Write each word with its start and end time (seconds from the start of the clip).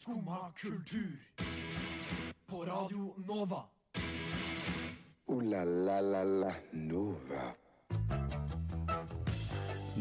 Skumma 0.00 0.52
kultur. 0.56 1.20
På 2.46 2.64
Radio 2.64 3.14
Nova. 3.28 3.62
O-la-la-la-la 5.26 6.54
Nova. 6.72 7.42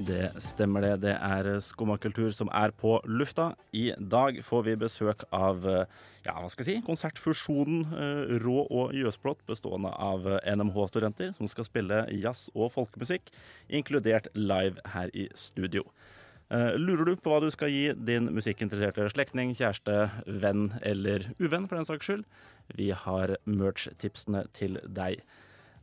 Det 0.07 0.29
stemmer 0.39 0.81
det. 0.81 0.93
Det 1.03 1.15
er 1.17 1.59
Skumma 1.59 1.97
kultur 1.99 2.31
som 2.31 2.47
er 2.55 2.71
på 2.71 3.01
lufta. 3.11 3.49
I 3.73 3.91
dag 3.99 4.39
får 4.45 4.63
vi 4.69 4.77
besøk 4.79 5.25
av 5.35 5.67
ja, 5.67 6.31
hva 6.31 6.47
skal 6.47 6.63
jeg 6.63 6.69
si, 6.69 6.85
konsertfusjonen 6.87 7.83
eh, 7.91 8.31
Rå 8.45 8.55
og 8.69 8.95
Jøsblått, 8.95 9.43
bestående 9.51 9.91
av 9.91 10.29
NMH-studenter 10.47 11.35
som 11.35 11.51
skal 11.51 11.67
spille 11.67 12.05
jazz 12.23 12.47
og 12.55 12.71
folkemusikk, 12.77 13.27
inkludert 13.67 14.31
live 14.37 14.79
her 14.95 15.11
i 15.11 15.27
studio. 15.35 15.83
Eh, 16.49 16.73
Lurer 16.81 17.05
du 17.05 17.17
på 17.21 17.29
hva 17.29 17.43
du 17.43 17.51
skal 17.53 17.69
gi 17.69 17.91
din 17.93 18.31
musikkinteresserte 18.33 19.05
slektning, 19.13 19.51
kjæreste, 19.53 20.07
venn 20.41 20.71
eller 20.81 21.27
uvenn, 21.37 21.67
for 21.69 21.77
den 21.77 21.85
saks 21.85 22.09
skyld? 22.09 22.23
Vi 22.73 22.89
har 23.03 23.35
merch-tipsene 23.45 24.47
til 24.57 24.79
deg. 24.89 25.21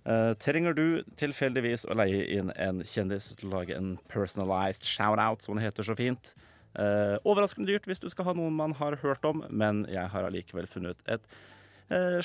Eh, 0.06 0.32
trenger 0.42 0.74
du 0.74 1.04
tilfeldigvis 1.22 1.86
å 1.86 1.94
leie 1.98 2.24
inn 2.34 2.50
en 2.58 2.82
kjendis 2.82 3.30
til 3.38 3.46
å 3.46 3.60
lage 3.60 3.78
en 3.78 3.94
personalized 4.10 4.86
shout-out, 4.86 5.46
som 5.46 5.54
det 5.54 5.68
heter 5.68 5.86
så 5.86 5.94
fint? 5.98 6.34
Eh, 6.74 7.14
overraskende 7.22 7.70
dyrt 7.70 7.86
hvis 7.86 8.02
du 8.02 8.10
skal 8.10 8.32
ha 8.32 8.34
noen 8.34 8.58
man 8.58 8.74
har 8.80 8.98
hørt 9.06 9.24
om, 9.24 9.44
men 9.48 9.84
jeg 9.86 10.10
har 10.10 10.26
allikevel 10.26 10.66
funnet 10.70 10.98
et 11.06 11.30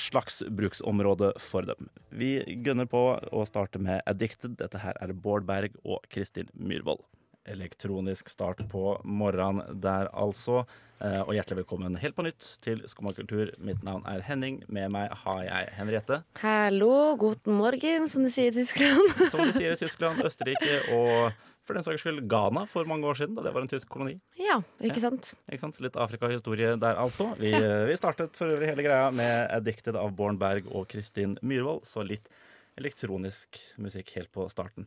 slags 0.02 0.40
bruksområde 0.50 1.28
for 1.38 1.62
dem. 1.62 1.86
Vi 2.10 2.32
gønner 2.66 2.88
på 2.90 3.04
å 3.22 3.44
starte 3.46 3.78
med 3.78 4.02
Addicted. 4.10 4.56
Dette 4.58 4.80
her 4.82 4.98
er 4.98 5.14
Bård 5.14 5.46
Berg 5.46 5.76
og 5.86 6.02
Kristin 6.10 6.50
Myhrvold. 6.58 7.04
Elektronisk 7.42 8.28
start 8.30 8.60
på 8.70 9.00
morgenen 9.02 9.80
der, 9.82 10.06
altså. 10.14 10.62
Eh, 11.02 11.18
og 11.24 11.32
hjertelig 11.34 11.64
velkommen 11.64 11.96
helt 11.98 12.14
på 12.14 12.22
nytt 12.22 12.46
til 12.62 12.84
Skumma 12.86 13.10
kultur. 13.16 13.50
Mitt 13.58 13.82
navn 13.82 14.04
er 14.06 14.22
Henning. 14.22 14.60
Med 14.70 14.92
meg 14.94 15.10
har 15.24 15.40
jeg 15.48 15.72
Henriette. 15.74 16.20
Hallo, 16.38 17.16
guten 17.18 17.58
morgen, 17.58 18.06
som 18.10 18.22
de 18.22 18.30
sier 18.30 18.52
i 18.52 18.54
Tyskland. 18.60 19.10
Som 19.32 19.42
de 19.42 19.56
sier 19.56 19.74
i 19.74 19.80
Tyskland, 19.80 20.22
Østerrike 20.22 20.78
og 20.94 21.34
for 21.66 21.78
den 21.78 21.86
saks 21.86 22.02
skyld 22.02 22.22
Ghana 22.30 22.62
for 22.70 22.86
mange 22.90 23.06
år 23.10 23.18
siden, 23.18 23.34
da 23.34 23.42
det 23.46 23.54
var 23.54 23.66
en 23.66 23.70
tysk 23.70 23.90
koloni. 23.90 24.16
ja, 24.38 24.60
ikke 24.82 25.02
sant? 25.02 25.32
Ikke 25.46 25.62
sant? 25.62 25.82
Litt 25.82 25.98
Afrika-historie 25.98 26.76
der, 26.78 26.98
altså. 26.98 27.32
Vi, 27.42 27.50
vi 27.90 27.98
startet 27.98 28.38
for 28.38 28.50
øvrig 28.50 28.70
hele 28.70 28.86
greia 28.86 29.10
med 29.14 29.50
'Addicted' 29.50 29.98
av 29.98 30.14
Born 30.14 30.38
Berg 30.38 30.70
og 30.70 30.86
Kristin 30.90 31.38
Myhrvold, 31.42 31.86
så 31.90 32.06
litt 32.06 32.30
elektronisk 32.78 33.58
musikk 33.82 34.14
helt 34.16 34.30
på 34.34 34.46
starten. 34.50 34.86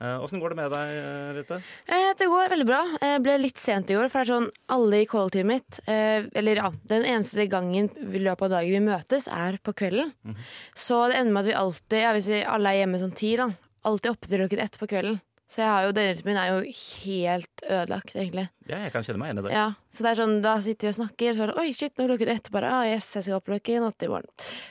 Åssen 0.00 0.40
går 0.40 0.54
det 0.54 0.56
med 0.62 0.72
deg, 0.72 0.90
Ritte? 1.36 1.60
Eh, 1.84 2.10
det 2.16 2.28
går 2.32 2.48
veldig 2.54 2.66
bra. 2.68 2.80
Jeg 3.04 3.20
ble 3.24 3.36
litt 3.42 3.60
sent 3.60 3.90
i 3.92 3.96
går, 3.98 4.08
for 4.08 4.20
det 4.20 4.26
er 4.26 4.32
sånn 4.32 4.48
alle 4.72 5.02
i 5.02 5.08
callteamet 5.10 5.50
mitt 5.50 5.80
eh, 5.90 6.24
Eller 6.40 6.60
ja, 6.62 6.70
den 6.88 7.04
eneste 7.04 7.44
gangen 7.52 7.90
i 8.00 8.22
løpet 8.22 8.46
av 8.48 8.54
dagen 8.56 8.72
vi 8.72 8.80
møtes, 8.86 9.28
er 9.28 9.58
på 9.60 9.74
kvelden. 9.76 10.14
Så 10.72 11.02
det 11.10 11.20
ender 11.20 11.36
med 11.36 11.42
at 11.44 11.50
vi 11.50 11.58
alltid, 11.64 11.98
ja, 12.00 12.14
hvis 12.16 12.30
vi 12.32 12.40
alle 12.44 12.72
er 12.72 12.80
hjemme 12.82 13.02
sånn 13.02 13.16
ti, 13.16 13.34
da, 13.40 13.50
alltid 13.84 14.14
oppe 14.14 14.30
til 14.30 14.42
klokken 14.44 14.64
ett 14.64 14.80
på 14.80 14.88
kvelden. 14.88 15.20
Så 15.50 15.64
jeg 15.64 15.66
har 15.66 15.82
jo, 15.82 15.90
døgnrytmen 15.96 16.28
min 16.30 16.38
er 16.38 16.48
jo 16.52 16.58
helt 16.70 17.62
ødelagt, 17.66 18.12
egentlig. 18.14 18.44
Ja, 18.70 18.76
jeg 18.84 18.92
kan 18.94 19.02
kjenne 19.02 19.18
meg 19.18 19.32
igjen 19.32 19.40
i 19.40 19.42
det. 19.48 19.54
Ja, 19.56 19.64
så 19.90 20.04
det 20.06 20.10
er 20.12 20.18
sånn, 20.20 20.34
Da 20.44 20.52
sitter 20.62 20.86
vi 20.86 20.90
og 20.92 20.96
snakker, 21.00 21.32
så 21.34 21.42
er 21.42 21.50
det 21.50 21.56
oi, 21.58 21.72
shit, 21.74 21.94
nå 21.98 22.04
er 22.04 22.12
klokken 22.12 22.30
ett. 22.36 22.50
Bare, 22.54 22.68
ah, 22.70 22.84
yes, 22.86 23.08
jeg 23.16 23.26
skal 23.26 23.40
opp 23.40 23.48
klokken 23.50 23.86
åtte 23.88 24.06
i 24.06 24.10
morgen. 24.12 24.28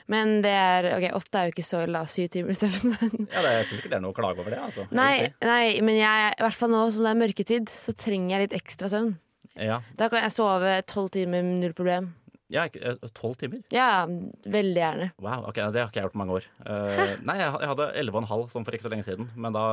Men 0.07 0.37
det 0.45 0.53
er, 0.55 0.87
ok, 0.95 1.07
åtte 1.19 1.41
er 1.41 1.49
jo 1.49 1.55
ikke 1.57 1.65
så 1.67 1.81
ille, 1.83 1.99
da, 1.99 2.07
syv 2.13 2.29
timer 2.31 2.55
søvn. 2.55 2.93
Men 2.93 3.27
Ja, 3.27 3.41
det, 3.43 3.51
jeg 3.57 3.65
syns 3.71 3.81
ikke 3.81 3.91
det 3.91 3.97
er 3.99 4.05
noe 4.05 4.15
å 4.15 4.19
klage 4.21 4.39
over 4.39 4.55
det. 4.55 4.61
altså. 4.69 4.85
nei, 4.95 5.15
nei, 5.43 5.65
men 5.83 5.99
jeg, 5.99 6.29
i 6.39 6.45
hvert 6.45 6.59
fall 6.61 6.71
nå 6.71 6.85
som 6.95 7.03
det 7.07 7.11
er 7.11 7.19
mørketid, 7.25 7.73
så 7.73 7.95
trenger 7.99 8.37
jeg 8.37 8.47
litt 8.47 8.55
ekstra 8.61 8.91
søvn. 8.93 9.11
Ja, 9.59 9.81
Da 9.99 10.07
kan 10.07 10.23
jeg 10.23 10.31
sove 10.31 10.77
tolv 10.87 11.11
timer 11.11 11.43
null 11.43 11.73
problem. 11.75 12.13
ja 12.53 12.63
eh, 12.71 12.95
Tolv 13.17 13.35
timer? 13.41 13.59
Ja, 13.75 14.05
veldig 14.07 14.79
gjerne. 14.79 15.09
Wow, 15.19 15.49
ok, 15.51 15.59
det 15.75 15.83
har 15.83 15.91
ikke 15.91 15.99
jeg 15.99 16.07
gjort 16.07 16.15
på 16.15 16.21
mange 16.23 16.39
år. 16.39 16.47
Uh, 16.63 17.17
nei, 17.27 17.35
jeg, 17.41 17.51
hadde 17.73 17.89
elleve 17.99 18.15
og 18.15 18.23
en 18.23 18.31
halv 18.31 18.47
som 18.55 18.63
for 18.63 18.77
ikke 18.77 18.87
så 18.87 18.93
lenge 18.93 19.03
siden, 19.09 19.27
men 19.35 19.57
da, 19.57 19.65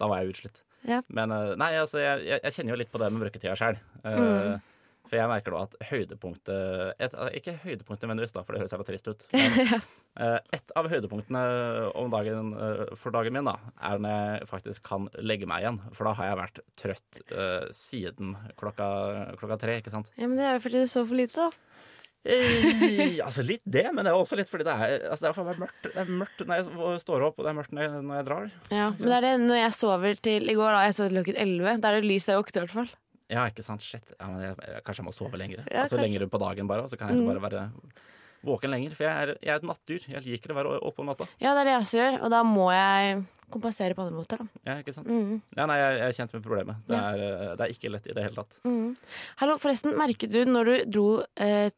da 0.00 0.10
var 0.10 0.22
jeg 0.22 0.34
utslitt. 0.34 0.62
Ja. 0.84 1.00
Men 1.08 1.32
eh, 1.32 1.54
nei, 1.60 1.72
altså, 1.80 2.00
jeg, 2.02 2.24
jeg, 2.34 2.54
kjenner 2.56 2.74
jo 2.74 2.80
litt 2.82 2.92
på 2.92 3.00
det 3.00 3.10
med 3.12 3.24
bruketida 3.24 3.56
sjøl. 3.58 3.80
Mm. 4.04 4.62
For 5.04 5.18
jeg 5.18 5.28
merker 5.28 5.52
da 5.52 5.64
at 5.66 5.74
høydepunktet 5.90 7.02
et, 7.04 7.16
Ikke 7.36 7.58
høydepunktet 7.60 8.06
nødvendigvis, 8.08 8.32
da, 8.32 8.44
for 8.44 8.56
det 8.56 8.62
høres 8.62 8.72
jævla 8.72 8.86
trist 8.88 9.10
ut. 9.10 9.26
Men 9.34 9.58
eh, 9.60 10.38
et 10.56 10.72
av 10.78 10.88
høydepunktene 10.88 11.42
om 12.00 12.12
dagen, 12.12 12.52
eh, 12.56 12.84
for 13.00 13.14
dagen 13.14 13.36
min 13.36 13.50
da, 13.50 13.58
er 13.84 14.00
når 14.00 14.14
jeg 14.14 14.48
faktisk 14.48 14.86
kan 14.88 15.08
legge 15.20 15.48
meg 15.50 15.64
igjen. 15.64 15.80
For 15.92 16.08
da 16.08 16.14
har 16.20 16.30
jeg 16.30 16.40
vært 16.40 16.62
trøtt 16.80 17.20
uh, 17.34 17.66
siden 17.74 18.32
klokka, 18.60 18.88
klokka 19.40 19.60
tre, 19.60 19.78
ikke 19.82 19.92
sant. 19.92 20.08
Ja, 20.16 20.28
Men 20.28 20.40
det 20.40 20.48
er 20.48 20.56
jo 20.56 20.64
fordi 20.68 20.84
du 20.84 20.90
sov 20.90 21.10
for 21.10 21.20
lite, 21.20 21.48
da. 21.50 21.92
Eh, 22.24 23.18
altså 23.20 23.44
Litt 23.44 23.62
det, 23.68 23.84
men 23.92 24.06
det 24.06 24.12
er 24.12 24.16
også 24.16 24.38
litt 24.38 24.48
fordi 24.48 24.64
det 24.64 24.72
er, 24.72 24.94
altså 25.10 25.26
det 25.26 25.30
er 25.30 25.36
for 25.36 25.48
meg 25.50 25.58
mørkt. 25.60 25.84
Det 25.84 26.00
er 26.00 26.12
mørkt 26.22 26.44
når 26.48 26.62
jeg 26.62 27.02
står 27.04 27.26
opp, 27.28 27.38
og 27.38 27.44
det 27.44 27.52
er 27.52 27.58
mørkt 27.58 27.74
når 27.76 27.84
jeg, 27.86 28.04
når 28.08 28.20
jeg 28.20 28.26
drar. 28.30 28.46
Ja, 28.72 28.86
Men 28.96 29.10
det 29.10 29.16
er 29.18 29.26
det 29.26 29.32
når 29.44 29.60
jeg 29.60 29.76
sover 29.76 30.22
til 30.28 30.48
i 30.48 30.56
går, 30.56 30.70
da. 30.72 30.84
Jeg 30.88 30.96
sov 30.96 31.10
til 31.10 31.18
klokken 31.20 31.40
elleve. 31.44 31.76
Da 31.82 31.90
er 31.92 32.00
det 32.00 32.08
lys 32.08 32.28
der 32.28 32.36
jeg 32.38 32.44
våkner, 32.44 32.62
i 32.62 32.64
hvert 32.66 32.78
fall. 32.80 32.90
Ja, 33.34 33.44
ikke 33.50 33.64
sant? 33.66 33.84
Shit. 33.84 34.14
Ja, 34.18 34.26
men 34.30 34.42
jeg, 34.44 34.56
kanskje 34.86 35.00
jeg 35.02 35.08
må 35.10 35.14
sove 35.16 35.40
lenger. 35.40 35.62
Ja, 35.68 35.84
altså 35.84 35.96
kanskje. 35.98 36.08
Lenger 36.08 36.32
på 36.32 36.40
dagen 36.42 36.68
bare, 36.70 36.84
og 36.84 36.92
så 36.92 36.98
kan 37.00 37.12
jeg 37.12 37.28
bare 37.28 37.44
være 37.44 37.68
våken 38.44 38.72
lenger. 38.74 38.96
For 38.96 39.06
jeg 39.06 39.14
er, 39.28 39.32
jeg 39.40 39.52
er 39.54 39.60
et 39.62 39.68
nattdyr. 39.68 40.08
Jeg 40.16 40.26
liker 40.28 40.52
å 40.52 40.58
være 40.58 40.74
oppe 40.80 41.04
om 41.04 41.08
natta. 41.12 41.28
Ja, 41.40 41.54
det 41.56 41.64
er 41.64 41.70
det 41.70 41.76
jeg 41.76 41.84
også 41.86 42.00
gjør, 42.00 42.18
og 42.24 42.34
da 42.34 42.42
må 42.48 42.66
jeg 42.74 43.22
kompensere 43.54 43.94
på 43.96 44.04
andre 44.04 44.16
måter, 44.18 44.40
da. 44.42 44.62
Ja, 44.66 44.74
ikke 44.82 44.92
sant? 44.96 45.08
Mm. 45.08 45.38
Ja, 45.56 45.66
nei, 45.70 45.76
jeg, 45.78 45.96
jeg 46.00 46.06
er 46.08 46.16
kjent 46.18 46.32
med 46.36 46.44
problemet. 46.44 46.80
Det 46.90 46.98
er, 46.98 47.22
eh, 47.28 47.54
det 47.54 47.66
er 47.66 47.72
ikke 47.76 47.92
lett 47.94 48.08
i 48.10 48.16
det 48.16 48.24
hele 48.26 48.40
tatt. 48.42 48.56
Mm. 48.66 48.92
Hallo, 49.40 49.56
forresten, 49.62 49.94
merket 50.00 50.32
du 50.34 50.40
når 50.48 50.70
du 50.70 50.74
dro 50.96 51.08
eh, 51.40 51.68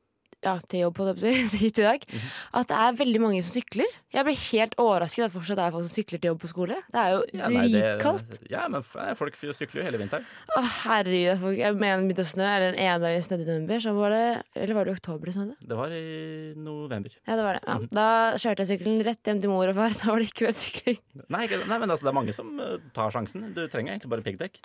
ja, 0.44 0.58
til 0.68 0.80
jobb 0.84 0.94
på 0.98 1.06
det, 1.08 1.32
hit 1.62 1.78
i 1.78 1.82
dag, 1.82 2.02
Mhm. 2.06 2.26
at 2.60 2.68
det 2.68 2.76
er 2.76 2.92
veldig 3.04 3.20
mange 3.20 3.42
som 3.42 3.60
sykler? 3.60 3.88
Jeg 4.16 4.24
blir 4.24 4.36
helt 4.52 4.74
overrasket 4.80 5.24
at 5.24 5.32
det 5.32 5.36
fortsatt 5.36 5.58
er 5.60 5.72
folk 5.74 5.84
som 5.88 5.94
sykler 5.96 6.20
til 6.22 6.28
jobb 6.30 6.40
på 6.40 6.48
skole. 6.52 6.76
Det 6.92 7.00
er 7.00 7.10
jo 7.12 7.22
Ja, 7.36 7.48
dritkaldt. 7.50 8.38
Ja, 8.50 8.68
men 8.68 8.82
folk 9.18 9.34
sykler 9.36 9.80
jo 9.82 9.86
hele 9.88 9.98
vinteren. 10.00 10.24
Å, 10.56 10.62
herregud. 10.86 11.40
folk- 11.40 11.58
Jeg 11.58 11.74
mener 11.76 12.00
det 12.00 12.06
begynte 12.14 12.24
å 12.24 12.30
snø, 12.32 12.46
eller 12.46 12.68
en 12.72 12.78
ene 12.80 13.00
dag 13.02 13.18
snødde 13.26 13.42
i 13.44 13.50
november, 13.50 13.76
så 13.82 13.94
var 13.96 14.10
det 14.10 14.42
Eller 14.56 14.74
var 14.74 14.84
det 14.84 14.92
i 14.92 14.96
oktober 14.96 15.24
det 15.26 15.34
snødde? 15.36 15.56
Det 15.68 15.76
var 15.76 15.88
i 15.92 16.54
november. 16.56 17.10
Ja, 17.26 17.36
det 17.36 17.44
var 17.44 17.52
det. 17.58 17.62
Ja. 17.66 17.74
Mhm. 17.78 17.88
Da 17.92 18.06
kjørte 18.40 18.64
jeg 18.64 18.70
sykkelen 18.80 19.04
rett 19.04 19.22
hjem 19.26 19.40
til 19.42 19.50
mor 19.50 19.68
og 19.68 19.74
far. 19.74 19.90
Da 20.06 20.12
var 20.12 20.18
det 20.22 20.30
ikke 20.32 20.52
sykling. 20.54 20.98
Nei, 21.28 21.46
nei, 21.46 21.78
men 21.82 21.90
altså, 21.90 22.06
det 22.06 22.12
er 22.12 22.18
mange 22.20 22.32
som 22.36 22.48
eh, 22.60 22.78
tar 22.94 23.10
sjansen. 23.10 23.52
Du 23.56 23.66
trenger 23.68 23.96
egentlig 23.96 24.10
bare 24.12 24.22
piggdekk. 24.24 24.56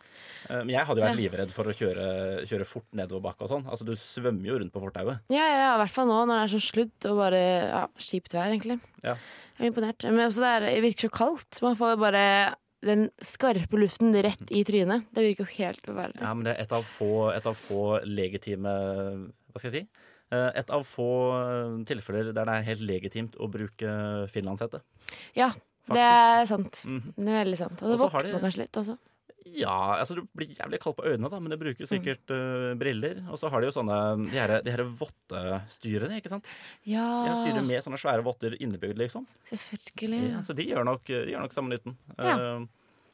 Eh, 0.49 0.61
men 0.63 0.69
jeg 0.75 0.85
hadde 0.85 1.01
jo 1.01 1.05
vært 1.07 1.19
livredd 1.19 1.51
for 1.51 1.65
å 1.65 1.75
kjøre, 1.75 2.07
kjøre 2.47 2.65
fort 2.69 2.87
nedoverbakke 2.95 3.41
og 3.47 3.49
sånn. 3.55 3.65
Altså, 3.67 3.83
du 3.87 3.93
svømmer 3.99 4.45
jo 4.53 4.59
rundt 4.61 4.71
på 4.73 4.79
fortauet. 4.83 5.19
Ja, 5.33 5.43
ja, 5.51 5.60
ja, 5.61 5.75
i 5.75 5.81
hvert 5.83 5.93
fall 5.95 6.09
nå 6.09 6.17
når 6.25 6.33
det 6.33 6.41
er 6.47 6.51
sånn 6.55 6.65
sludd 6.65 7.07
og 7.11 7.19
bare 7.21 7.41
ja, 7.69 7.83
kjipt 8.01 8.33
vær, 8.35 8.49
egentlig. 8.51 8.79
Ja. 9.05 9.15
Jeg 9.57 9.67
er 9.67 9.71
imponert. 9.71 10.05
Men 10.09 10.25
også 10.25 10.41
det, 10.43 10.51
er, 10.57 10.65
det 10.67 10.83
virker 10.87 11.07
så 11.07 11.13
kaldt. 11.13 11.61
Man 11.63 11.77
får 11.79 11.97
bare 12.01 12.23
den 12.81 13.03
skarpe 13.21 13.77
luften 13.77 14.15
rett 14.25 14.49
i 14.49 14.63
trynet. 14.65 15.03
Det 15.13 15.21
virker 15.27 15.45
jo 15.45 15.55
helt 15.59 15.85
uverdig. 15.85 16.21
Ja, 16.23 16.31
men 16.33 16.47
det 16.47 16.55
er 16.55 16.63
et 16.65 16.71
av 16.73 16.85
få, 16.89 17.11
et 17.35 17.45
av 17.45 17.57
få 17.59 17.99
legitime 18.09 18.71
Hva 19.51 19.61
skal 19.61 19.69
jeg 19.69 19.75
si? 19.83 20.07
Eh, 20.31 20.47
Et 20.63 20.69
av 20.73 20.85
få 20.87 21.09
eh, 21.37 21.75
tilfeller 21.91 22.31
der 22.31 22.47
det 22.47 22.55
er 22.55 22.67
helt 22.71 22.85
legitimt 22.87 23.37
å 23.37 23.49
bruke 23.51 23.93
finlandshette. 24.33 24.79
Ja, 25.37 25.51
det 25.91 26.01
er 26.07 26.45
sant. 26.49 26.81
Mhm. 26.87 27.13
Det 27.17 27.29
er 27.29 27.41
veldig 27.43 27.59
sant. 27.59 27.81
Og 27.83 27.93
så 27.93 27.99
våkner 28.07 28.33
man 28.37 28.45
kanskje 28.47 28.63
litt 28.63 28.81
også. 28.81 28.97
Ja, 29.45 29.97
altså 29.97 30.15
du 30.19 30.21
blir 30.37 30.51
jævlig 30.53 30.77
kald 30.83 30.95
på 30.99 31.05
øynene, 31.09 31.29
da, 31.33 31.39
men 31.41 31.49
du 31.49 31.57
bruker 31.57 31.87
sikkert 31.89 32.29
eh, 32.33 32.73
briller. 32.77 33.23
Og 33.33 33.39
så 33.41 33.49
har 33.49 33.61
de 33.63 33.71
jo 33.71 33.73
sånne 33.73 33.97
De 34.27 34.37
her, 34.37 34.53
de 34.61 34.73
her 34.75 34.83
vottestyrene, 34.85 36.19
ikke 36.21 36.29
sant? 36.29 36.45
Ja, 36.85 37.07
De 37.25 37.33
styrer 37.39 37.65
med 37.65 37.81
sånne 37.83 37.99
svære 38.01 38.25
votter 38.25 38.53
innebygd, 38.61 38.99
liksom. 39.01 39.25
selvfølgelig. 39.49 40.21
Ja, 40.29 40.43
så 40.45 40.53
de 40.57 40.67
gjør 40.69 40.85
nok, 40.85 41.03
de 41.09 41.33
gjør 41.33 41.45
nok 41.47 41.57
samme 41.57 41.73
nytten. 41.73 41.97
Ja. 42.19 42.37
Uh, 42.37 42.67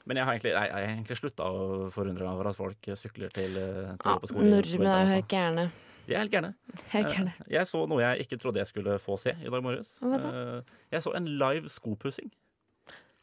men 0.07 0.19
jeg 0.21 0.27
har 0.27 0.37
egentlig, 0.37 0.53
jeg, 0.53 0.69
jeg 0.69 0.75
har 0.77 0.93
egentlig 0.93 1.17
slutta 1.19 1.47
å 1.51 1.63
forundre 1.91 2.23
meg 2.23 2.37
over 2.37 2.49
at 2.51 2.55
folk 2.55 2.89
sykler 2.95 3.33
til, 3.35 3.57
eh, 3.59 3.89
til 3.99 4.07
Ja, 4.07 4.15
på 4.21 4.29
skolen. 4.29 4.47
skole. 4.47 4.51
Nordmenn 4.53 4.91
er 4.93 5.01
jo 5.03 5.15
helt 5.17 5.31
gærne. 5.33 5.65
altså. 5.67 5.83
De 6.07 6.15
er 6.15 6.21
helt 6.23 6.31
gærne. 6.31 6.51
Helt 6.93 7.09
gærne. 7.11 7.33
Jeg 7.51 7.67
så 7.67 7.81
noe 7.91 7.99
jeg 7.99 8.23
ikke 8.23 8.37
trodde 8.39 8.61
jeg 8.61 8.69
skulle 8.69 8.93
få 9.03 9.17
se 9.19 9.33
i 9.35 9.51
dag 9.51 9.63
morges. 9.63 9.89
Jeg 9.99 11.03
så 11.03 11.11
en 11.19 11.27
live 11.41 11.67
skopussing. 11.71 12.31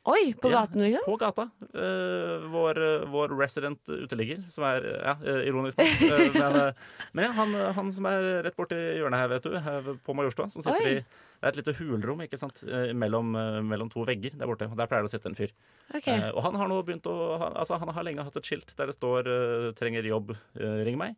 Oi, 0.05 0.35
på 0.37 0.51
gaten, 0.53 0.83
liksom? 0.85 1.05
På 1.07 1.17
gata. 1.21 1.49
Uh, 1.73 2.45
vår, 2.53 2.81
vår 3.09 3.33
resident 3.39 3.89
uteligger, 3.89 4.43
som 4.53 4.67
er 4.69 4.85
Ja, 4.93 5.15
eh, 5.25 5.47
ironisk 5.49 5.81
nok. 5.81 6.03
Uh, 6.05 6.27
men 6.41 6.59
uh, 6.61 6.89
men 7.15 7.29
ja, 7.29 7.31
han, 7.37 7.55
han 7.77 7.93
som 7.95 8.09
er 8.11 8.25
rett 8.43 8.57
borti 8.59 8.77
hjørnet 8.77 9.21
her, 9.23 9.31
vet 9.31 9.45
du, 9.47 9.55
her 9.63 9.87
på 10.03 10.17
Majorstua, 10.19 10.49
som 10.51 10.65
sitter 10.65 10.89
Oi. 10.89 10.97
i 10.97 11.03
Det 11.05 11.47
er 11.47 11.53
et 11.53 11.59
lite 11.61 11.75
hulrom 11.79 12.23
ikke 12.25 12.39
sant, 12.41 12.63
eh, 12.67 12.91
mellom, 12.97 13.35
eh, 13.37 13.61
mellom 13.63 13.91
to 13.93 14.03
vegger 14.09 14.35
der 14.41 14.49
borte. 14.49 14.67
og 14.67 14.79
Der 14.81 14.89
pleier 14.91 15.05
det 15.05 15.11
å 15.11 15.15
sitte 15.15 15.29
en 15.31 15.37
fyr. 15.39 15.53
Okay. 15.93 16.17
Eh, 16.17 16.31
og 16.33 16.43
han 16.47 16.57
har 16.57 16.71
nå 16.71 16.81
begynt 16.83 17.07
å 17.11 17.15
han, 17.39 17.53
Altså, 17.61 17.79
han 17.79 17.93
har 17.93 18.07
lenge 18.07 18.25
hatt 18.25 18.39
et 18.41 18.49
skilt 18.49 18.73
der 18.79 18.91
det 18.91 18.97
står 18.97 19.29
eh, 19.29 19.73
'trenger 19.77 20.09
jobb, 20.09 20.35
eh, 20.57 20.81
ring 20.89 20.97
meg'. 20.99 21.15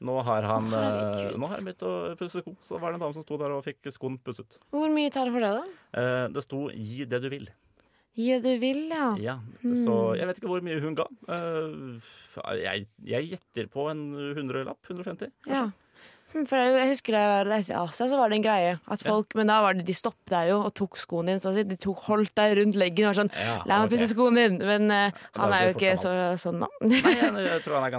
Nå 0.00 0.16
har 0.24 0.42
han 0.42 0.66
oh, 0.72 0.80
eh, 0.80 1.36
Nå 1.36 1.46
har 1.46 1.56
han 1.56 1.68
begynt 1.68 1.84
å 1.86 2.16
pusse 2.16 2.40
sko. 2.42 2.56
Så 2.60 2.80
var 2.80 2.90
det 2.90 2.98
en 2.98 3.06
dame 3.06 3.14
som 3.14 3.22
sto 3.24 3.38
der 3.40 3.54
og 3.54 3.64
fikk 3.64 3.86
skoen 3.92 4.18
pusset. 4.18 4.58
Hvor 4.72 4.90
mye 4.92 5.12
tar 5.12 5.28
det 5.28 5.36
for 5.36 5.46
deg, 5.46 5.60
da? 5.60 6.00
Eh, 6.00 6.26
det 6.34 6.42
sto 6.42 6.66
'gi 6.72 7.06
det 7.06 7.22
du 7.22 7.30
vil'. 7.30 7.48
Ja, 8.16 8.38
du 8.40 8.52
vil, 8.62 8.86
ja. 8.92 9.08
Ja, 9.20 9.38
Hmm. 9.66 9.74
Så 9.74 9.94
jeg 10.16 10.26
vet 10.28 10.38
ikke 10.38 10.48
hvor 10.52 10.62
mye 10.62 10.78
hun 10.80 10.94
ga. 10.94 11.04
Eh, 11.32 12.12
jeg, 12.62 12.86
jeg 13.02 13.32
gjetter 13.32 13.66
på 13.72 13.88
en 13.90 14.06
hundrelapp. 14.36 14.78
150, 14.88 15.32
kanskje. 15.42 15.50
ja. 15.50 15.64
Hm, 16.34 16.42
For 16.50 16.58
jeg, 16.58 16.88
husker 16.90 17.14
da 17.14 17.20
jeg 17.22 17.30
var 17.30 17.48
i 17.54 17.56
Asia, 17.78 18.06
så 18.10 18.16
var 18.18 18.28
det 18.32 18.36
en 18.40 18.44
greie. 18.44 18.72
At 18.90 19.02
folk, 19.06 19.34
Men 19.38 19.46
da 19.46 19.60
var 19.62 19.76
det, 19.78 19.84
de 19.86 19.94
stoppet 19.94 20.32
deg 20.34 20.48
jo 20.50 20.56
og 20.66 20.72
tok 20.74 20.98
skoen 20.98 21.30
din. 21.30 21.38
Så 21.40 21.52
å 21.52 21.54
si. 21.54 21.62
De 21.64 21.76
tok, 21.80 22.02
holdt 22.08 22.34
deg 22.36 22.56
rundt 22.58 22.76
leggen 22.76 23.06
og 23.06 23.12
var 23.14 23.18
sånn 23.20 23.30
Ja, 23.32 23.54
La 23.64 23.78
meg 23.78 23.86
ok. 23.86 23.94
pusse 23.94 24.08
skoen 24.10 24.34
din! 24.40 24.58
Men 24.58 24.90
uh, 24.90 25.22
han 25.38 25.54
er 25.54 25.68
jo 25.68 25.76
ikke 25.76 25.94
så, 26.02 26.12
sånn, 26.42 26.60
da. 26.66 26.68
Nei, 26.82 27.14
jeg, 27.46 27.62
tror 27.64 27.78
han 27.78 27.86
er 27.88 27.94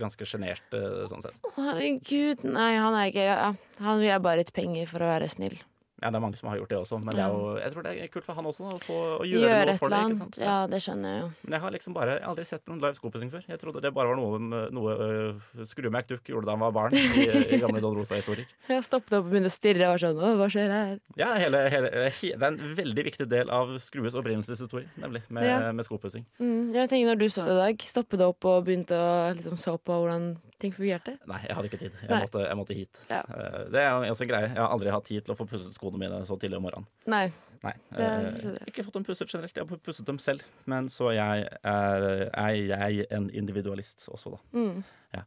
ganske, 0.00 0.28
sjenert 0.30 0.78
eh, 0.78 1.02
sånn 1.10 1.26
sett. 1.26 1.36
Herregud. 1.58 2.46
Nei, 2.54 2.70
han 2.78 2.94
er 2.96 3.10
ikke 3.10 3.26
ja, 3.26 3.50
Han 3.82 4.00
vil 4.00 4.08
jeg 4.12 4.24
bare 4.30 4.42
litt 4.44 4.54
penger 4.56 4.88
for 4.90 5.02
å 5.04 5.10
være 5.12 5.28
snill. 5.34 5.58
Ja, 6.02 6.10
det 6.10 6.18
er 6.18 6.22
mange 6.24 6.36
som 6.38 6.48
har 6.50 6.56
gjort 6.58 6.72
det 6.72 6.78
også, 6.82 6.98
men 6.98 7.14
det 7.14 7.22
jo, 7.30 7.42
jeg 7.62 7.72
tror 7.72 7.84
det 7.86 7.92
er 8.02 8.08
kult 8.10 8.24
for 8.26 8.34
han 8.34 8.46
også 8.50 8.64
å, 8.72 8.78
få, 8.82 8.96
å 9.20 9.26
gjøre, 9.28 9.42
Gjøre 9.46 9.66
noe 9.70 9.78
for 9.78 9.92
det. 9.94 10.00
ikke 10.08 10.18
sant? 10.18 10.38
Ja, 10.42 10.56
det 10.66 10.80
skjønner 10.82 11.12
jeg 11.12 11.20
jo. 11.22 11.28
Men 11.46 11.54
jeg 11.56 11.62
har 11.62 11.74
liksom 11.76 11.94
bare 11.94 12.16
jeg 12.16 12.24
har 12.24 12.32
aldri 12.32 12.46
sett 12.50 12.72
en 12.74 12.82
live 12.82 12.98
skopussing 12.98 13.30
før. 13.32 13.44
Jeg 13.48 13.60
trodde 13.62 13.82
det 13.84 13.92
bare 13.94 14.10
var 14.10 14.18
noe, 14.18 14.66
noe 14.74 14.96
uh, 14.98 15.64
Skruemac 15.68 16.08
Duck 16.10 16.26
gjorde 16.32 16.50
da 16.50 16.56
han 16.56 16.64
var 16.66 16.74
barn 16.74 16.96
i, 16.98 17.06
i 17.54 17.60
gamle 17.62 17.80
Don 17.84 17.94
Rosa-historier. 17.96 18.50
Jeg 18.72 18.84
stoppet 18.88 19.14
opp 19.18 19.26
og 19.28 19.30
begynte 19.32 19.52
å 19.52 19.54
stirre 19.54 19.86
og 19.86 19.94
var 19.94 20.02
sånn 20.02 20.18
Å, 20.22 20.32
hva 20.42 20.48
skjer 20.52 20.72
her? 20.74 20.92
Ja, 21.20 21.30
hele, 21.38 21.62
hele, 21.72 21.90
he, 22.10 22.32
det 22.34 22.42
er 22.42 22.48
en 22.50 22.60
veldig 22.82 23.04
viktig 23.12 23.28
del 23.30 23.52
av 23.54 23.70
Skrues 23.82 24.16
opprinnelseshistorie, 24.18 24.90
nemlig, 25.02 25.22
med, 25.30 25.46
Ja. 25.46 25.58
med 25.76 25.86
skopussing. 25.86 26.26
Mm, 26.42 26.72
jeg 26.74 26.90
tenker 26.90 27.12
Når 27.12 27.20
du 27.22 27.28
så 27.30 27.46
det 27.46 27.54
i 27.54 27.60
dag, 27.62 27.86
stoppet 27.94 28.24
opp 28.26 28.48
og 28.50 28.64
begynte 28.66 28.98
å 28.98 29.12
liksom, 29.36 29.58
så 29.60 29.78
på 29.78 30.02
hvordan 30.02 30.32
ting 30.62 30.72
fungerte? 30.74 31.16
Nei, 31.28 31.40
jeg 31.48 31.56
hadde 31.58 31.68
ikke 31.70 31.80
tid. 31.80 31.96
Jeg, 32.06 32.18
måtte, 32.24 32.42
jeg 32.46 32.58
måtte 32.60 32.76
hit. 32.78 33.00
Ja. 33.10 33.20
Eh, 33.26 33.58
Det 33.74 33.82
er 33.82 34.06
også 34.12 34.26
en 34.26 34.30
greie. 34.32 34.48
Jeg 34.50 34.58
har 34.60 34.70
aldri 34.74 34.92
hatt 34.94 35.08
tid 35.08 35.26
til 35.26 35.34
å 35.34 35.38
få 35.38 35.46
pusset 35.50 35.74
skoene 35.76 36.00
mine 36.00 36.22
så 36.28 36.38
tidlig 36.40 36.60
om 36.60 36.66
morgenen. 36.68 36.88
Nei. 37.10 37.26
Nei. 37.62 37.74
Det 37.94 38.08
eh, 38.08 38.56
ikke 38.72 38.84
fått 38.86 38.96
dem 38.98 39.06
pusset 39.06 39.30
generelt. 39.30 39.54
Jeg 39.58 39.68
har 39.68 39.82
pusset 39.86 40.08
dem 40.08 40.18
selv. 40.22 40.42
Men 40.70 40.88
så 40.92 41.12
jeg 41.14 41.46
er, 41.50 42.08
er 42.32 42.58
jeg 42.58 43.06
en 43.14 43.28
individualist 43.30 44.08
også, 44.10 44.36
da. 44.36 44.42
Mm. 44.56 44.82
Ja. 45.18 45.22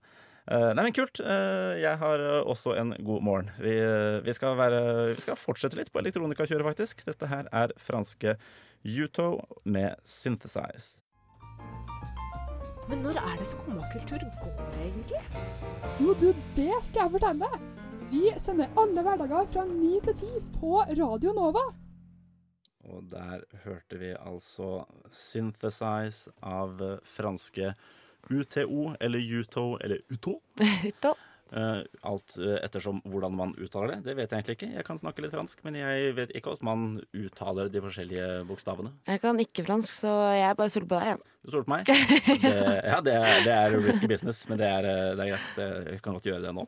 Eh, 0.45 0.67
nei, 0.77 0.83
men 0.89 0.95
kult. 0.97 1.21
Jeg 1.21 1.95
har 2.01 2.25
også 2.43 2.75
en 2.81 2.95
god 3.07 3.23
morgen. 3.29 3.53
Vi, 3.61 3.77
vi, 4.27 4.35
skal 4.37 4.57
være, 4.59 4.83
vi 5.13 5.23
skal 5.23 5.39
fortsette 5.39 5.79
litt 5.79 5.93
på 5.93 6.03
elektronikakjøret, 6.03 6.67
faktisk. 6.73 7.05
Dette 7.07 7.31
her 7.31 7.49
er 7.51 7.75
franske 7.81 8.35
Uto 8.85 9.31
med 9.65 9.95
Synthesize. 10.05 11.04
Men 12.89 13.01
når 13.01 13.17
er 13.17 13.39
det 13.39 13.47
skummakultur 13.49 14.21
går, 14.43 14.59
egentlig? 14.83 15.21
Jo, 16.01 16.13
du, 16.21 16.27
det 16.57 16.75
skal 16.85 17.05
jeg 17.05 17.13
fortelle. 17.15 17.49
Vi 18.11 18.21
sender 18.37 18.77
alle 18.77 19.01
hverdager 19.07 19.49
fra 19.49 19.63
9 19.65 19.93
til 20.05 20.19
10 20.19 20.43
på 20.59 20.77
Radio 20.99 21.33
Nova. 21.33 21.63
Og 22.85 23.07
der 23.09 23.41
hørte 23.63 23.97
vi 23.97 24.11
altså 24.13 24.83
Synthesize 25.09 26.29
av 26.45 26.77
franske 27.09 27.73
UTO, 28.29 28.91
eller 29.01 29.39
UTO, 29.39 29.65
eller 29.81 30.05
UTO. 30.13 30.37
Ut 30.61 31.09
og 31.09 31.17
Eh, 31.17 31.24
alt 31.53 32.35
eh, 32.41 32.57
ettersom 32.65 33.01
hvordan 33.05 33.35
man 33.37 33.51
uttaler 33.61 33.95
det. 33.95 33.99
Det 34.07 34.15
vet 34.17 34.31
jeg 34.31 34.39
egentlig 34.41 34.55
ikke. 34.57 34.69
Jeg 34.79 34.85
kan 34.87 34.97
snakke 35.01 35.21
litt 35.23 35.35
fransk, 35.35 35.61
men 35.67 35.77
jeg 35.79 36.15
vet 36.17 36.31
ikke 36.35 36.51
hvordan 36.53 36.69
man 36.71 36.85
uttaler 37.15 37.69
de 37.71 37.83
forskjellige 37.83 38.29
bokstavene. 38.49 38.91
Jeg 39.07 39.21
kan 39.23 39.39
ikke 39.43 39.65
fransk, 39.67 39.91
så 39.93 40.13
jeg 40.35 40.57
bare 40.57 40.73
stoler 40.73 40.89
på 40.89 41.01
deg. 41.03 41.27
Du 41.45 41.51
stoler 41.53 41.67
på 41.67 41.75
meg? 41.75 41.85
Det, 41.91 42.55
ja, 42.91 42.97
det 43.05 43.13
er, 43.19 43.43
det 43.45 43.53
er 43.59 43.77
risky 43.85 44.09
business, 44.09 44.45
men 44.49 44.59
det 44.61 44.67
er, 44.71 44.89
eh, 44.89 45.13
det 45.15 45.27
er 45.27 45.35
greit. 45.35 45.61
Jeg 45.93 46.01
kan 46.01 46.17
godt 46.17 46.31
gjøre 46.31 46.41
det 46.47 46.55
nå. 46.57 46.65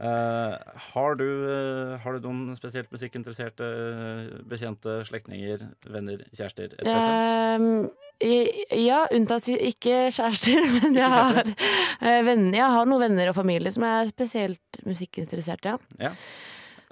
Uh, 0.00 0.54
har, 0.94 1.16
du, 1.20 1.26
uh, 1.44 1.96
har 2.00 2.16
du 2.16 2.24
noen 2.28 2.54
spesielt 2.56 2.88
musikkinteresserte 2.94 3.66
eh, 3.66 4.28
bekjente, 4.48 5.00
slektninger, 5.10 5.66
venner, 5.92 6.22
kjærester 6.32 6.72
etc.? 6.78 6.94
Ehm, 6.94 7.66
i- 7.90 8.09
ja, 8.20 9.00
unntatt 9.16 9.48
ikke 9.48 10.10
kjærester, 10.12 10.60
men 10.76 10.96
jeg 10.98 11.08
har, 11.08 11.40
eh, 11.40 12.20
venner, 12.26 12.56
jeg 12.58 12.70
har 12.76 12.88
noen 12.88 13.06
venner 13.06 13.32
og 13.32 13.36
familie 13.38 13.72
som 13.72 13.86
er 13.88 14.10
spesielt 14.10 14.80
musikkinteressert, 14.86 15.70
ja. 15.70 15.76
Ja. 16.00 16.14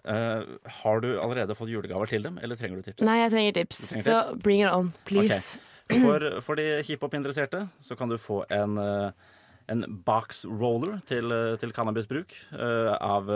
Uh, 0.08 0.56
har 0.78 1.02
du 1.04 1.08
allerede 1.20 1.56
fått 1.58 1.68
julegaver 1.68 2.08
til 2.08 2.22
dem, 2.24 2.38
eller 2.40 2.56
trenger 2.56 2.80
du 2.80 2.86
tips? 2.86 3.02
Nei, 3.04 3.18
jeg 3.18 3.32
trenger 3.34 3.56
tips, 3.58 3.80
trenger 3.90 4.06
så 4.06 4.20
tips? 4.30 4.44
bring 4.46 4.62
it 4.62 4.70
on, 4.72 4.92
please. 5.08 5.58
For, 5.88 6.24
for 6.44 6.60
de 6.60 6.78
hiphop-interesserte 6.84 7.66
så 7.84 7.96
kan 7.96 8.08
du 8.08 8.16
få 8.20 8.42
en, 8.52 8.76
eh, 8.80 9.28
en 9.72 9.84
box 10.04 10.46
roller 10.48 10.98
til, 11.08 11.32
til 11.60 11.72
cannabisbruk 11.76 12.32
uh, 12.54 12.94
av, 12.96 13.28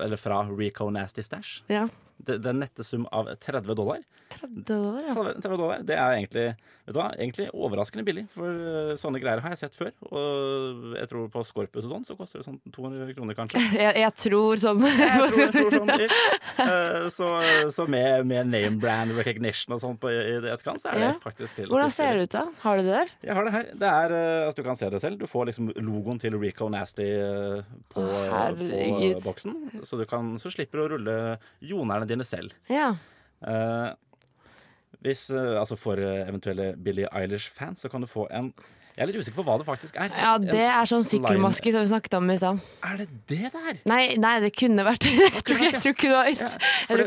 eller 0.00 0.20
fra 0.20 0.42
Rico 0.48 0.88
Nasty 0.92 1.24
Stash. 1.24 1.60
Ja. 1.72 1.88
Det, 2.18 2.38
det 2.40 2.46
er 2.46 2.54
en 2.54 2.60
nettesum 2.62 3.06
av 3.12 3.26
30 3.42 3.74
dollar. 3.76 4.00
30 4.34 4.62
dollar, 4.68 5.00
ja. 5.04 5.14
30 5.14 5.42
30 5.44 5.56
dollar. 5.60 5.82
Det 5.84 5.96
er 5.98 6.14
egentlig, 6.16 6.44
vet 6.86 6.94
du 6.94 6.98
hva, 6.98 7.08
egentlig 7.18 7.46
overraskende 7.52 8.04
billig, 8.06 8.22
for 8.32 8.48
eh, 8.48 8.92
sånne 9.00 9.20
greier 9.22 9.42
har 9.44 9.52
jeg 9.52 9.60
sett 9.64 9.74
før. 9.76 9.90
Og 10.08 10.94
jeg 10.96 11.08
tror 11.10 11.28
på 11.34 11.42
Scorpus 11.44 11.84
og 11.84 11.92
sånn, 11.96 12.06
så 12.08 12.16
koster 12.18 12.40
det 12.40 12.46
sånn 12.46 12.60
200 12.72 13.12
kroner 13.18 13.36
kanskje. 13.38 13.60
Jeg, 13.84 13.92
jeg 14.00 14.14
tror 14.22 14.60
sånn. 14.62 14.80
Jeg 14.86 15.10
tror, 15.18 15.34
jeg 15.42 15.52
tror 15.54 15.74
sånn 15.78 15.92
ish. 16.06 16.22
Eh, 16.64 17.08
Så, 17.14 17.28
så 17.74 17.86
med, 17.90 18.24
med 18.30 18.48
name 18.48 18.78
brand 18.80 19.12
recognition 19.18 19.74
og 19.76 19.82
sånn 19.82 19.98
på- 20.00 20.12
i 20.14 20.38
etterkant, 20.40 20.80
så 20.82 20.92
er 20.94 21.00
det 21.00 21.04
Ja. 21.08 21.12
faktisk 21.22 21.58
relativt 21.58 21.74
Hvordan 21.74 21.92
ser 21.92 22.14
det 22.16 22.22
ut, 22.28 22.34
da? 22.38 22.44
Har 22.64 22.78
du 22.80 22.82
det 22.88 22.94
der? 22.96 23.12
Jeg 23.28 23.36
har 23.38 23.44
det 23.48 23.52
her. 23.58 23.68
Det 23.84 23.90
er 23.90 24.16
altså, 24.46 24.56
Du 24.56 24.62
kan 24.70 24.76
se 24.80 24.88
det 24.94 25.00
selv. 25.02 25.18
Du 25.20 25.26
får 25.28 25.50
liksom 25.50 25.72
logoen 25.84 26.20
til 26.22 26.38
Rico 26.40 26.68
Nasty 26.72 27.04
eh, 27.10 27.62
på, 27.92 28.00
på 28.00 29.20
boksen. 29.24 29.54
Så 29.84 29.98
du 30.00 30.04
kan, 30.08 30.34
så 30.40 30.50
slipper 30.52 30.80
du 30.80 30.84
å 30.86 30.88
rulle 30.96 31.16
jonerne 31.64 32.03
dine 32.08 32.24
selv. 32.24 32.54
Ja. 32.70 32.94
Eh, 33.46 33.90
hvis, 35.04 35.30
eh, 35.30 35.58
altså 35.60 35.76
For 35.76 36.00
eh, 36.00 36.28
eventuelle 36.28 36.74
Billie 36.76 37.08
Eilish-fans 37.12 37.84
så 37.84 37.90
kan 37.92 38.00
du 38.00 38.08
få 38.10 38.28
en 38.30 38.52
Jeg 38.94 39.02
er 39.02 39.10
litt 39.10 39.24
usikker 39.24 39.40
på 39.40 39.44
hva 39.48 39.56
det 39.58 39.64
faktisk 39.66 39.96
er. 39.98 40.12
ja, 40.14 40.32
det 40.38 40.66
er 40.70 40.86
sånn 40.86 41.02
sykkelmaske 41.02 41.72
som 41.74 41.82
vi 41.82 41.88
snakket 41.90 42.12
om 42.14 42.28
i 42.30 42.36
stad. 42.38 42.60
Er 42.86 43.00
det 43.00 43.06
det 43.26 43.50
der? 43.50 43.80
Nei, 43.90 44.02
nei, 44.22 44.34
det 44.44 44.52
kunne 44.54 44.84
vært 44.86 45.08
ikke 45.08 45.56
jeg 45.64 45.80
tror 45.82 45.94
ikke 45.96 46.10
Ja, 46.12 46.50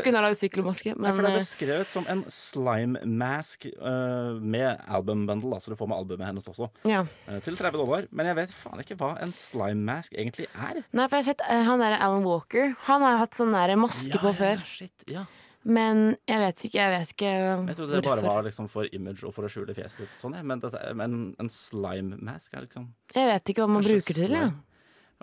hun 0.04 0.18
har 0.18 0.26
lagd 0.26 0.36
sykkelmaske, 0.36 0.92
Nei, 0.98 1.14
for 1.14 1.24
Det 1.24 1.30
er 1.30 1.38
eh, 1.38 1.46
beskrevet 1.46 1.88
som 1.88 2.04
en 2.12 2.20
slime 2.32 3.00
mask 3.08 3.64
uh, 3.80 4.36
med 4.36 4.84
album 4.84 5.24
bundle, 5.30 5.62
så 5.64 5.72
du 5.72 5.78
får 5.80 5.88
med 5.88 6.02
albumet 6.02 6.28
hennes 6.28 6.52
også, 6.52 6.68
ja. 6.88 7.06
uh, 7.30 7.40
til 7.46 7.56
30 7.56 7.80
dollar. 7.80 8.04
Men 8.12 8.28
jeg 8.28 8.40
vet 8.42 8.54
faen 8.58 8.84
ikke 8.84 8.98
hva 9.00 9.14
en 9.24 9.32
slime 9.36 9.80
mask 9.88 10.12
egentlig 10.12 10.50
er. 10.52 10.84
Nei, 10.92 11.08
for 11.08 11.16
jeg 11.16 11.24
har 11.24 11.28
sett 11.32 11.46
uh, 11.48 11.64
han 11.70 11.80
derre 11.80 12.02
Alan 12.04 12.28
Walker. 12.28 12.76
Han 12.90 13.06
har 13.06 13.20
hatt 13.24 13.38
sånn 13.38 13.56
der 13.56 13.78
maske 13.80 14.20
på 14.20 14.36
før. 14.36 14.60
shit, 14.76 15.08
ja. 15.08 15.24
Men 15.64 16.16
jeg 16.28 16.38
vet 16.38 16.64
ikke, 16.68 16.78
jeg 16.78 16.92
vet 16.94 17.10
ikke 17.12 17.32
Jeg 17.68 17.76
trodde 17.76 17.90
det 17.98 18.04
bare 18.04 18.22
var 18.22 18.42
liksom 18.46 18.68
for 18.70 18.86
image 18.92 19.24
og 19.26 19.34
for 19.34 19.42
å 19.44 19.50
skjule 19.50 19.74
fjeset. 19.74 20.08
Sånn, 20.20 20.34
ja. 20.38 20.42
Men, 20.42 20.60
dette, 20.60 20.80
men 20.94 21.34
en 21.38 21.48
slime 21.52 22.16
mask 22.22 22.54
er 22.54 22.64
liksom 22.66 22.88
Jeg 23.14 23.26
vet 23.26 23.52
ikke 23.52 23.66
hva 23.66 23.72
man 23.74 23.82
bruker 23.82 24.14
det 24.14 24.28
til. 24.28 24.36
Ja. 24.38 24.48
slime. 24.48 24.64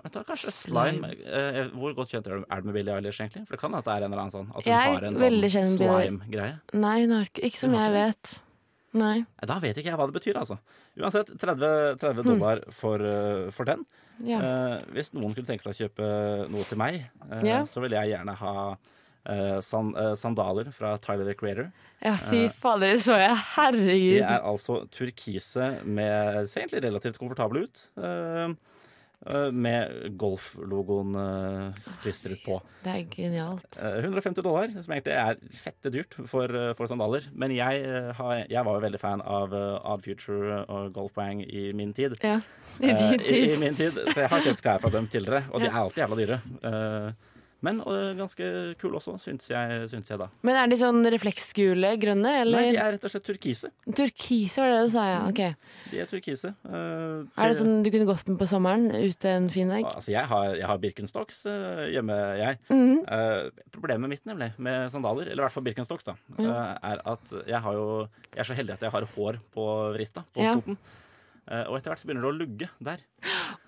Vet 0.04 0.12
Kanskje 0.28 0.52
slime, 0.52 1.10
eh, 1.24 1.62
Hvor 1.72 1.94
godt 1.96 2.10
kjent 2.12 2.26
er 2.26 2.42
du- 2.44 2.64
med 2.66 2.74
Billie 2.74 2.92
Eilish, 2.94 3.18
egentlig? 3.20 3.46
For 3.48 3.56
det 3.56 3.60
kan 3.60 3.74
at 3.74 3.84
det 3.84 3.92
er 3.94 4.04
en 4.04 4.12
eller 4.12 4.22
annen 4.22 4.32
sånn 4.32 4.48
At 4.50 4.64
hun 4.64 4.72
Jeg 4.72 4.92
har 4.92 5.04
en 5.04 5.16
sånn 5.16 5.78
slime-greie. 5.78 6.60
Nei, 6.74 7.06
ikke, 7.06 7.42
ikke 7.42 7.56
som 7.56 7.72
jeg 7.72 7.92
vet. 7.92 8.40
Nei. 8.92 9.18
Nei, 9.18 9.46
Da 9.46 9.58
vet 9.58 9.76
ikke 9.76 9.84
jeg 9.90 9.96
hva 9.96 10.06
det 10.10 10.22
betyr, 10.22 10.36
altså. 10.40 10.58
Uansett, 10.98 11.32
30, 11.38 11.98
30 11.98 12.22
dollar 12.24 12.60
for, 12.70 12.96
eh, 12.96 13.50
for 13.50 13.64
den. 13.64 13.84
Hmm. 14.18 14.26
Ja. 14.26 14.38
Eh, 14.40 14.80
hvis 14.92 15.12
noen 15.12 15.34
kunne 15.34 15.46
tenke 15.46 15.62
seg 15.62 15.72
å 15.74 15.88
kjøpe 15.88 16.48
noe 16.50 16.64
til 16.64 16.78
meg, 16.78 17.10
eh, 17.30 17.42
Ja. 17.44 17.62
så 17.64 17.80
ville 17.82 17.96
jeg 18.00 18.16
gjerne 18.18 18.34
ha 18.36 18.72
eh, 18.72 18.76
san, 19.62 19.92
eh, 19.96 20.14
sandaler 20.14 20.70
fra 20.72 20.96
Tyler 21.02 21.24
the 21.24 21.34
Creator. 21.34 21.72
ja, 22.04 22.16
fy 22.16 22.46
fader, 22.48 22.92
det 22.94 23.02
så 23.02 23.18
jeg. 23.18 23.36
Herregud. 23.56 24.20
De 24.20 24.22
er 24.22 24.40
altså 24.46 24.82
turkise 24.94 25.70
med 25.84 26.48
Ser 26.48 26.64
egentlig 26.66 26.84
relativt 26.86 27.18
komfortable 27.18 27.66
ut. 27.66 27.88
eh, 27.98 28.54
eh, 29.26 29.50
med 29.50 30.16
golflogoen 30.20 31.16
klistret 32.02 32.38
på. 32.44 32.60
Det 32.84 32.92
er 32.92 33.06
genialt. 33.10 33.78
Eh, 33.82 33.96
150 34.04 34.42
dollar, 34.44 34.68
som 34.84 34.92
egentlig 34.94 35.16
er 35.16 35.40
fette 35.50 35.90
dyrt 35.90 36.14
for, 36.30 36.44
eh, 36.54 36.72
for 36.78 36.86
sandaler. 36.86 37.26
Men 37.34 37.50
jeg, 37.56 37.82
eh, 37.82 38.12
har, 38.12 38.44
jeg 38.48 38.64
var 38.64 38.74
jo 38.78 38.84
veldig 38.86 39.00
fan 39.00 39.22
av 39.22 39.52
Odd 39.56 40.04
Future 40.04 40.60
og 40.68 40.92
Golfwang 40.94 41.42
i 41.42 41.72
min 41.74 41.92
tid. 41.96 42.14
Ja. 42.22 42.38
I 42.78 42.92
din 42.92 43.18
tid. 43.18 43.26
I, 43.32 43.54
I 43.54 43.58
min 43.58 43.74
tid, 43.74 43.92
Så 44.12 44.20
jeg 44.20 44.28
har 44.28 44.40
kjøpt 44.44 44.62
klær 44.62 44.78
fra 44.84 44.90
dem 44.90 45.08
tidligere, 45.08 45.46
og 45.50 45.60
de 45.60 45.66
er 45.66 45.72
alltid 45.80 46.04
jævla 46.04 46.16
dyre. 46.20 46.40
Men 47.66 47.80
og 47.82 48.18
ganske 48.18 48.48
kule 48.80 49.00
også, 49.00 49.16
syns 49.22 49.48
jeg, 49.50 49.86
syns 49.90 50.10
jeg 50.12 50.20
da. 50.20 50.28
Men 50.46 50.58
er 50.60 50.70
de 50.70 50.78
sånn 50.80 51.02
refleksgule, 51.12 51.92
grønne, 52.02 52.32
eller? 52.44 52.68
Nei, 52.68 52.74
de 52.76 52.80
er 52.82 52.94
rett 52.94 53.06
og 53.08 53.12
slett 53.12 53.26
turkise. 53.26 53.72
Turkise 53.86 54.62
var 54.62 54.72
det 54.72 54.80
du 54.86 54.92
sa, 54.94 55.06
ja. 55.10 55.20
Ok. 55.26 55.42
De 55.90 56.02
er 56.02 56.10
turkise. 56.10 56.52
Uh, 56.66 57.26
Er 57.34 57.52
det 57.52 57.58
sånn 57.60 57.82
du 57.84 57.90
kunne 57.92 58.08
gått 58.08 58.30
med 58.30 58.38
på 58.40 58.48
sommeren 58.50 58.88
ute 58.94 59.32
en 59.32 59.48
fin 59.52 59.70
dag? 59.72 59.86
Altså, 59.90 60.12
jeg 60.14 60.30
har, 60.30 60.52
jeg 60.58 60.70
har 60.70 60.82
Birkenstocks 60.82 61.42
uh, 61.50 61.86
hjemme, 61.92 62.16
jeg. 62.40 62.60
Mm 62.70 62.84
-hmm. 62.84 63.00
uh, 63.10 63.66
problemet 63.74 64.12
mitt 64.12 64.24
nemlig 64.26 64.52
med 64.58 64.90
sandaler, 64.92 65.26
eller 65.26 65.42
i 65.42 65.46
hvert 65.46 65.56
fall 65.56 65.66
Birkenstocks, 65.66 66.04
da, 66.04 66.14
eh, 66.38 66.74
er 66.92 67.00
at 67.04 67.32
jeg 67.46 67.60
har 67.60 67.72
jo 67.72 68.08
Jeg 68.34 68.40
er 68.40 68.44
så 68.44 68.54
heldig 68.54 68.72
at 68.72 68.82
jeg 68.82 68.90
har 68.90 69.04
hår 69.16 69.38
på 69.54 69.64
vrista, 69.94 70.22
på 70.34 70.42
foten. 70.42 70.78
Og 71.46 71.76
etter 71.78 71.92
hvert 71.92 72.00
så 72.02 72.08
begynner 72.08 72.24
det 72.26 72.30
å 72.32 72.38
lugge 72.40 72.68
der. 72.88 73.02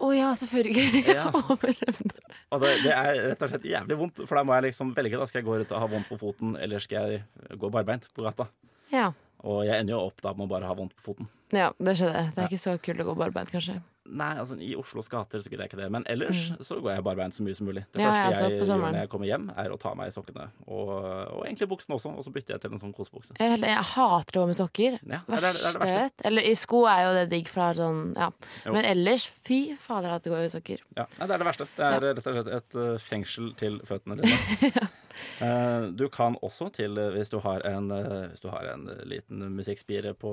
Å 0.02 0.08
ja, 0.14 0.32
selvfølgelig. 0.34 1.04
Ja. 1.18 1.28
Og 2.52 2.62
det, 2.62 2.70
det 2.82 2.92
er 2.96 3.18
rett 3.28 3.42
og 3.44 3.50
slett 3.52 3.64
jævlig 3.68 3.96
vondt, 4.00 4.22
for 4.24 4.38
da 4.38 4.42
må 4.48 4.54
jeg 4.56 4.70
liksom 4.70 4.94
velge. 4.96 5.18
da 5.20 5.26
Skal 5.28 5.42
jeg 5.42 5.46
gå 5.50 5.56
ut 5.60 5.72
og 5.76 5.82
ha 5.82 5.88
vondt 5.92 6.08
på 6.08 6.16
foten, 6.20 6.54
eller 6.56 6.80
skal 6.80 7.10
jeg 7.12 7.58
gå 7.60 7.70
barbeint 7.74 8.08
på 8.16 8.24
gata? 8.26 8.48
ja. 8.94 9.10
Og 9.46 9.60
jeg 9.68 9.78
ender 9.78 9.94
jo 9.94 10.00
opp 10.08 10.18
da 10.24 10.32
med 10.34 10.48
å 10.48 10.50
bare 10.50 10.66
ha 10.66 10.74
vondt 10.74 10.96
på 10.98 11.04
foten. 11.12 11.28
ja, 11.54 11.68
det 11.78 11.92
skjønner 11.94 12.16
jeg. 12.18 12.30
Det 12.34 12.40
Ja. 12.40 12.46
er 12.46 12.48
ikke 12.50 12.58
så 12.64 12.72
kult 12.82 13.02
å 13.04 13.04
gå 13.06 13.12
barbeint, 13.20 13.52
kanskje. 13.52 13.76
Nei, 14.08 14.30
altså 14.40 14.56
i 14.62 14.72
Oslos 14.78 15.08
gater 15.12 15.42
så 15.42 15.50
gidder 15.50 15.66
jeg 15.66 15.72
ikke 15.72 15.80
det. 15.82 15.90
Men 15.92 16.06
ellers 16.08 16.48
så 16.64 16.78
går 16.80 16.94
jeg 16.96 17.04
barbeint 17.06 17.36
så 17.36 17.44
mye 17.44 17.56
som 17.58 17.68
mulig. 17.68 17.84
Det 17.92 17.98
Mm. 17.98 18.04
Ja, 18.04 18.10
første 18.28 18.44
jeg 18.48 18.60
gjør 18.62 18.80
når 18.80 18.98
jeg 18.98 19.08
kommer 19.12 19.26
hjem, 19.28 19.48
er 19.58 19.72
å 19.74 19.78
ta 19.80 19.90
av 19.90 19.96
meg 19.98 20.12
sokkene. 20.14 20.48
Og, 20.66 20.92
og 20.94 21.42
egentlig 21.44 21.68
buksene 21.68 21.96
også, 21.98 22.12
og 22.16 22.24
så 22.24 22.32
bytter 22.32 22.54
jeg 22.54 22.62
til 22.64 22.76
en 22.76 22.82
sånn 22.82 22.94
kosebukse. 22.96 23.36
Jeg, 23.38 23.58
jeg 23.60 23.84
hater 23.92 24.38
å 24.38 24.44
gå 24.44 24.46
med 24.52 24.58
sokker. 24.58 24.98
Ja, 25.02 25.20
det 25.26 25.40
er 25.40 25.44
det, 25.44 25.50
er 25.50 25.78
det 25.78 25.82
Verste. 25.82 26.28
Eller 26.30 26.48
i 26.48 26.54
sko 26.58 26.84
er 26.90 27.02
jo 27.04 27.10
det 27.18 27.26
digg, 27.34 27.50
er 27.56 27.80
sånn, 27.80 28.00
ja. 28.16 28.30
Jo. 28.64 28.76
Men 28.76 28.88
ellers, 28.88 29.26
fy 29.26 29.60
fader 29.80 30.14
at 30.16 30.24
det 30.24 30.32
går 30.32 30.46
i 30.46 30.52
sokker. 30.54 30.84
Ja, 30.96 31.08
det 31.18 31.28
er 31.28 31.36
det 31.36 31.50
verste. 31.50 31.68
Det 31.76 31.90
er 31.90 32.00
rett 32.08 32.22
og 32.22 32.38
slett 32.38 32.54
et 32.60 32.78
eh, 32.84 32.94
fengsel 33.02 33.52
til 33.58 33.80
føttene 33.88 34.20
dine. 34.22 34.88
Eh, 35.42 35.88
du 35.98 36.04
kan 36.14 36.36
også 36.46 36.68
til, 36.70 36.94
eh, 36.98 37.08
hvis 37.10 37.30
du 37.32 37.40
har 37.42 37.64
en, 37.66 37.88
hvis 38.30 38.38
du 38.38 38.46
har 38.52 38.68
en 38.70 38.84
liten 39.02 39.40
musikkspire 39.56 40.12
på 40.14 40.30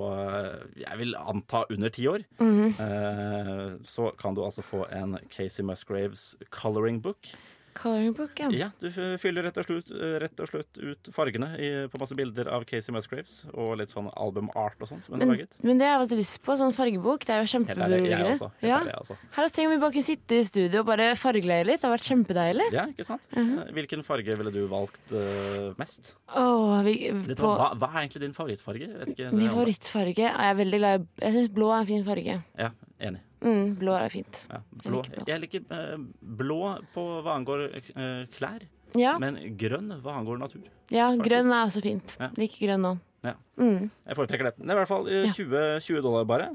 jeg 0.78 1.00
vil 1.00 1.16
anta 1.18 1.64
under 1.74 1.90
ti 1.90 2.06
år, 2.12 2.22
mm 2.38 2.76
eh, 2.86 3.65
så 3.84 4.12
kan 4.20 4.38
du 4.38 4.44
altså 4.46 4.64
få 4.66 4.86
en 4.92 5.18
Casey 5.30 5.66
Musgraves 5.66 6.34
coloring 6.50 7.02
book. 7.02 7.34
Coloring 7.76 8.14
book, 8.14 8.40
ja. 8.40 8.48
Ja, 8.56 8.68
du 8.80 8.88
fyller 9.20 9.44
rett 9.44 9.58
og 9.60 9.66
slett, 9.68 9.90
eh, 9.92 10.16
rett 10.24 10.40
og 10.40 10.48
slett 10.48 10.78
ut 10.80 11.10
fargene 11.12 11.50
i, 11.60 11.70
på 11.92 12.00
masse 12.00 12.16
bilder 12.16 12.48
av 12.56 12.64
Casey 12.68 12.94
Musgraves, 12.96 13.42
og 13.52 13.74
litt 13.82 13.92
sånn 13.92 14.08
albumart 14.16 14.80
og 14.80 14.88
sånn 14.88 15.02
som 15.04 15.16
hun 15.16 15.20
Men, 15.20 15.34
laget. 15.34 15.58
men 15.60 15.82
det 15.82 15.90
har 15.90 15.98
jeg 15.98 16.06
hatt 16.06 16.16
lyst 16.22 16.40
på. 16.46 16.56
Sånn 16.56 16.72
fargebok. 16.76 17.26
Det 17.28 17.36
er 17.36 17.44
jo 17.44 17.50
kjempeberoligende. 17.52 18.50
Ja. 18.64 18.80
Altså. 18.96 19.18
Her 19.36 19.50
om 19.66 19.74
vi 19.74 19.80
bare 19.84 19.96
kunne 19.98 20.08
sitte 20.08 20.40
i 20.40 20.48
studio 20.48 20.86
og 20.86 20.88
bare 20.88 21.10
fargeleie 21.20 21.68
litt. 21.68 21.84
Det 21.84 21.90
har 21.90 21.96
vært 21.98 22.08
kjempedeilig. 22.08 22.70
Ja, 22.72 22.88
ikke 22.88 23.10
sant? 23.12 23.28
Mhm. 23.36 23.60
Eh, 23.66 23.74
Hvilken 23.76 24.08
farge 24.08 24.38
ville 24.40 24.56
du 24.56 24.64
valgt 24.72 25.12
uh, 25.12 25.76
mest? 25.78 26.16
Åh, 26.32 26.80
vi, 26.88 26.96
på, 27.12 27.44
hva, 27.44 27.74
hva, 27.76 27.92
er 27.92 28.06
egentlig 28.06 28.24
din 28.24 28.38
favorittfarge? 28.38 28.88
Vet 29.02 29.16
ikke, 29.18 29.34
min 29.36 29.52
favorittfarge? 29.52 30.16
Jeg 30.16 30.32
favorittfarge 30.32 30.32
er 30.32 30.48
jeg 30.48 30.60
veldig 30.64 30.80
glad 30.80 31.02
i 31.02 31.26
Jeg 31.26 31.40
syns 31.40 31.56
blå 31.60 31.74
er 31.76 31.84
en 31.84 31.92
fin 31.92 32.08
farge. 32.08 32.42
Ja, 32.56 32.72
enig. 33.04 33.26
Mm, 33.46 33.76
blå 33.78 33.94
er 33.94 34.10
fint. 34.10 34.44
Ja, 34.50 34.62
blå. 34.84 35.02
liker 35.04 35.20
blå. 35.22 35.26
Jeg 35.30 35.42
liker 35.44 35.66
eh, 35.78 35.98
blå 36.44 36.62
på 36.96 37.04
hva 37.26 37.36
angår 37.40 37.68
eh, 37.78 38.24
klær, 38.34 38.64
Ja, 38.98 39.18
men 39.22 39.38
grønn 39.60 39.92
hva 40.02 40.16
angår 40.20 40.40
natur. 40.42 40.64
ja 40.90 41.10
faktisk. 41.12 41.26
grønn 41.28 41.52
er 41.52 41.66
også 41.68 41.84
fint. 41.86 42.16
Ja. 42.22 42.32
Liker 42.40 42.66
grønn 42.68 42.82
nå. 42.88 42.94
Ja. 43.26 43.34
Mm. 43.58 43.88
Jeg 44.06 44.16
foretrekker 44.20 44.46
det. 44.50 44.54
Det 44.60 44.70
er 44.70 44.76
i 44.76 44.80
hvert 44.80 44.90
fall 44.92 45.08
eh, 45.10 45.30
20, 45.34 45.62
20 45.82 46.02
dollar 46.06 46.28
bare. 46.30 46.48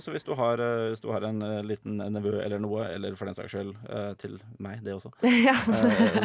Så 0.00 0.12
hvis 0.14 0.24
du 0.24 0.32
har, 0.38 0.60
hvis 0.88 1.02
du 1.04 1.10
har 1.12 1.26
en 1.28 1.40
liten 1.68 1.98
nevø 2.00 2.38
eller 2.40 2.60
noe, 2.64 2.86
eller 2.94 3.16
for 3.20 3.28
den 3.28 3.36
saks 3.36 3.52
skyld 3.52 3.74
til 4.20 4.38
meg, 4.64 4.80
det 4.84 4.94
også, 4.96 5.12
ja. 5.48 5.56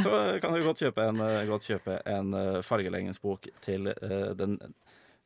så 0.04 0.22
kan 0.40 0.56
du 0.56 0.64
godt 0.68 0.84
kjøpe 0.84 1.08
en, 1.12 1.20
godt 1.52 1.68
kjøpe 1.68 2.00
en 2.08 2.32
fargeleggingsbok 2.64 3.50
til, 3.66 3.92
den, 4.40 4.56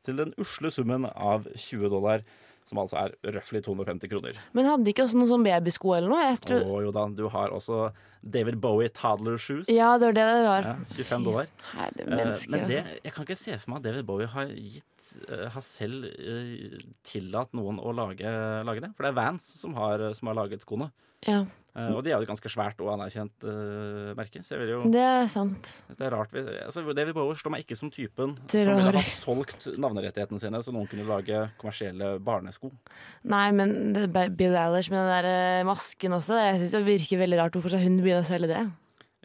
til 0.06 0.18
den 0.22 0.34
usle 0.42 0.70
summen 0.74 1.06
av 1.14 1.46
20 1.54 1.90
dollar. 1.94 2.26
Som 2.64 2.80
altså 2.80 2.96
er 2.96 3.12
røftlig 3.34 3.60
250 3.66 4.08
kroner. 4.08 4.38
Men 4.56 4.64
hadde 4.70 4.88
ikke 4.88 5.04
også 5.04 5.18
noen 5.20 5.28
sånn 5.34 5.44
babysko 5.44 5.96
eller 5.98 6.08
noe? 6.14 6.22
Jeg 6.30 6.40
tror, 6.46 6.62
Og 6.64 6.86
jo 6.86 6.92
da, 6.96 7.02
du 7.12 7.26
har 7.28 7.52
også 7.52 7.90
David 8.24 8.56
Bowie 8.60 8.88
Toddler 8.88 9.36
Shoes. 9.38 9.68
ja, 9.68 9.92
det 9.98 10.06
var 10.08 10.16
det 10.16 10.24
det 10.30 10.44
var. 10.48 10.68
Ja, 10.70 10.74
25 10.96 11.24
dollar. 11.24 11.46
Herre 11.74 12.04
Eh, 12.04 12.08
mennesker, 12.16 12.50
men 12.50 12.68
det, 12.68 12.78
altså. 12.82 13.00
jeg 13.04 13.12
kan 13.12 13.24
ikke 13.28 13.36
se 13.38 13.58
for 13.58 13.70
meg 13.70 13.76
at 13.82 13.88
David 13.90 14.06
Bowie 14.08 14.26
har 14.26 14.46
gitt 14.54 15.10
eh, 15.28 15.48
Har 15.54 15.60
selv 15.66 16.04
eh, 16.08 16.78
tillatt 17.04 17.52
noen 17.52 17.78
å 17.78 17.92
lage, 17.94 18.24
lage 18.64 18.80
det. 18.86 18.94
For 18.96 19.04
det 19.06 19.12
er 19.12 19.18
Vans 19.20 19.44
som 19.60 19.74
har, 19.78 20.08
som 20.16 20.32
har 20.32 20.40
laget 20.42 20.64
skoene. 20.64 20.90
Ja, 21.28 21.44
Uh, 21.74 21.88
og 21.96 22.04
de 22.06 22.12
er 22.12 22.20
jo 22.20 22.22
et 22.22 22.28
ganske 22.30 22.46
svært 22.46 22.78
og 22.84 22.86
anerkjent 22.92 23.42
uh, 23.50 24.12
merke. 24.14 24.38
Så 24.46 24.52
jeg 24.54 24.60
vil 24.60 24.68
jo 24.76 24.90
det 24.94 25.00
er 25.02 25.24
sant. 25.26 25.82
det 25.90 26.04
er 26.06 26.12
rart 26.14 26.30
vi- 26.30 26.44
altså, 26.62 26.84
David 26.94 27.16
Bowie 27.16 27.34
slår 27.34 27.50
meg 27.50 27.64
ikke 27.64 27.74
som 27.74 27.90
typen 27.90 28.36
Tror 28.46 28.68
som 28.68 28.76
ville 28.78 28.92
ha 28.94 29.02
solgt 29.02 29.66
navnerettighetene 29.82 30.38
sine 30.38 30.60
så 30.62 30.70
noen 30.70 30.86
kunne 30.86 31.02
lage 31.08 31.40
kommersielle 31.58 32.12
barnesko. 32.22 32.70
Nei, 33.26 33.48
men 33.58 33.74
Bill 34.38 34.54
Eilish 34.54 34.92
med 34.94 35.02
den 35.02 35.26
der 35.26 35.66
masken 35.66 36.14
også, 36.14 36.38
jeg 36.38 36.60
syns 36.62 36.76
det 36.78 36.84
virker 36.86 37.18
veldig 37.24 37.40
rart. 37.42 37.58
Hvorfor 37.58 37.74
skal 37.74 37.82
hun 37.88 37.98
begynne 38.04 38.13
å 38.20 38.26
selge 38.26 38.50
det? 38.50 38.64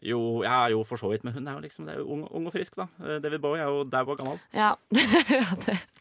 Jo, 0.06 0.20
jeg 0.46 0.52
er 0.52 0.72
jo, 0.72 0.84
for 0.88 1.00
så 1.00 1.10
vidt, 1.12 1.26
men 1.28 1.34
hun 1.36 1.48
er 1.48 1.58
jo 1.58 1.64
liksom 1.64 1.88
det 1.88 1.94
er 1.94 2.00
jo 2.00 2.08
ung, 2.14 2.22
ung 2.36 2.46
og 2.48 2.54
frisk, 2.56 2.78
da. 2.80 2.86
Eh, 3.04 3.18
David 3.24 3.42
Bowie 3.44 3.60
er 3.60 3.68
jo 3.68 3.84
dau 3.84 4.06
og 4.06 4.20
gammel. 4.20 4.40
Ja, 4.56 4.72
ja. 5.36 5.44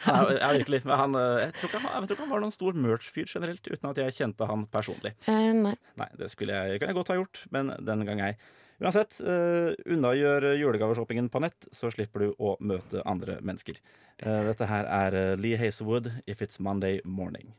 Han 0.04 0.20
er, 0.20 0.38
er 0.38 0.58
virkelig. 0.60 0.84
Men 0.86 1.00
han, 1.02 1.18
eh, 1.18 1.40
jeg, 1.42 1.56
tror 1.58 1.72
ikke 1.72 1.82
han, 1.82 1.90
jeg 1.96 2.06
tror 2.06 2.16
ikke 2.16 2.26
han 2.26 2.34
var 2.34 2.44
noen 2.44 2.54
stor 2.54 2.78
merch-fyr 2.86 3.26
generelt, 3.32 3.66
uten 3.66 3.90
at 3.90 4.00
jeg 4.04 4.16
kjente 4.20 4.48
han 4.50 4.66
personlig. 4.70 5.12
Eh, 5.26 5.50
nei. 5.56 5.74
Nei, 5.98 6.10
det 6.20 6.30
skulle 6.30 6.54
jeg, 6.54 6.78
kan 6.78 6.92
jeg 6.92 6.98
godt 7.00 7.12
ha 7.12 7.18
gjort, 7.18 7.42
men 7.54 7.74
den 7.90 8.06
gang 8.06 8.22
ei. 8.28 8.32
Uansett, 8.78 9.16
uh, 9.26 9.74
unnagjør 9.90 10.52
julegaveshoppingen 10.54 11.26
på 11.34 11.40
nett, 11.42 11.66
så 11.74 11.90
slipper 11.90 12.22
du 12.22 12.28
å 12.38 12.52
møte 12.62 13.02
andre 13.10 13.40
mennesker. 13.42 13.80
Uh, 14.22 14.46
dette 14.46 14.68
her 14.70 14.86
er 14.86 15.34
Lee 15.34 15.58
Hazelwood, 15.58 16.12
'If 16.30 16.46
It's 16.46 16.62
Monday 16.62 17.02
Morning'. 17.02 17.50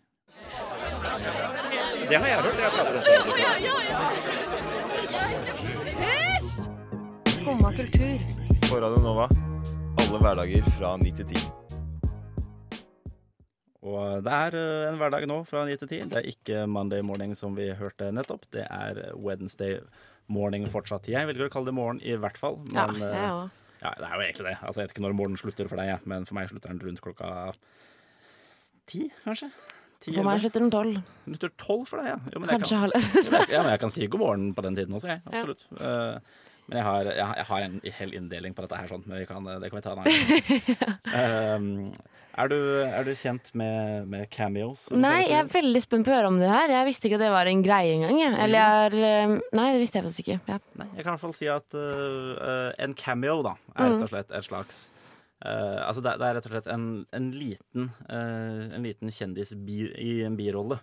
Det 2.07 2.15
har 2.15 2.27
jeg 2.27 2.39
hørt. 2.39 2.55
Jeg 3.59 4.88
Skumma 7.27 7.71
kultur. 7.73 8.19
På 8.69 8.79
Radio 8.81 8.99
Nova. 9.01 9.25
Alle 9.99 10.19
hverdager 10.21 10.67
fra 10.75 10.91
ni 11.01 11.09
til 11.17 11.25
ti. 11.31 11.39
Og 13.89 14.21
det 14.25 14.35
er 14.35 14.57
eh, 14.59 14.89
en 14.91 14.99
hverdag 15.01 15.25
nå 15.31 15.39
fra 15.49 15.63
9 15.65 15.77
til 15.81 15.89
10. 15.89 16.01
Det 16.11 16.19
er 16.19 16.27
ikke 16.29 16.65
Monday 16.69 17.01
morning 17.05 17.33
som 17.37 17.55
vi 17.57 17.71
hørte 17.79 18.11
nettopp. 18.13 18.45
Det 18.53 18.67
er 18.67 18.99
eh, 19.07 19.15
Wednesday 19.17 19.79
morning 20.29 20.67
fortsatt. 20.69 21.09
Jeg 21.09 21.25
velger 21.31 21.47
å 21.47 21.53
kalle 21.55 21.71
det 21.71 21.77
morgen 21.79 22.01
i 22.05 22.13
hvert 22.19 22.37
fall. 22.37 22.59
Ja, 22.75 22.85
Men 22.91 23.01
ja, 23.01 23.09
jeg 23.15 23.33
òg. 23.39 23.57
ja, 23.81 23.95
det 23.97 24.11
er 24.11 24.13
jo 24.13 24.27
egentlig 24.27 24.47
det. 24.51 24.55
Altså, 24.61 24.77
jeg 24.77 24.83
vet 24.89 24.95
ikke 24.97 25.05
når 25.07 25.17
morgenen 25.23 25.41
slutter 25.41 25.71
for 25.71 25.81
deg, 25.81 26.05
men 26.11 26.29
for 26.29 26.37
meg 26.37 26.51
slutter 26.53 26.75
den 26.75 26.83
rundt 26.85 27.01
klokka 27.07 27.31
ti, 28.89 29.07
kanskje? 29.25 29.49
Ti, 29.99 30.13
For 30.15 30.23
meg 30.23 30.39
slutter 30.39 30.63
den 30.63 30.69
tolv. 30.71 30.99
Slutter 31.25 31.55
tolv 31.59 31.87
for 31.89 31.99
deg, 31.99 32.13
ja. 32.13 32.19
Jo, 32.31 32.39
men 32.39 32.51
Kanskje 32.53 32.83
halv. 32.85 33.09
ja, 33.53 33.63
men 33.65 33.73
jeg 33.73 33.81
kan 33.81 33.91
si 33.91 34.07
god 34.07 34.21
morgen 34.21 34.53
på 34.55 34.63
den 34.63 34.77
tiden 34.77 34.95
også, 34.95 35.09
jeg. 35.11 35.23
Ja. 35.25 35.41
Absolutt. 35.41 35.65
Eh, 35.75 36.45
men 36.69 36.77
jeg 36.77 36.85
har, 36.85 37.07
jeg, 37.09 37.33
jeg 37.39 37.45
har 37.49 37.65
en 37.65 37.75
hel 37.97 38.13
inndeling 38.13 38.55
på 38.55 38.63
dette 38.63 38.77
her, 38.77 38.87
sånn, 38.91 39.03
men 39.09 39.23
vi 39.23 39.25
kan, 39.25 39.47
det 39.59 39.71
kan 39.71 39.79
vi 39.79 39.83
ta 39.83 39.95
en 39.95 40.01
annen 40.03 40.19
gang. 40.77 40.99
Um, 41.09 41.69
er, 42.43 42.51
du, 42.51 42.59
er 42.85 43.07
du 43.07 43.11
kjent 43.17 43.49
med, 43.57 44.05
med 44.11 44.29
cameos? 44.31 44.85
Nei, 44.93 45.23
jeg 45.25 45.39
er 45.41 45.49
veldig 45.49 45.81
spent 45.83 46.07
på 46.07 46.13
å 46.13 46.19
høre 46.19 46.29
om 46.29 46.37
det 46.39 46.51
her. 46.51 46.75
Jeg 46.77 46.87
visste 46.91 47.09
ikke 47.09 47.17
at 47.17 47.25
det 47.25 47.31
var 47.33 47.49
en 47.49 47.65
greie 47.65 47.97
engang. 47.97 48.21
Eller 48.45 48.55
jeg 48.61 48.85
er 48.85 48.97
eh, 49.09 49.35
Nei, 49.57 49.67
det 49.73 49.81
visste 49.81 49.99
jeg 49.99 50.07
faktisk 50.07 50.27
ikke. 50.27 50.39
Ja. 50.53 50.61
Nei, 50.79 50.87
jeg 50.93 51.01
kan 51.01 51.09
i 51.09 51.15
hvert 51.15 51.25
fall 51.25 51.35
si 51.41 51.49
at 51.51 51.79
øh, 51.81 52.69
en 52.85 52.95
cameo 53.01 53.41
da, 53.49 53.57
er 53.73 53.95
rett 53.95 54.05
og 54.05 54.13
slett 54.13 54.37
et 54.37 54.47
slags 54.47 54.85
øh, 55.46 55.79
Altså 55.88 56.01
det, 56.05 56.17
det 56.19 56.27
er 56.27 56.38
rett 56.38 56.48
og 56.50 56.53
slett 56.53 56.67
en, 56.74 56.86
en 57.15 57.31
liten 57.31 57.89
uh, 58.10 58.69
En 58.75 58.84
liten 58.86 59.12
kjendis 59.13 59.53
bi, 59.55 59.86
i 59.96 60.22
en 60.27 60.38
birolle. 60.39 60.79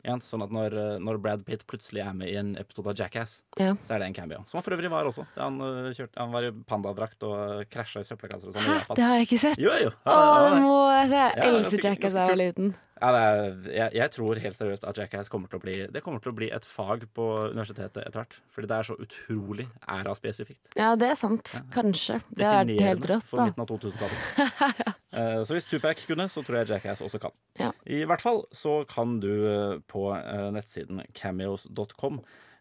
Ja, 0.00 0.14
sånn 0.24 0.40
at 0.40 0.52
når, 0.54 0.72
øh, 0.80 0.92
når 1.04 1.18
Brad 1.20 1.42
Pitt 1.44 1.66
plutselig 1.68 2.00
er 2.00 2.14
med 2.16 2.30
i 2.32 2.36
en 2.40 2.54
episode 2.56 2.88
av 2.88 2.96
Jackass, 2.96 3.42
Ja. 3.60 3.74
så 3.84 3.94
er 3.94 4.00
det 4.00 4.06
en 4.08 4.14
cameo. 4.16 4.38
Som 4.48 4.56
han 4.56 4.64
for 4.64 4.72
øvrig 4.72 4.88
var 4.88 5.04
også. 5.04 5.26
Han, 5.36 5.58
uh, 5.60 5.90
kjørte, 5.92 6.16
han 6.16 6.32
var 6.32 6.46
i 6.48 6.52
pandadrakt 6.70 7.26
og 7.28 7.66
krasja 7.68 8.00
i 8.00 8.08
søppelkasser 8.08 8.48
og 8.48 8.56
sånn. 8.56 8.96
Det 8.96 9.04
har 9.04 9.18
jeg 9.18 9.28
ikke 9.28 9.40
sett. 9.42 9.60
Jo, 9.60 9.74
jo. 9.76 9.90
Ja, 10.08 10.14
Åh, 10.14 10.46
det 10.46 10.62
må 10.64 10.78
jeg 10.94 11.10
se. 11.12 11.20
Jeg 11.20 11.44
er 11.44 11.58
elsker 11.58 11.84
Jackass 11.90 12.16
da 12.16 12.24
jeg 12.24 12.32
var 12.32 12.40
liten. 12.40 12.72
Ja, 13.00 13.10
er, 13.16 13.54
jeg, 13.72 13.94
jeg 13.96 14.12
tror 14.12 14.40
helt 14.44 14.58
seriøst 14.58 14.84
at 14.88 14.98
Jackass 15.00 15.30
kommer 15.32 15.48
til 15.48 15.60
å 15.60 15.62
bli 15.64 15.74
Det 15.92 16.02
kommer 16.04 16.20
til 16.20 16.32
å 16.32 16.36
bli 16.36 16.50
et 16.52 16.66
fag 16.68 17.06
på 17.16 17.26
universitetet 17.54 18.02
etter 18.04 18.20
hvert. 18.20 18.36
Fordi 18.52 18.68
det 18.70 18.76
er 18.76 18.88
så 18.90 18.96
utrolig 19.00 19.66
æra-spesifikt. 19.88 20.72
Ja, 20.76 20.92
det 21.00 21.08
er 21.14 21.18
sant. 21.18 21.54
Kanskje. 21.74 22.20
Det 22.36 22.44
er 22.46 22.68
helt 22.84 23.08
rått, 23.08 23.24
for 23.30 23.44
midten 23.46 23.64
av 23.64 23.70
2000-tallet. 23.72 24.96
Eh, 25.10 25.40
så 25.42 25.56
hvis 25.56 25.66
Tupac 25.66 25.98
kunne, 26.06 26.28
så 26.30 26.38
tror 26.46 26.60
jeg 26.60 26.68
Jackass 26.70 27.00
også 27.02 27.18
kan. 27.18 27.32
Ja. 27.58 27.72
I 27.90 28.04
hvert 28.06 28.22
fall 28.22 28.44
så 28.54 28.76
kan 28.86 29.16
du 29.18 29.26
eh, 29.42 29.80
på 29.90 30.04
uh, 30.14 30.52
nettsiden 30.54 31.02
cameos.com 31.18 32.20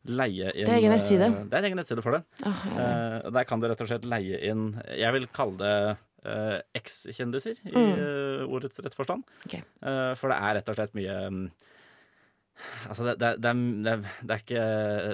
leie 0.09 0.49
inn 0.55 0.65
Det 0.65 0.73
er 0.73 0.79
egen 0.79 0.93
nettside. 0.95 1.27
eh, 1.29 1.43
Det 1.51 1.59
er 1.59 1.67
egen 1.69 1.77
nettside 1.77 2.01
for 2.01 2.17
det. 2.17 2.23
Oh, 2.41 2.63
ja. 2.73 2.87
uh, 3.27 3.29
der 3.35 3.45
kan 3.45 3.61
du 3.61 3.67
rett 3.69 3.83
og 3.85 3.91
slett 3.91 4.07
leie 4.09 4.39
inn 4.49 4.71
Jeg 4.97 5.13
vil 5.13 5.27
kalle 5.35 5.59
det 5.61 5.75
eh, 6.25 6.59
ekskjendiser 6.79 7.59
i 7.65 7.73
Mm. 7.73 7.93
eh, 7.95 8.43
ordets 8.47 8.79
rette 8.79 8.97
forstand. 8.97 9.23
Okay. 9.45 9.63
Eh, 9.81 10.13
for 10.19 10.29
det 10.31 10.39
er 10.39 10.55
rett 10.59 10.69
og 10.69 10.79
slett 10.79 10.95
mye 10.97 11.17
mm, 11.29 11.49
Altså, 12.89 13.05
det, 13.05 13.13
det, 13.21 13.29
det, 13.39 13.49
er, 13.49 13.59
det, 13.85 13.91
er, 13.93 14.33
er 14.33 14.41
ikke, 14.41 14.63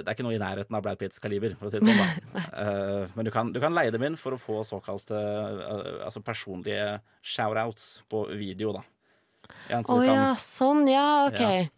er 0.02 0.14
ikke 0.16 0.24
noe 0.26 0.34
i 0.34 0.40
nærheten 0.42 0.74
av 0.74 0.82
Brad 0.82 0.98
Pitts 0.98 1.22
kaliber, 1.22 1.52
for 1.54 1.68
å 1.68 1.70
si 1.70 1.78
det 1.78 1.94
sånn. 1.94 2.32
da. 2.34 2.42
uh, 2.62 3.12
men 3.14 3.28
du 3.28 3.30
kan, 3.30 3.52
du 3.54 3.60
kan 3.62 3.74
leie 3.76 3.92
dem 3.94 4.02
inn 4.02 4.16
for 4.18 4.34
å 4.34 4.40
få 4.40 4.64
såkalte 4.66 5.14
uh, 5.14 6.06
altså 6.08 6.24
personlige 6.26 6.96
shoutouts 7.22 8.02
på 8.10 8.24
video, 8.34 8.74
da. 8.74 8.82
Å 9.78 9.82
oh, 9.94 10.02
ja, 10.02 10.32
sånn. 10.42 10.88
Ja, 10.90 11.28
OK. 11.28 11.38
Ja. 11.38 11.68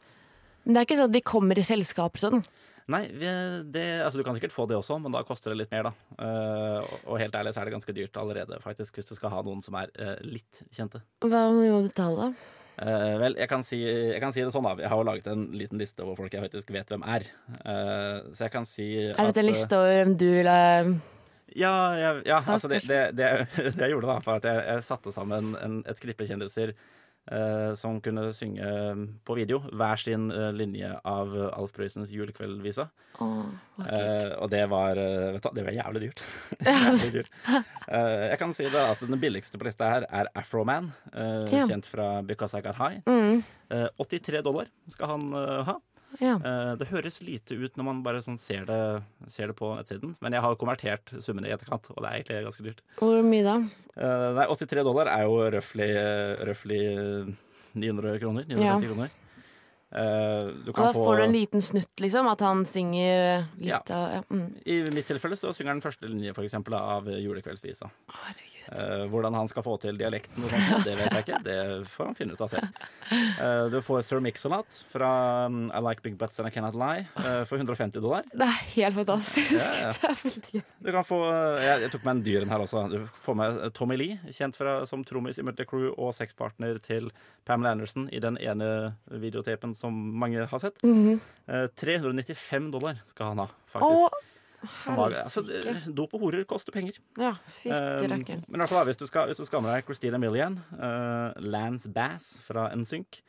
Men 0.65 0.73
det 0.73 0.81
er 0.81 0.89
ikke 0.89 0.99
sånn 1.03 1.11
at 1.11 1.19
de 1.19 1.25
kommer 1.35 1.61
i 1.61 1.67
selskaper 1.69 2.25
sånn? 2.25 2.41
Nei, 2.89 3.03
det, 3.13 3.85
altså 4.01 4.17
du 4.17 4.25
kan 4.25 4.37
sikkert 4.39 4.55
få 4.55 4.65
det 4.69 4.79
også, 4.79 4.97
men 5.05 5.13
da 5.13 5.21
koster 5.29 5.53
det 5.53 5.59
litt 5.61 5.73
mer, 5.75 5.91
da. 5.91 6.15
Eh, 6.25 6.93
og, 7.03 7.19
helt 7.21 7.35
ærlig 7.37 7.53
så 7.53 7.61
er 7.61 7.69
det 7.69 7.75
ganske 7.75 7.95
dyrt 7.97 8.17
allerede, 8.21 8.61
faktisk, 8.65 8.97
hvis 8.97 9.11
du 9.11 9.13
skal 9.19 9.35
ha 9.35 9.43
noen 9.45 9.61
som 9.65 9.77
er 9.77 9.93
eh, 10.01 10.15
litt 10.25 10.63
kjente. 10.73 11.03
Hva 11.21 11.43
må 11.53 11.67
du 11.67 11.91
betale, 11.91 12.31
da? 12.31 12.55
Uh, 12.79 13.17
vel, 13.19 13.35
jeg 13.41 13.51
kan, 13.51 13.65
si, 13.67 13.81
jeg 13.83 14.21
kan 14.23 14.31
si 14.31 14.39
det 14.39 14.53
sånn, 14.55 14.67
da. 14.69 14.77
Jeg 14.79 14.91
har 14.93 15.01
jo 15.01 15.07
laget 15.09 15.27
en 15.33 15.49
liten 15.59 15.81
liste 15.81 16.05
over 16.05 16.15
folk 16.21 16.35
jeg 16.35 16.45
faktisk 16.45 16.69
vet 16.71 16.93
hvem 16.93 17.05
er. 17.11 17.25
Uh, 17.59 18.29
så 18.31 18.47
jeg 18.47 18.53
kan 18.55 18.69
si 18.71 18.87
Er 19.09 19.19
dette 19.19 19.43
en 19.43 19.49
liste 19.49 19.75
over 19.75 19.97
hvem 19.97 20.15
du 20.21 20.29
eller 20.31 20.93
Ja, 21.59 21.73
ja, 21.99 22.13
ja 22.23 22.39
altså 22.45 22.71
det, 22.71 22.85
det, 22.87 23.09
det, 23.19 23.73
jeg 23.75 23.91
gjorde, 23.97 24.13
da, 24.13 24.21
var 24.23 24.39
at 24.39 24.47
jeg, 24.47 24.63
jeg 24.71 24.87
satte 24.87 25.15
sammen 25.15 25.57
en, 25.59 25.81
et 25.91 26.05
knippe 26.05 26.29
kjendiser 26.31 26.71
eh, 26.71 26.79
som 27.77 28.01
kunne 28.01 28.29
synge 28.37 28.65
eh, 28.65 29.03
på 29.25 29.37
video 29.37 29.61
hver 29.69 30.01
sin 30.01 30.31
eh, 30.33 30.51
linje 30.57 30.91
av 31.05 31.35
eh, 31.37 31.51
Alf 31.53 31.75
Prøysens 31.77 32.13
julekveldvisa. 32.15 32.89
Oh. 33.21 33.45
Eh, 33.83 34.33
og 34.39 34.49
det 34.53 34.63
var 34.71 34.99
eh, 35.01 35.35
Vet 35.35 35.45
du, 35.45 35.51
det 35.59 35.67
var 35.67 35.77
jævlig 35.77 36.03
dyrt. 36.07 36.25
jævlig 36.69 37.13
dyrt. 37.19 37.31
Eh, 37.89 38.25
jeg 38.31 38.41
kan 38.41 38.57
si 38.57 38.69
det 38.71 38.87
at 38.95 39.05
den 39.05 39.21
billigste 39.21 39.61
på 39.61 39.69
lista 39.69 39.93
her 39.93 40.09
er 40.09 40.33
Afroman, 40.39 40.93
uh, 41.13 41.47
yeah. 41.51 41.69
kjent 41.69 41.89
fra 41.89 42.19
Because 42.23 42.57
I 42.57 42.65
Got 42.65 42.81
High. 42.81 43.03
Mm, 43.09 43.43
Eh, 43.71 43.89
83 43.97 44.41
dollar 44.43 44.69
skal 44.89 45.11
han 45.13 45.33
eh, 45.37 45.65
ha. 45.69 45.75
Ja. 46.21 46.35
Eh, 46.41 46.73
det 46.81 46.89
høres 46.91 47.21
lite 47.23 47.55
ut 47.59 47.77
når 47.77 47.85
man 47.85 48.03
bare 48.03 48.23
sånn 48.25 48.39
ser, 48.41 48.65
det, 48.69 48.79
ser 49.33 49.51
det 49.53 49.57
på 49.59 49.71
nettsiden, 49.77 50.17
men 50.25 50.33
jeg 50.33 50.41
har 50.45 50.57
konvertert 50.61 51.13
summene 51.25 51.49
i 51.51 51.55
etterkant, 51.55 51.91
og 51.95 52.03
det 52.03 52.09
er 52.11 52.19
egentlig 52.23 52.45
ganske 52.49 52.65
dyrt. 52.67 52.83
Hvor 52.99 53.23
mye 53.27 53.45
da? 53.47 53.57
Eh, 53.99 54.29
nei, 54.39 54.47
83 54.49 54.85
dollar 54.89 55.11
er 55.13 55.25
jo 55.29 55.39
røftlig 55.57 55.91
røftlig 56.49 56.83
900 57.79 58.19
kroner. 58.23 58.45
950 58.49 58.65
Ja. 58.65 58.79
kroner. 58.89 59.11
Eh, 59.89 60.49
du 60.67 60.69
Og 60.69 60.77
da 60.77 60.91
få 60.93 61.05
får 61.07 61.17
du 61.17 61.23
en 61.25 61.33
liten 61.33 61.63
snutt, 61.65 61.95
liksom? 62.03 62.27
At 62.29 62.43
han 62.45 62.65
synger 62.69 63.47
litt 63.57 63.71
Ja. 63.71 63.79
av 63.89 64.11
ja. 64.13 64.23
mm. 64.29 64.49
I 64.69 64.77
mitt 64.93 65.07
tilfelle 65.09 65.37
så 65.41 65.55
synger 65.57 65.73
han 65.73 65.81
første 65.81 66.09
linje 66.11 66.35
for 66.37 66.45
eksempel, 66.45 66.75
av 66.77 67.09
julekveldsvisa. 67.09 67.89
Uh, 68.69 69.07
hvordan 69.09 69.33
han 69.33 69.49
skal 69.49 69.65
få 69.65 69.79
til 69.81 69.97
dialekten, 69.97 70.45
og 70.45 70.51
sånt, 70.53 70.85
det 70.85 70.97
vet 70.99 71.15
jeg 71.17 71.25
ikke. 71.25 71.39
Det 71.47 71.57
får 71.89 72.11
han 72.11 72.19
finne 72.19 72.37
ut 72.37 72.43
av 72.45 72.51
selv. 72.53 72.83
Uh, 73.41 73.65
du 73.73 73.79
får 73.81 74.03
Sir 74.05 74.21
Mix-a-Lot 74.21 74.77
fra 74.93 75.09
um, 75.49 75.71
I 75.73 75.81
Like 75.87 76.05
Big 76.05 76.19
Butts 76.21 76.39
and 76.39 76.51
I 76.51 76.53
Cannot 76.53 76.77
Lie 76.77 77.07
eh, 77.17 77.45
for 77.49 77.57
150 77.57 78.03
dollar. 78.05 78.29
Det 78.29 78.45
er 78.45 78.59
helt 78.75 78.99
fantastisk. 79.01 79.57
Ja. 79.57 79.95
Det 79.97 80.11
er 80.11 80.21
veldig 80.21 80.53
gøy. 80.59 80.63
Du 80.85 80.93
kan 80.93 81.07
få, 81.09 81.23
eh, 81.33 81.65
jeg, 81.65 81.83
jeg 81.87 81.95
tok 81.95 82.05
med 82.05 82.13
en 82.19 82.23
dyren 82.29 82.53
her 82.53 82.65
også. 82.67 82.85
Du 82.93 82.99
får 83.25 83.39
med 83.41 83.59
Tommy 83.79 83.97
Lee, 84.01 84.21
kjent 84.37 84.59
fra, 84.59 84.77
som 84.91 85.05
trommis 85.09 85.41
i 85.41 85.47
Multicrew 85.49 85.89
og 85.95 86.13
sexpartner 86.17 86.77
til 86.85 87.09
Pamela 87.49 87.73
Anderson 87.73 88.11
i 88.13 88.21
den 88.21 88.37
ene 88.37 88.69
videotapen 89.09 89.73
som 89.79 89.95
mange 90.19 90.45
har 90.51 90.63
sett. 90.63 90.81
Mhm. 90.85 91.21
Eh, 91.49 91.67
395 91.81 92.71
dollar 92.75 92.99
skal 93.09 93.33
han 93.33 93.39
ha, 93.45 93.49
faktisk. 93.73 94.09
Åh. 94.09 94.25
var, 94.97 95.15
altså, 95.15 95.43
dop 95.95 96.15
og 96.15 96.21
horer 96.27 96.43
koster 96.51 96.75
penger. 96.75 96.97
Ja, 97.17 97.37
fytti 97.47 97.79
Um, 97.79 98.11
rakkeren. 98.11 98.45
men 98.49 98.59
i 98.59 98.63
hvert 98.65 98.73
fall, 98.75 98.85
hvis 98.91 98.99
du 98.99 99.07
skal, 99.07 99.27
hvis 99.31 99.39
du 99.39 99.47
skal 99.47 99.61
ha 99.61 99.69
med 99.69 99.77
deg 99.77 99.85
Christina 99.87 100.19
Millian, 100.19 100.59
uh, 100.75 101.31
Lance 101.39 101.89
Bass 101.89 102.39
fra 102.43 102.69
NSYNC, 102.75 103.21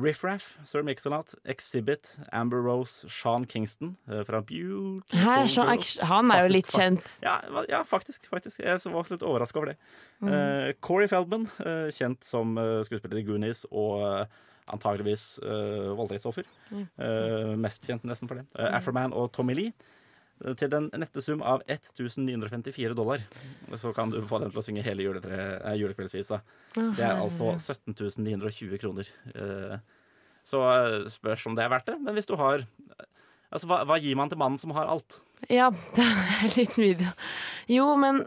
Riff 0.00 0.22
Raff, 0.24 0.56
Sir 0.64 0.82
Mix-a-Lot, 0.86 1.34
Exhibit, 1.44 2.16
Amber 2.32 2.62
Rose, 2.64 3.08
Sean 3.10 3.44
Kingston 3.44 3.96
uh, 4.08 4.22
fra 4.24 4.40
Beautiful 4.40 5.02
Her, 5.20 5.46
Sean, 5.48 5.66
han 5.68 6.30
er 6.30 6.46
jo 6.46 6.48
Faktisk, 6.48 6.56
litt 6.56 6.72
kjent. 6.72 7.16
Ja, 7.26 7.36
ja, 7.68 7.82
faktisk. 7.84 8.26
faktisk. 8.30 8.60
Jeg 8.64 8.80
var 8.94 9.10
litt 9.10 9.22
overraska 9.26 9.58
over 9.60 9.74
det. 9.74 9.78
Mm. 10.22 10.30
Uh, 10.32 10.72
Corey 10.80 11.08
Feldman, 11.12 11.48
kjent 11.92 12.24
som 12.24 12.56
skuespiller 12.88 13.20
i 13.20 13.26
Goonies 13.26 13.66
og 13.70 14.30
antageligvis 14.72 15.24
uh, 15.44 15.90
voldtektsoffer. 15.98 16.48
Mm. 16.70 16.84
Uh, 16.98 17.54
mest 17.60 17.86
kjent 17.86 18.06
nesten 18.08 18.30
for 18.30 18.40
det. 18.40 18.46
Uh, 18.54 18.68
Afroman 18.78 19.14
og 19.16 19.32
Tommy 19.36 19.56
Lee. 19.58 19.72
Til 20.56 20.70
den 20.72 20.86
nette 20.96 21.20
sum 21.20 21.42
av 21.44 21.60
1954 21.68 22.94
dollar 22.96 23.20
så 23.76 23.90
kan 23.92 24.08
du 24.08 24.22
få 24.24 24.38
dem 24.40 24.52
til 24.52 24.62
å 24.62 24.64
synge 24.64 24.84
hele 24.86 25.04
eh, 25.20 25.74
julekveldsvisa. 25.76 26.38
Det 26.96 27.04
er 27.04 27.20
altså 27.20 27.52
17 27.58 27.92
920 28.24 28.80
kroner. 28.80 29.10
Eh, 29.34 29.74
Så 30.48 30.62
eh, 30.64 31.04
spørs 31.12 31.44
om 31.46 31.58
det 31.58 31.66
er 31.66 31.72
verdt 31.74 31.90
det. 31.92 31.98
Men 32.00 32.16
hvis 32.16 32.30
du 32.30 32.36
har 32.40 32.64
Altså, 33.50 33.66
hva, 33.66 33.80
hva 33.82 33.96
gir 33.98 34.14
man 34.14 34.30
til 34.30 34.38
mannen 34.38 34.60
som 34.62 34.70
har 34.76 34.86
alt? 34.86 35.16
Ja, 35.48 35.70
det 35.96 36.04
er 36.04 36.44
en 36.44 36.52
liten 36.56 36.82
video. 36.84 37.12
Jo, 37.70 37.86
men 37.96 38.24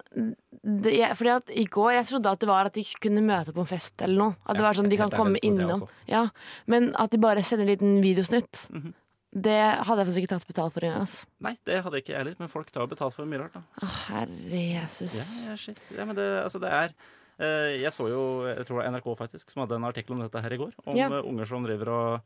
det, 0.63 0.93
jeg, 0.95 1.15
fordi 1.19 1.31
at 1.35 1.49
i 1.53 1.65
går 1.67 1.91
jeg 1.97 2.07
trodde 2.09 2.31
at 2.31 2.39
det 2.39 2.47
var 2.49 2.65
at 2.69 2.73
de 2.77 2.83
kunne 3.03 3.21
møte 3.25 3.53
på 3.53 3.59
en 3.63 3.69
fest 3.69 4.01
eller 4.01 4.17
noe. 4.17 4.35
At 4.47 4.55
det 4.57 4.63
var 4.65 4.73
sånn 4.77 4.89
de 4.89 4.97
kan 4.99 5.11
komme 5.13 5.39
innom. 5.43 5.85
Ja, 6.09 6.29
men 6.71 6.91
at 6.95 7.11
de 7.11 7.19
bare 7.21 7.43
sender 7.43 7.67
en 7.67 7.73
liten 7.75 7.97
videosnutt, 8.03 8.67
Mhm. 8.73 8.93
det 9.33 9.57
hadde 9.83 9.99
jeg 9.99 10.07
faktisk 10.07 10.21
ikke 10.23 10.33
tatt 10.35 10.47
betalt 10.47 10.73
for 10.73 10.85
engang. 10.85 11.01
Altså. 11.07 11.25
Nei, 11.41 11.57
det 11.65 11.81
hadde 11.83 11.99
ikke 12.01 12.13
jeg 12.13 12.19
heller, 12.23 12.35
men 12.39 12.47
folk 12.53 12.71
tar 12.71 12.85
jo 12.85 12.91
betalt 12.95 13.13
for 13.17 13.25
mye 13.25 13.41
rart, 13.43 13.53
da. 13.53 13.63
Å, 13.81 13.89
herre 14.07 14.63
Jesus. 14.79 15.17
Ja, 15.47 15.55
shit. 15.59 15.79
Ja, 15.97 16.05
men 16.05 16.15
det, 16.15 16.27
altså, 16.45 16.59
det 16.61 16.69
er 16.71 16.93
eh, 17.39 17.81
Jeg 17.81 17.91
så 17.91 18.07
jo, 18.11 18.45
jeg 18.45 18.61
tror 18.67 18.79
det 18.79 18.85
var 18.85 18.91
NRK 18.93 19.07
faktisk, 19.17 19.49
som 19.51 19.63
hadde 19.65 19.75
en 19.79 19.87
artikkel 19.89 20.13
om 20.15 20.21
dette 20.21 20.39
her 20.41 20.53
i 20.53 20.57
går. 20.61 20.71
Om 20.85 20.95
Ja. 20.95 21.07
eh, 21.09 21.23
unger 21.25 21.45
som 21.49 21.63
driver 21.65 21.89
og 21.89 22.21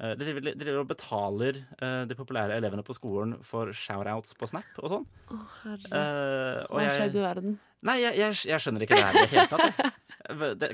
eh, 0.00 0.14
de 0.18 0.24
driver, 0.34 0.80
og 0.82 0.88
betaler 0.90 1.60
eh, 1.78 2.04
de 2.10 2.14
populære 2.18 2.56
elevene 2.60 2.84
på 2.86 2.96
skolen 2.96 3.36
for 3.46 3.70
shoutouts 3.72 4.34
på 4.38 4.48
Snap 4.50 4.80
og 4.82 4.90
sånn. 4.92 5.06
Å, 5.30 5.38
herre. 5.62 5.90
Eh, 5.90 6.62
og 6.68 6.74
Hva 6.78 6.80
har 6.80 6.88
jeg- 6.90 6.98
skjedd 7.02 7.20
i 7.20 7.24
verden? 7.28 7.58
Nei, 7.84 7.98
jeg, 8.00 8.16
jeg, 8.16 8.36
jeg 8.48 8.60
skjønner 8.64 8.82
ikke 8.86 8.96
det 8.96 9.04
her 9.04 9.14
i 9.18 9.22
det 9.26 9.30
hele 9.34 9.50
tatt. 9.52 9.94
Det, 10.24 10.70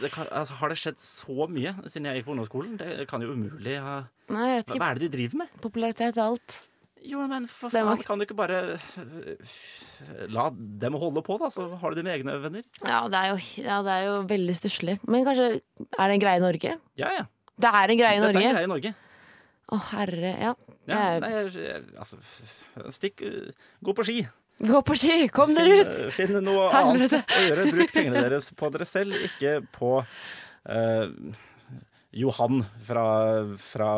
det 0.00 0.08
kan, 0.14 0.24
altså, 0.32 0.54
har 0.62 0.70
det 0.72 0.78
skjedd 0.80 0.96
så 0.96 1.44
mye 1.52 1.74
siden 1.92 2.06
jeg 2.08 2.22
gikk 2.22 2.24
på 2.24 2.32
ungdomsskolen? 2.32 2.78
Det 2.80 3.04
kan 3.10 3.20
jo 3.20 3.34
umulig 3.36 3.74
ha 3.84 3.98
Nei, 4.32 4.46
jeg 4.48 4.62
vet 4.62 4.70
ikke. 4.70 4.78
hva 4.80 4.86
er 4.88 4.96
det 4.96 5.02
de 5.04 5.10
driver 5.18 5.40
med? 5.42 5.50
Popularitet 5.60 6.16
er 6.16 6.22
alt. 6.24 6.54
Jo, 7.04 7.20
men 7.28 7.44
for 7.52 7.68
faen, 7.74 8.00
kan 8.00 8.16
du 8.16 8.24
ikke 8.24 8.38
bare 8.38 8.62
la 10.32 10.46
dem 10.56 10.96
holde 10.96 11.20
på, 11.26 11.36
da, 11.42 11.50
så 11.52 11.66
har 11.82 11.92
du 11.92 12.00
dine 12.00 12.14
egne 12.16 12.38
venner? 12.40 12.64
Ja, 12.80 13.02
det 13.12 13.20
er 13.20 13.34
jo, 13.34 13.38
ja, 13.60 13.82
det 13.84 13.92
er 13.98 14.06
jo 14.08 14.14
veldig 14.30 14.56
stusslig. 14.56 14.96
Men 15.04 15.26
kanskje 15.28 15.50
er 15.60 15.60
det 16.08 16.16
en 16.16 16.22
greie 16.24 16.40
i 16.40 16.44
Norge? 16.46 16.74
Ja, 17.00 17.12
ja. 17.18 17.26
Det 17.60 17.70
er 17.70 17.92
en 17.94 17.98
greie 18.00 18.16
i 18.18 18.22
Norge? 18.22 18.32
Dette 18.34 18.44
er 18.44 18.50
en 18.50 18.56
greie 18.56 18.68
i 18.68 18.72
Norge. 18.72 18.94
Å, 19.74 19.78
herre. 19.92 20.32
Ja. 20.42 20.54
Ja, 20.84 20.96
er- 21.14 21.20
nei, 21.24 21.30
jeg, 21.32 21.52
jeg, 21.64 21.84
altså, 21.96 22.18
stikk 22.92 23.22
øh, 23.24 23.52
Gå 23.86 23.94
på 23.96 24.04
ski. 24.04 24.18
Gå 24.60 24.80
på 24.86 24.94
ski! 25.00 25.14
Kom 25.34 25.54
dere 25.56 25.78
ut! 25.80 25.88
Eh, 26.04 26.10
Finn 26.14 26.34
noe 26.44 26.66
Helvete. 26.74 27.22
annet 27.24 27.36
å 27.38 27.44
gjøre. 27.48 27.64
Bruk 27.72 27.94
pengene 27.96 28.20
deres 28.26 28.50
på 28.54 28.68
dere 28.74 28.86
selv, 28.86 29.16
ikke 29.26 29.54
på 29.74 29.94
eh, 30.04 31.08
Johan 32.14 32.60
fra, 32.86 33.06
fra 33.58 33.88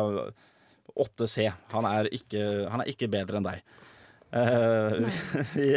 8C. 0.97 1.49
Han 1.75 1.85
er 1.91 2.09
ikke, 2.15 2.41
han 2.73 2.81
er 2.81 2.89
ikke 2.89 3.09
bedre 3.13 3.37
enn 3.41 3.45
deg. 3.51 3.61
Eh, 4.33 5.19
vi, 5.57 5.67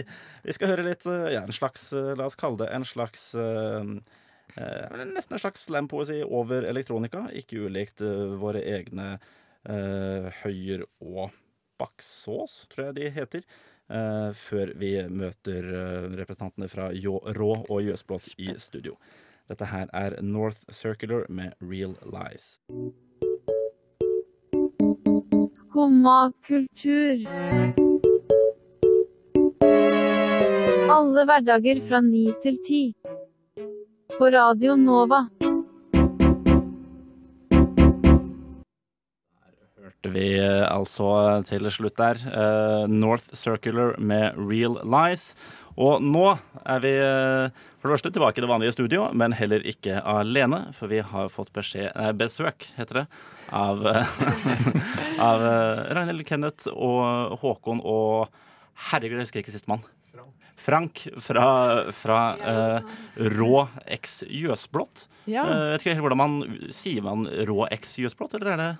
vi 0.47 0.55
skal 0.57 0.73
høre 0.73 0.87
litt 0.87 1.05
eh, 1.11 1.27
ja, 1.37 1.43
en 1.47 1.55
slags 1.55 1.91
eh, 1.95 2.15
La 2.19 2.25
oss 2.31 2.39
kalle 2.41 2.63
det 2.65 2.71
en 2.75 2.87
slags 2.89 3.29
eh, 3.39 3.93
eh, 4.57 5.05
Nesten 5.11 5.37
en 5.37 5.43
slags 5.43 5.67
slampoesi 5.69 6.23
over 6.25 6.67
elektronika. 6.69 7.27
Ikke 7.37 7.67
ulikt 7.67 8.01
eh, 8.03 8.35
våre 8.41 8.63
egne 8.63 9.13
eh, 9.69 10.31
Høyer 10.43 10.87
og 11.01 11.31
Baksås, 11.81 12.67
tror 12.73 12.91
jeg 12.91 12.99
de 12.99 13.11
heter. 13.11 13.45
eh, 13.91 14.31
før 14.37 14.73
vi 14.79 14.93
møter 15.11 15.65
eh, 15.67 16.09
representantene 16.21 16.69
fra 16.71 16.91
Jå, 16.95 17.17
Rå 17.37 17.51
og 17.69 17.83
Jøsblås 17.83 18.35
i 18.39 18.53
studio. 18.59 18.97
Dette 19.51 19.67
her 19.67 19.89
er 19.93 20.15
North 20.23 20.61
Circular 20.71 21.25
med 21.29 21.57
Real 21.61 21.97
Lies. 22.07 22.61
Skumma 25.59 26.31
kultur. 26.47 27.27
Alle 30.91 31.25
hverdager 31.27 31.81
fra 31.87 32.01
ni 32.05 32.29
til 32.43 32.59
ti. 32.67 32.83
På 34.19 34.31
Radio 34.31 34.77
Nova. 34.77 35.27
hørte 39.81 40.13
vi 40.15 40.27
eh, 40.39 40.65
altså 40.71 41.43
til 41.49 41.69
slutt 41.71 41.99
der. 41.99 42.21
eh, 42.25 42.87
North 42.89 43.35
Circular 43.35 43.99
med 43.99 44.33
Real 44.37 44.79
Lies. 44.85 45.35
Og 45.77 46.03
nå 46.03 46.39
er 46.65 46.81
vi 46.81 46.95
eh, 46.97 47.51
for 47.81 47.89
det 47.89 47.99
første 47.99 48.13
tilbake 48.13 48.41
i 48.41 48.45
det 48.45 48.51
vanlige 48.51 48.73
studio, 48.73 49.09
men 49.13 49.33
heller 49.33 49.61
ikke 49.61 50.01
alene. 50.01 50.73
For 50.77 50.89
vi 50.89 51.01
har 51.01 51.29
fått 51.29 51.53
beskjed, 51.53 51.93
nei, 51.97 52.13
besøk, 52.13 52.67
heter 52.77 53.03
det, 53.03 53.07
av, 53.53 53.85
av 55.31 55.47
Ragnhild 55.93 56.27
Kenneth 56.29 56.69
og 56.73 57.39
Håkon 57.41 57.81
og 57.85 58.29
Herregud, 58.91 59.19
jeg 59.21 59.29
husker 59.29 59.45
ikke 59.45 59.57
sistemann. 59.57 59.85
Frank 60.61 61.07
fra, 61.25 61.45
fra 61.97 62.19
eh, 62.37 62.97
Rå 63.39 63.63
X 63.97 64.23
Jøsblått. 64.29 65.07
Ja. 65.31 65.47
Eh, 65.47 65.57
jeg 65.57 65.73
vet 65.73 65.85
ikke 65.85 65.95
helt 65.95 66.05
hvordan 66.05 66.21
man 66.21 66.35
Sier 66.75 67.05
man 67.07 67.25
Rå 67.49 67.65
X 67.73 67.95
Jøsblått, 68.03 68.35
eller 68.37 68.53
er 68.55 68.61
det 68.61 68.71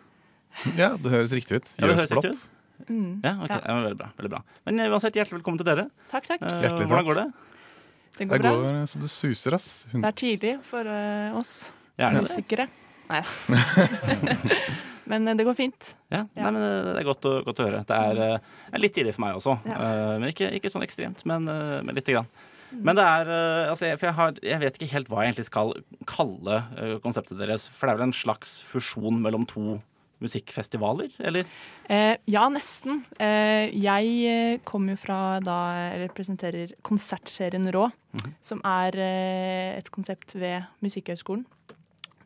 Ja, 0.77 0.91
det 1.01 1.13
høres 1.15 1.33
riktig 1.37 1.63
ut. 1.63 1.71
Ja, 1.81 1.93
Jøsblått. 1.95 2.29
ut. 2.35 2.89
Mm. 2.89 3.21
Ja, 3.25 3.33
ok. 3.45 3.51
Ja. 3.53 3.61
Ja, 3.65 3.79
veldig 3.85 3.99
bra. 4.01 4.11
veldig 4.19 4.33
bra. 4.35 4.43
Men 4.69 4.81
eh, 4.81 4.91
uansett, 4.93 5.17
hjertelig 5.17 5.41
velkommen 5.41 5.61
til 5.61 5.69
dere. 5.69 5.87
Takk, 6.13 6.29
takk. 6.29 6.45
Eh, 6.45 6.61
Hjertelig 6.67 6.85
takk. 6.85 6.93
Hvordan 6.93 7.09
går 7.11 7.21
det? 7.21 7.27
Det 7.31 8.19
Det 8.21 8.29
går 8.29 8.45
bra. 8.45 8.87
så 8.91 9.01
det 9.01 9.11
suser, 9.13 9.55
ass. 9.57 9.71
Hun, 9.93 10.03
Det 10.03 10.09
er 10.09 10.17
tidlig 10.21 10.55
for 10.67 10.85
uh, 10.85 11.39
oss 11.39 11.71
Gjerne 12.01 12.25
det. 12.27 12.69
Nei 13.11 13.23
Men 15.11 15.27
eh, 15.29 15.35
det 15.35 15.47
går 15.49 15.57
fint. 15.59 15.89
Ja. 16.13 16.25
Nei, 16.37 16.51
men 16.55 16.61
eh, 16.63 16.93
Det 16.95 17.01
er 17.03 17.09
godt 17.09 17.27
å, 17.27 17.33
godt 17.47 17.63
å 17.63 17.67
høre. 17.67 17.83
Det 17.89 17.97
er, 17.97 18.21
eh, 18.37 18.71
er 18.71 18.83
litt 18.85 18.95
tidlig 18.95 19.17
for 19.17 19.25
meg 19.27 19.41
også. 19.41 19.57
Ja. 19.67 19.79
Men 20.23 20.31
ikke, 20.31 20.53
ikke 20.61 20.71
sånn 20.71 20.87
ekstremt, 20.87 21.25
men, 21.27 21.49
men 21.51 21.97
lite 21.99 22.15
grann. 22.15 22.31
Men 22.71 22.95
det 22.95 23.03
er 23.03 23.31
altså, 23.73 23.89
jeg, 23.89 23.99
jeg, 23.99 24.15
har, 24.15 24.37
jeg 24.47 24.61
vet 24.63 24.77
ikke 24.79 24.93
helt 24.93 25.09
hva 25.11 25.25
jeg 25.25 25.33
egentlig 25.33 25.49
skal 25.49 25.73
kalle 26.07 26.61
konseptet 27.03 27.41
deres. 27.41 27.67
For 27.75 27.89
det 27.91 27.97
er 27.97 27.99
vel 27.99 28.07
en 28.13 28.15
slags 28.15 28.61
fusjon 28.63 29.19
mellom 29.25 29.49
to 29.51 29.81
musikkfestivaler, 30.23 31.11
eller? 31.27 31.49
Eh, 31.91 32.13
ja, 32.31 32.45
nesten. 32.53 33.01
Eh, 33.19 33.73
jeg 33.83 34.61
kommer 34.69 34.95
jo 34.95 35.01
fra 35.01 35.19
da 35.43 35.57
jeg 35.81 36.03
representerer 36.05 36.75
konsertserien 36.87 37.67
Rå, 37.75 37.89
Mhm. 38.11 38.33
som 38.43 38.61
er 38.67 38.97
eh, 38.99 39.79
et 39.79 39.91
konsept 39.95 40.35
ved 40.39 40.65
Musikkhøgskolen. 40.85 41.45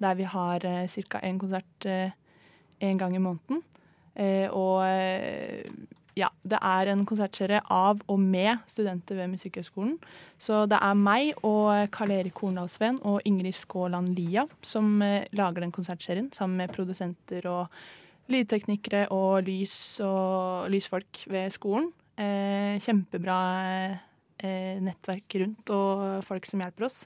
Der 0.00 0.14
vi 0.18 0.26
har 0.28 0.64
eh, 0.64 0.88
ca. 1.08 1.20
én 1.22 1.38
konsert 1.38 1.86
én 2.84 2.98
gang 2.98 3.14
i 3.16 3.22
måneden. 3.22 3.62
Eh, 4.14 4.46
og 4.54 4.84
eh, 4.86 5.66
ja, 6.14 6.28
det 6.46 6.60
er 6.62 6.92
en 6.92 7.02
konsertserie 7.08 7.58
av 7.74 8.02
og 8.06 8.20
med 8.22 8.62
studenter 8.70 9.18
ved 9.18 9.32
Musikkhøgskolen. 9.32 9.96
Så 10.38 10.64
det 10.70 10.78
er 10.78 10.94
meg 10.98 11.32
og 11.42 11.90
Karl 11.94 12.14
Erik 12.14 12.38
Horndalsveen 12.38 13.00
og 13.02 13.24
Ingrid 13.26 13.56
Skåland 13.58 14.14
Lia 14.14 14.46
som 14.62 15.02
eh, 15.02 15.26
lager 15.34 15.64
den 15.64 15.74
konsertserien, 15.74 16.30
sammen 16.32 16.62
med 16.62 16.74
produsenter 16.74 17.46
og 17.50 17.66
lydteknikere 18.30 19.08
og 19.12 19.44
lys 19.44 20.00
og 20.04 20.70
lysfolk 20.72 21.26
ved 21.28 21.50
skolen. 21.52 21.90
Eh, 22.14 22.78
kjempebra 22.80 23.38
eh, 24.38 24.78
nettverk 24.80 25.40
rundt 25.42 25.72
og 25.74 26.22
folk 26.24 26.46
som 26.46 26.62
hjelper 26.62 26.86
oss. 26.86 27.02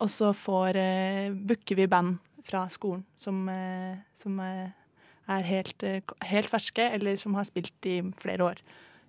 Og 0.00 0.12
så 0.12 0.34
får 0.36 0.76
eh, 0.80 1.32
booker 1.32 1.80
vi 1.80 1.88
band 1.88 2.20
fra 2.46 2.66
skolen 2.72 3.04
som, 3.20 3.42
eh, 3.48 3.98
som 4.16 4.38
eh, 4.40 4.70
er 5.30 5.48
helt, 5.48 5.82
eh, 5.82 6.14
helt, 6.30 6.50
ferske, 6.50 6.90
eller 6.96 7.16
som 7.20 7.34
har 7.38 7.48
spilt 7.48 7.86
i 7.86 8.00
flere 8.20 8.52
år. 8.52 8.62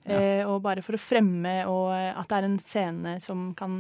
Ja. 0.06 0.18
Eh, 0.18 0.44
og 0.50 0.64
bare 0.66 0.82
for 0.82 0.98
å 0.98 1.02
fremme 1.02 1.62
og 1.70 1.94
at 1.94 2.28
det 2.30 2.38
er 2.40 2.50
en 2.50 2.60
scene 2.62 3.20
som 3.22 3.52
kan 3.58 3.78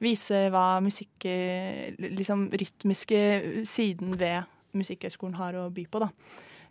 vise 0.00 0.46
hva 0.52 0.78
musikk 0.84 1.24
Liksom 1.96 2.50
rytmiske 2.52 3.20
siden 3.68 4.16
ved 4.20 4.44
Musikkhøgskolen 4.76 5.38
har 5.38 5.56
å 5.56 5.70
by 5.72 5.86
på, 5.88 6.02
da. 6.04 6.10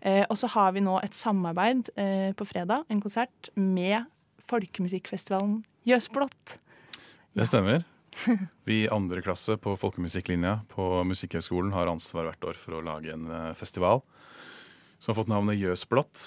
Eh, 0.05 0.23
og 0.29 0.37
så 0.37 0.49
har 0.53 0.75
vi 0.75 0.83
nå 0.85 0.99
et 1.01 1.17
samarbeid 1.17 1.89
eh, 1.97 2.29
på 2.37 2.45
fredag, 2.45 2.85
en 2.89 3.01
konsert, 3.01 3.49
med 3.57 4.05
folkemusikkfestivalen 4.45 5.63
Jøsblått. 5.89 6.59
Det 7.33 7.47
stemmer. 7.49 7.85
Vi 8.67 8.83
i 8.83 8.91
andre 8.91 9.21
klasse 9.25 9.57
på 9.61 9.75
folkemusikklinja 9.79 10.61
på 10.71 10.89
Musikkhøgskolen 11.09 11.75
har 11.75 11.91
ansvar 11.91 12.29
hvert 12.29 12.49
år 12.51 12.59
for 12.59 12.77
å 12.77 12.83
lage 12.85 13.13
en 13.13 13.27
festival 13.57 14.03
som 14.99 15.13
har 15.13 15.21
fått 15.23 15.29
navnet 15.29 15.59
Jøsblått. 15.59 16.17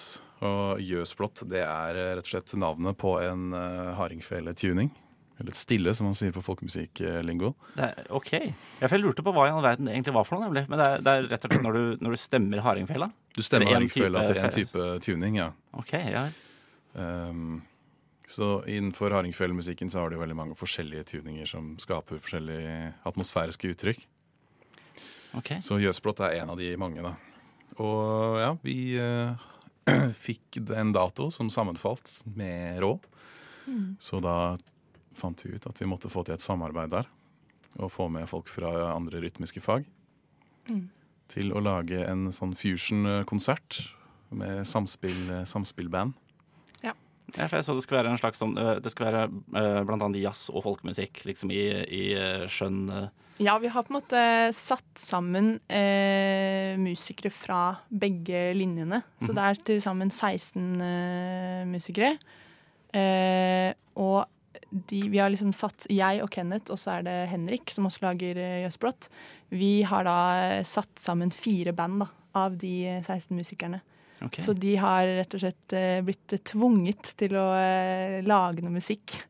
Og 0.46 0.80
Jøsblått 0.84 1.42
det 1.50 1.64
er 1.64 1.98
eh, 1.98 2.14
rett 2.14 2.26
og 2.28 2.30
slett 2.30 2.54
navnet 2.60 2.98
på 3.00 3.16
en 3.18 3.50
uh, 3.50 3.94
hardingfele-tuning. 3.98 4.92
Eller 5.38 5.54
et 5.54 5.58
stille, 5.58 5.90
som 5.94 6.08
man 6.08 6.16
sier 6.18 6.30
på 6.34 6.42
folkemusikklingo. 6.42 7.52
OK. 8.14 8.32
Jeg 8.34 8.98
lurte 8.98 9.22
på 9.22 9.34
hva 9.34 9.46
i 9.46 9.52
all 9.54 9.62
verden 9.62 9.86
det 9.86 9.94
egentlig 9.94 10.14
var 10.16 10.26
for 10.26 10.38
noe. 10.38 10.48
nemlig. 10.48 10.64
Men 10.70 10.82
det 10.82 10.86
er, 10.86 11.02
det 11.02 11.14
er 11.14 11.28
rett 11.32 11.46
og 11.46 11.52
slett 11.54 11.66
når 11.66 11.78
du, 11.78 11.82
når 12.02 12.14
du 12.14 12.22
stemmer 12.22 12.62
hardingfela? 12.64 13.10
Du 13.34 13.42
stemmer 13.46 13.70
hardingfela 13.70 14.24
til 14.26 14.40
en 14.42 14.54
type 14.56 14.86
tuning, 15.06 15.38
ja. 15.38 15.52
Ok, 15.78 15.94
ja. 15.94 16.24
Um, 16.98 17.60
så 18.28 18.64
innenfor 18.68 19.14
hardingfelmusikken 19.16 19.90
så 19.90 20.02
har 20.02 20.12
du 20.12 20.18
veldig 20.20 20.36
mange 20.36 20.56
forskjellige 20.58 21.06
tuninger 21.14 21.48
som 21.48 21.70
skaper 21.80 22.20
forskjellige 22.20 22.92
atmosfæriske 23.08 23.70
uttrykk. 23.72 24.02
Okay. 25.38 25.62
Så 25.64 25.78
Jøsblått 25.80 26.20
er 26.24 26.42
en 26.42 26.52
av 26.52 26.60
de 26.60 26.68
mange, 26.80 27.00
da. 27.04 27.14
Og 27.80 28.36
ja, 28.42 28.50
vi 28.60 28.76
eh, 29.00 29.48
fikk 30.26 30.60
en 30.76 30.92
dato 30.92 31.30
som 31.32 31.48
sammenfalt 31.52 32.10
med 32.36 32.82
Rå. 32.84 32.98
Mm. 33.64 33.96
Så 34.00 34.20
da 34.24 34.58
fant 35.16 35.40
vi 35.44 35.54
ut 35.56 35.66
at 35.68 35.80
vi 35.80 35.88
måtte 35.88 36.12
få 36.12 36.26
til 36.26 36.36
et 36.36 36.44
samarbeid 36.44 36.92
der. 36.92 37.08
Og 37.80 37.92
få 37.92 38.10
med 38.12 38.28
folk 38.28 38.52
fra 38.52 38.90
andre 38.92 39.24
rytmiske 39.24 39.64
fag. 39.64 39.88
Mm. 40.68 40.88
Til 41.32 41.52
å 41.56 41.64
lage 41.64 42.04
en 42.04 42.28
sånn 42.32 42.52
fusion-konsert 42.56 43.86
med 44.36 44.66
samspill, 44.68 45.44
samspillband. 45.48 46.16
Ja. 47.36 47.46
for 47.46 47.58
jeg 47.58 47.66
så 47.66 47.74
det 47.76 47.84
skulle 47.84 48.00
være 48.00 48.14
en 48.14 48.20
slags 48.20 48.40
sånn 48.40 48.54
Det 48.56 48.88
skulle 48.88 49.10
være 49.12 49.28
uh, 49.28 49.82
blant 49.84 50.00
annet 50.06 50.22
jazz 50.22 50.46
og 50.48 50.62
folkemusikk 50.64 51.26
liksom 51.28 51.52
i, 51.52 51.64
i 51.92 52.04
skjønn 52.48 52.86
ja, 53.38 53.54
vi 53.62 53.70
har 53.70 53.84
på 53.86 53.92
en 53.92 53.98
måte 54.00 54.20
satt 54.56 54.98
sammen 54.98 55.52
eh, 55.70 56.74
musikere 56.80 57.30
fra 57.30 57.60
begge 57.86 58.48
linjene. 58.58 58.98
Så 59.22 59.30
det 59.34 59.44
er 59.44 59.60
til 59.68 59.78
sammen 59.82 60.10
16 60.10 60.82
eh, 60.82 61.62
musikere. 61.70 62.16
Eh, 62.90 63.70
og 63.94 64.26
de, 64.90 65.04
vi 65.12 65.20
har 65.22 65.30
liksom 65.30 65.52
satt 65.54 65.86
Jeg 65.92 66.18
og 66.24 66.32
Kenneth, 66.34 66.72
og 66.74 66.80
så 66.82 66.96
er 66.96 67.06
det 67.06 67.16
Henrik, 67.30 67.70
som 67.70 67.86
også 67.86 68.08
lager 68.08 68.42
eh, 68.42 68.64
Jøssblått. 68.64 69.06
Vi 69.54 69.84
har 69.86 70.08
da 70.08 70.18
satt 70.66 70.98
sammen 70.98 71.30
fire 71.30 71.72
band 71.76 72.02
da, 72.02 72.10
av 72.42 72.58
de 72.58 72.74
16 73.04 73.38
musikerne. 73.38 73.84
Okay. 74.18 74.42
Så 74.42 74.52
de 74.58 74.74
har 74.82 75.06
rett 75.20 75.34
og 75.36 75.42
slett 75.42 75.74
eh, 75.78 76.00
blitt 76.02 76.34
tvunget 76.50 77.12
til 77.20 77.36
å 77.38 77.46
eh, 77.54 78.18
lage 78.26 78.64
noe 78.64 78.74
musikk. 78.74 79.20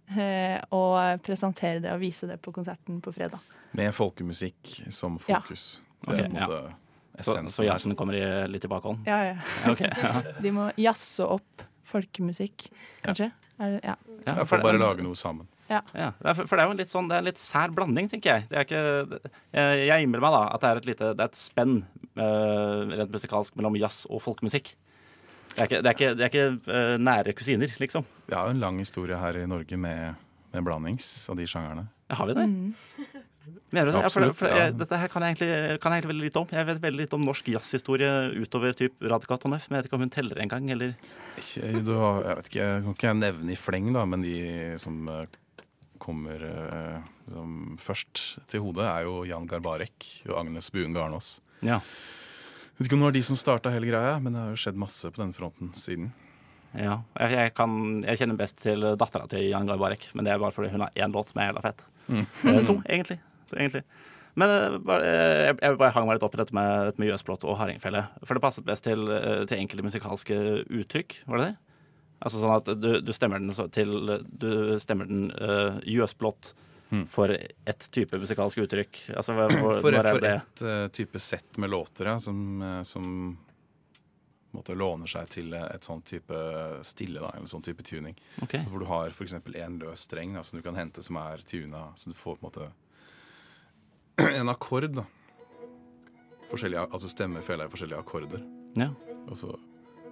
og 0.72 1.20
presentere 1.20 1.82
det 1.84 1.90
og 1.92 2.00
vise 2.00 2.26
det 2.26 2.38
på 2.40 2.52
konserten 2.54 3.02
på 3.04 3.12
fredag. 3.12 3.42
Med 3.76 3.92
folkemusikk 3.92 4.78
som 4.88 5.18
fokus. 5.20 5.82
Ja. 6.06 6.14
Okay, 6.14 6.30
ja. 6.32 6.62
Så, 7.20 7.48
så 7.52 7.66
jazzen 7.66 7.96
kommer 7.98 8.14
i, 8.14 8.48
litt 8.48 8.64
i 8.64 8.70
bakhånd? 8.70 9.04
Ja, 9.06 9.18
ja. 9.26 9.36
okay, 9.72 9.90
ja. 10.02 10.22
De 10.40 10.52
må 10.54 10.70
jazze 10.78 11.26
opp 11.26 11.64
folkemusikk, 11.88 12.68
kanskje? 13.02 13.30
Det, 13.58 13.80
ja. 13.82 13.96
ja. 14.24 14.34
For 14.46 14.62
bare 14.62 14.78
lage 14.78 15.02
noe 15.02 15.18
sammen. 15.18 15.48
Ja. 15.68 15.82
ja. 15.92 16.10
For 16.24 16.54
det 16.54 16.62
er 16.62 16.66
jo 16.66 16.74
en 16.74 16.80
litt, 16.80 16.92
sånn, 16.92 17.08
det 17.10 17.18
er 17.18 17.22
en 17.22 17.28
litt 17.28 17.40
sær 17.40 17.72
blanding, 17.76 18.08
tenker 18.10 18.30
jeg. 18.38 18.48
Det 18.50 18.58
er 18.58 18.66
ikke, 18.66 19.32
jeg 19.52 20.04
innbiller 20.04 20.24
meg 20.24 20.36
da 20.36 20.42
at 20.54 20.64
det 20.64 20.70
er 20.70 20.80
et, 20.80 20.88
lite, 20.88 21.10
det 21.18 21.24
er 21.24 21.32
et 21.32 21.40
spenn 21.40 21.74
uh, 22.16 22.94
rent 22.94 23.12
musikalsk 23.14 23.58
mellom 23.58 23.76
jazz 23.80 24.06
og 24.08 24.22
folkemusikk. 24.24 24.72
Det 25.54 25.64
er 25.64 25.68
ikke, 25.68 25.82
det 25.82 25.90
er 25.90 25.96
ikke, 25.96 26.10
det 26.16 26.26
er 26.26 26.32
ikke 26.32 26.48
uh, 26.72 26.96
nære 27.02 27.36
kusiner, 27.36 27.76
liksom. 27.82 28.06
Vi 28.28 28.36
har 28.36 28.48
jo 28.48 28.56
en 28.56 28.64
lang 28.64 28.80
historie 28.80 29.18
her 29.20 29.40
i 29.40 29.46
Norge 29.50 29.80
med, 29.80 30.18
med 30.54 30.66
blandings 30.66 31.08
av 31.28 31.40
de 31.40 31.48
sjangerne. 31.50 31.88
Har 32.08 32.30
vi 32.30 32.36
det? 32.38 32.46
Mm. 32.48 33.24
Mener 33.70 33.90
du 33.90 33.92
det? 33.92 34.04
Absolutt, 34.04 34.32
ja, 34.32 34.36
for, 34.36 34.46
for, 34.46 34.60
jeg, 34.60 34.76
dette 34.80 34.98
her 35.00 35.10
kan 35.12 35.24
jeg, 35.24 35.34
egentlig, 35.34 35.80
kan 35.82 35.92
jeg, 35.92 36.00
egentlig, 36.00 36.12
veldig 36.12 36.26
lite 36.26 36.40
om. 36.40 36.52
Jeg 36.52 36.68
vet 36.68 36.80
veldig 36.84 37.02
lite 37.02 37.18
om 37.18 37.24
norsk 37.26 37.50
jazzhistorie 37.52 38.12
utover 38.40 38.76
typ 38.76 39.08
Radika 39.12 39.36
Tonef, 39.40 39.68
men 39.68 39.78
jeg 39.78 39.84
vet 39.84 39.90
ikke 39.90 39.98
om 39.98 40.04
hun 40.04 40.14
teller 40.14 40.40
engang, 40.44 40.70
eller 40.72 40.94
ikke, 41.38 41.82
du 41.84 41.92
har, 42.00 42.24
Jeg 42.24 42.38
vet 42.38 42.50
ikke, 42.50 42.64
jeg 42.64 42.86
kan 42.86 42.96
ikke 42.96 43.14
nevne 43.18 43.52
i 43.52 43.58
fleng, 43.60 43.90
da, 43.96 44.04
men 44.08 44.24
de 44.24 44.38
som 44.80 45.12
eh, 45.12 45.36
kommer 46.02 46.44
uh, 46.44 47.02
som 47.30 47.76
først 47.82 48.22
til 48.50 48.64
hodet, 48.64 48.86
er 48.88 49.06
jo 49.08 49.22
Jan 49.28 49.48
Garbarek 49.50 50.06
og 50.28 50.38
Agnes 50.42 50.70
Buen 50.74 50.96
Garnås. 50.96 51.38
Ja. 51.60 51.80
Jeg 51.82 52.84
vet 52.84 52.88
ikke 52.88 52.98
om 52.98 53.04
det 53.04 53.10
var 53.10 53.18
de 53.18 53.26
som 53.26 53.38
starta 53.38 53.74
hele 53.74 53.90
greia, 53.90 54.16
men 54.22 54.34
det 54.34 54.42
har 54.42 54.54
jo 54.54 54.62
skjedd 54.62 54.78
masse 54.78 55.10
på 55.10 55.22
den 55.22 55.34
fronten 55.36 55.72
siden. 55.74 56.12
Ja, 56.76 57.00
jeg, 57.16 57.32
jeg, 57.32 57.54
kan, 57.56 57.72
jeg 58.04 58.20
kjenner 58.20 58.38
best 58.38 58.60
til 58.62 58.84
dattera 59.00 59.26
til 59.30 59.48
Jan 59.48 59.66
Garbarek, 59.66 60.10
men 60.14 60.26
det 60.26 60.34
er 60.34 60.42
bare 60.42 60.54
fordi 60.54 60.70
hun 60.74 60.84
har 60.84 60.94
én 60.94 61.14
låt 61.14 61.32
som 61.32 61.40
er 61.42 61.50
jævla 61.50 61.64
fett. 61.64 61.82
Mm. 62.08 62.22
Eh, 62.22 62.60
to, 62.68 62.76
egentlig 62.86 63.18
egentlig. 63.56 63.84
Men 64.38 64.52
eh, 64.52 65.46
jeg, 65.48 65.56
jeg 65.62 65.78
bare 65.80 65.94
hang 65.94 66.08
meg 66.08 66.18
litt 66.18 66.26
opp 66.26 66.36
i 66.36 66.40
dette 66.42 66.56
med, 66.56 66.90
dette 66.90 67.02
med 67.02 67.10
Jøsblått 67.10 67.46
og 67.48 67.56
hardingfele. 67.60 68.04
For 68.24 68.36
det 68.36 68.44
passet 68.44 68.66
best 68.68 68.86
til, 68.86 69.08
til 69.48 69.62
enkelte 69.62 69.86
musikalske 69.86 70.38
uttrykk, 70.66 71.22
var 71.30 71.40
det 71.40 71.48
det? 71.48 71.67
Altså 72.18 72.40
sånn 72.42 72.54
at 72.56 72.70
du, 72.80 72.88
du 73.04 73.12
stemmer 73.14 73.42
den 73.42 73.52
til 73.74 73.92
Du 74.26 74.50
stemmer 74.82 75.06
den 75.06 75.28
uh, 75.30 75.78
Jøsblått 75.86 76.52
hmm. 76.90 77.04
for 77.10 77.30
ett 77.30 77.90
type 77.94 78.18
musikalsk 78.18 78.64
uttrykk. 78.64 79.02
Altså, 79.14 79.36
hvor, 79.38 79.54
for, 79.82 79.98
for 80.02 80.26
et 80.26 80.64
uh, 80.66 80.86
type 80.94 81.22
sett 81.22 81.60
med 81.62 81.70
låter, 81.70 82.10
ja, 82.10 82.16
som, 82.22 82.40
uh, 82.62 82.80
som 82.82 83.06
måte, 84.56 84.74
låner 84.74 85.10
seg 85.10 85.30
til 85.30 85.54
et 85.60 85.86
sånn 85.86 86.02
type 86.06 86.42
stille, 86.86 87.22
da, 87.22 87.30
eller 87.36 87.50
sånn 87.50 87.64
type 87.64 87.86
tuning. 87.86 88.18
Okay. 88.42 88.66
Hvor 88.66 88.82
du 88.82 88.88
har 88.90 89.14
f.eks. 89.14 89.38
en 89.38 89.78
løs 89.82 90.08
streng 90.08 90.34
da, 90.34 90.42
som 90.42 90.58
du 90.58 90.66
kan 90.66 90.78
hente 90.78 91.04
som 91.04 91.20
er 91.22 91.44
tuna, 91.46 91.88
så 91.94 92.10
du 92.10 92.18
får 92.18 92.40
på 92.40 92.46
en 92.46 92.50
måte 92.50 92.68
en 94.40 94.50
akkord, 94.50 94.90
da. 94.98 95.06
altså 96.50 97.12
stemmefeller 97.12 97.68
i 97.68 97.74
forskjellige 97.76 98.02
akkorder. 98.02 98.42
Ja. 98.78 98.90
Og 99.28 99.36
så 99.36 99.54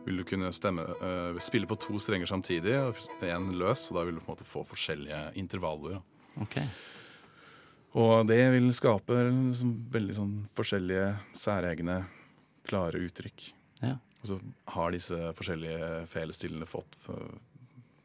vil 0.07 0.21
du 0.21 0.25
kunne 0.27 0.53
stemme, 0.55 0.85
uh, 1.03 1.39
spille 1.43 1.69
på 1.69 1.79
to 1.83 1.99
strenger 2.03 2.31
samtidig, 2.31 2.77
og 2.79 3.25
én 3.27 3.49
løs, 3.59 3.89
og 3.91 3.99
da 3.99 4.05
vil 4.07 4.19
du 4.19 4.23
på 4.23 4.31
en 4.31 4.37
måte 4.37 4.49
få 4.49 4.63
forskjellige 4.69 5.23
intervaller. 5.43 5.99
Okay. 6.47 6.67
Og 7.97 8.27
det 8.29 8.41
vil 8.53 8.69
skape 8.77 9.19
liksom, 9.27 9.73
veldig 9.93 10.17
sånn 10.17 10.35
forskjellige 10.57 11.11
særegne, 11.37 12.01
klare 12.67 13.01
uttrykk. 13.07 13.51
Ja. 13.81 13.97
Og 14.21 14.31
så 14.31 14.39
har 14.75 14.93
disse 14.93 15.19
forskjellige 15.39 16.07
felestillene 16.11 16.69
fått 16.69 16.99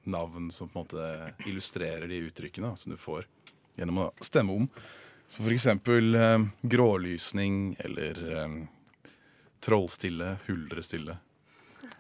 navn 0.03 0.51
som 0.51 0.69
på 0.69 0.79
en 0.79 0.85
måte 0.85 1.47
illustrerer 1.49 2.07
de 2.07 2.21
uttrykkene 2.27 2.73
som 2.77 2.93
du 2.93 2.97
får 2.97 3.25
gjennom 3.77 4.05
å 4.05 4.11
stemme 4.23 4.55
om. 4.61 4.69
Så 5.27 5.43
for 5.43 5.53
eksempel 5.53 6.15
um, 6.15 6.49
grålysning 6.61 7.75
eller 7.79 8.19
um, 8.43 8.55
trollstille, 9.63 10.35
huldrestille. 10.47 11.15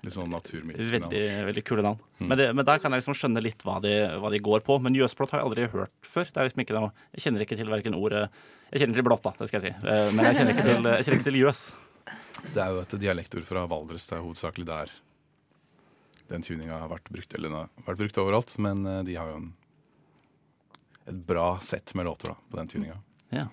Litt 0.01 0.15
sånn 0.15 0.31
naturmedisinal. 0.33 1.11
Veldig, 1.11 1.43
veldig 1.51 1.63
kule 1.67 1.83
navn. 1.85 1.99
Mm. 2.17 2.25
Men, 2.25 2.37
det, 2.39 2.47
men, 2.57 2.65
der 2.65 2.79
kan 2.81 2.93
jeg 2.93 3.03
liksom 3.03 3.17
skjønne 3.19 3.43
litt 3.45 3.61
hva 3.67 3.75
de, 3.83 3.91
hva 4.17 4.31
de 4.33 4.39
går 4.41 4.63
på. 4.65 4.79
Men 4.81 4.97
Jøsblått 4.97 5.35
har 5.35 5.43
jeg 5.43 5.49
aldri 5.49 5.67
hørt 5.75 5.93
før. 6.01 6.25
Det 6.25 6.41
er 6.41 6.49
liksom 6.49 6.63
ikke 6.63 6.81
jeg 6.81 7.23
kjenner 7.25 7.45
ikke 7.45 7.59
til 7.59 7.69
verken 7.69 7.97
ordet 7.99 8.23
Jeg 8.71 8.81
kjenner 8.81 8.97
til 8.97 9.05
blått, 9.05 9.23
da, 9.27 9.35
det 9.37 9.49
skal 9.51 9.59
jeg 9.61 9.75
si. 9.75 9.91
Eh, 9.93 10.09
men 10.15 10.29
jeg 10.29 10.39
kjenner 10.39 10.55
ikke 10.55 10.65
til, 10.65 10.89
jeg 10.89 11.05
kjenner 11.05 11.19
ikke 11.19 11.29
til 11.29 11.39
jøs. 11.41 11.63
Det 12.41 12.63
er 12.63 12.73
jo 12.73 12.81
et 12.81 12.97
dialektord 13.03 13.45
fra 13.45 13.65
Valdres. 13.69 14.09
Det 14.09 14.17
er 14.17 14.25
hovedsakelig 14.25 14.67
der 14.71 14.97
den 16.31 16.45
tuninga 16.47 16.81
har 16.81 16.89
vært 16.89 17.13
brukt. 17.13 17.37
Eller 17.37 17.51
den 17.51 17.59
har 17.59 17.89
vært 17.91 18.01
brukt 18.01 18.21
overalt, 18.23 18.57
men 18.63 18.85
de 19.05 19.19
har 19.19 19.29
jo 19.29 19.39
en, 19.43 19.49
et 21.11 21.23
bra 21.29 21.51
sett 21.61 21.93
med 21.99 22.09
låter 22.09 22.33
da, 22.33 22.39
på 22.49 22.57
den 22.57 22.71
tuninga. 22.71 22.97
Ja. 23.35 23.45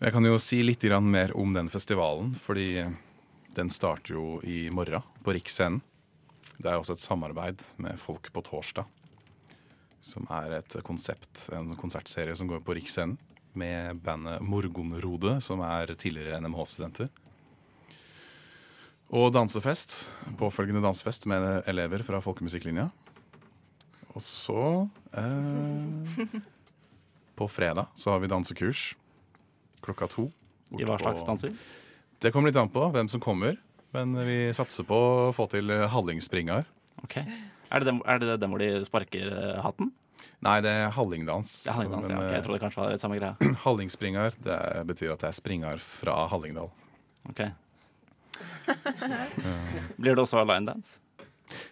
Jeg 0.00 0.12
kan 0.12 0.24
jo 0.28 0.36
si 0.40 0.62
litt 0.64 0.84
mer 1.04 1.36
om 1.36 1.52
den 1.56 1.68
festivalen, 1.72 2.34
fordi 2.36 2.86
den 3.56 3.70
starter 3.72 4.16
jo 4.16 4.38
i 4.44 4.66
morgen 4.70 5.04
på 5.24 5.34
Riksscenen. 5.36 5.80
Det 6.56 6.70
er 6.70 6.78
også 6.78 6.96
et 6.96 7.02
samarbeid 7.02 7.62
med 7.82 7.98
Folk 8.00 8.28
på 8.32 8.42
torsdag, 8.44 8.86
som 10.04 10.28
er 10.32 10.58
et 10.60 10.76
konsept, 10.86 11.48
en 11.52 11.72
konsertserie 11.80 12.36
som 12.36 12.48
går 12.50 12.62
på 12.64 12.76
Riksscenen, 12.78 13.16
med 13.56 14.02
bandet 14.04 14.42
Morgonrode, 14.44 15.38
som 15.40 15.62
er 15.64 15.88
tidligere 15.96 16.36
NMH-studenter. 16.44 17.08
Og 19.16 19.30
dansefest, 19.32 20.02
påfølgende 20.36 20.82
dansefest 20.84 21.24
med 21.30 21.64
elever 21.70 22.04
fra 22.04 22.20
folkemusikklinja. 22.20 22.90
Og 24.12 24.24
så 24.24 24.66
eh, 25.16 26.26
På 27.36 27.48
fredag 27.48 27.88
så 27.96 28.12
har 28.12 28.20
vi 28.20 28.30
dansekurs 28.32 28.90
klokka 29.84 30.08
to. 30.08 30.28
I 30.76 30.84
hva 30.88 30.96
slags 31.00 31.24
danser? 31.24 31.52
Det 32.22 32.32
kommer 32.32 32.50
litt 32.50 32.58
an 32.60 32.72
på 32.72 32.88
hvem 32.94 33.08
som 33.12 33.22
kommer. 33.22 33.58
Men 33.96 34.16
vi 34.26 34.50
satser 34.56 34.84
på 34.88 34.96
å 34.96 35.34
få 35.36 35.46
til 35.52 35.70
hallingspringar. 35.92 36.66
Ok. 37.04 37.20
Er 37.20 37.82
det, 37.82 37.86
den, 37.88 38.00
er 38.06 38.20
det 38.22 38.36
den 38.42 38.52
hvor 38.52 38.62
de 38.62 38.70
sparker 38.86 39.30
eh, 39.32 39.60
hatten? 39.64 39.92
Nei, 40.44 40.58
det 40.64 40.70
er 40.70 40.90
hallingdans. 40.94 41.52
Det 41.64 41.72
er 41.72 41.78
hallingdans, 41.78 42.10
ja. 42.10 42.18
okay. 42.18 42.26
Ok, 42.26 42.32
jeg 42.32 42.40
eh, 42.40 42.44
trodde 42.44 42.58
det 42.58 42.64
kanskje 42.66 42.82
var 42.82 42.92
det 42.92 43.00
samme 43.02 43.18
greia. 43.18 43.34
Hallingspringar 43.64 44.36
det 44.46 44.58
betyr 44.90 45.14
at 45.14 45.24
det 45.24 45.30
er 45.30 45.38
springar 45.38 45.82
fra 45.82 46.18
Hallingdal. 46.30 46.70
Ok. 47.30 47.42
Blir 50.00 50.12
det 50.12 50.22
også 50.22 50.44
line 50.44 50.68
dance? 50.68 51.00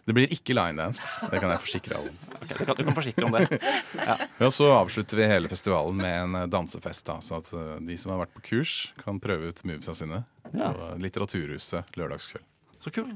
Det 0.04 0.14
blir 0.16 0.30
ikke 0.34 0.54
line 0.56 0.78
dance, 0.78 1.06
det 1.30 1.40
kan 1.42 1.50
jeg 1.54 1.62
forsikre 1.64 1.98
alle 1.98 2.12
om. 2.14 2.22
Ok, 2.44 2.50
du, 2.50 2.64
kan, 2.68 2.76
du 2.76 2.84
kan 2.84 2.96
forsikre 2.98 3.28
om 3.28 3.36
det. 3.38 3.60
Ja. 4.08 4.16
Ja, 4.40 4.50
så 4.52 4.68
avslutter 4.76 5.16
vi 5.16 5.28
hele 5.30 5.48
festivalen 5.48 5.96
med 6.00 6.16
en 6.22 6.40
eh, 6.42 6.48
dansefest, 6.52 7.06
da, 7.08 7.18
så 7.24 7.38
at 7.40 7.52
eh, 7.56 7.76
de 7.88 7.96
som 8.00 8.12
har 8.14 8.24
vært 8.24 8.34
på 8.36 8.44
kurs, 8.50 8.74
kan 9.00 9.20
prøve 9.22 9.52
ut 9.52 9.64
movesa 9.64 9.96
sine 9.96 10.24
Ja. 10.52 10.70
på 10.74 10.90
Litteraturhuset 11.02 11.96
lørdagskveld. 11.98 12.44
Så 12.84 12.92
kult. 12.92 13.14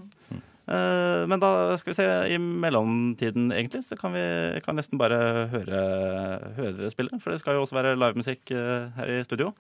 Uh, 0.69 1.25
men 1.25 1.41
da 1.41 1.77
skal 1.81 1.95
vi 1.95 1.97
se, 1.97 2.07
i 2.35 2.37
mellomtiden 2.39 3.49
egentlig, 3.57 3.81
så 3.89 3.97
kan 3.97 4.13
vi 4.13 4.23
kan 4.65 4.77
nesten 4.77 5.01
bare 5.01 5.17
høre, 5.49 5.79
høre 6.59 6.73
dere 6.77 6.91
spille. 6.93 7.17
For 7.25 7.33
det 7.33 7.41
skal 7.41 7.57
jo 7.57 7.63
også 7.65 7.79
være 7.79 7.95
livemusikk 7.97 8.53
uh, 8.53 8.91
her 8.99 9.15
i 9.15 9.23
studio. 9.25 9.55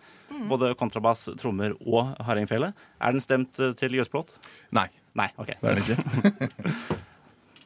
Både 0.50 0.74
kontrabass, 0.76 1.30
trommer 1.40 1.72
og 1.80 2.12
hardingfele. 2.28 2.74
Er 3.00 3.16
den 3.16 3.24
stemt 3.24 3.56
eh, 3.58 3.72
til 3.80 3.96
Jøsblått? 3.96 4.34
Nei. 4.76 4.86
Nei, 5.16 5.28
ok. 5.36 5.54
Det 5.60 5.70
er 5.70 5.78
det 5.78 5.86
ikke. 5.86 6.98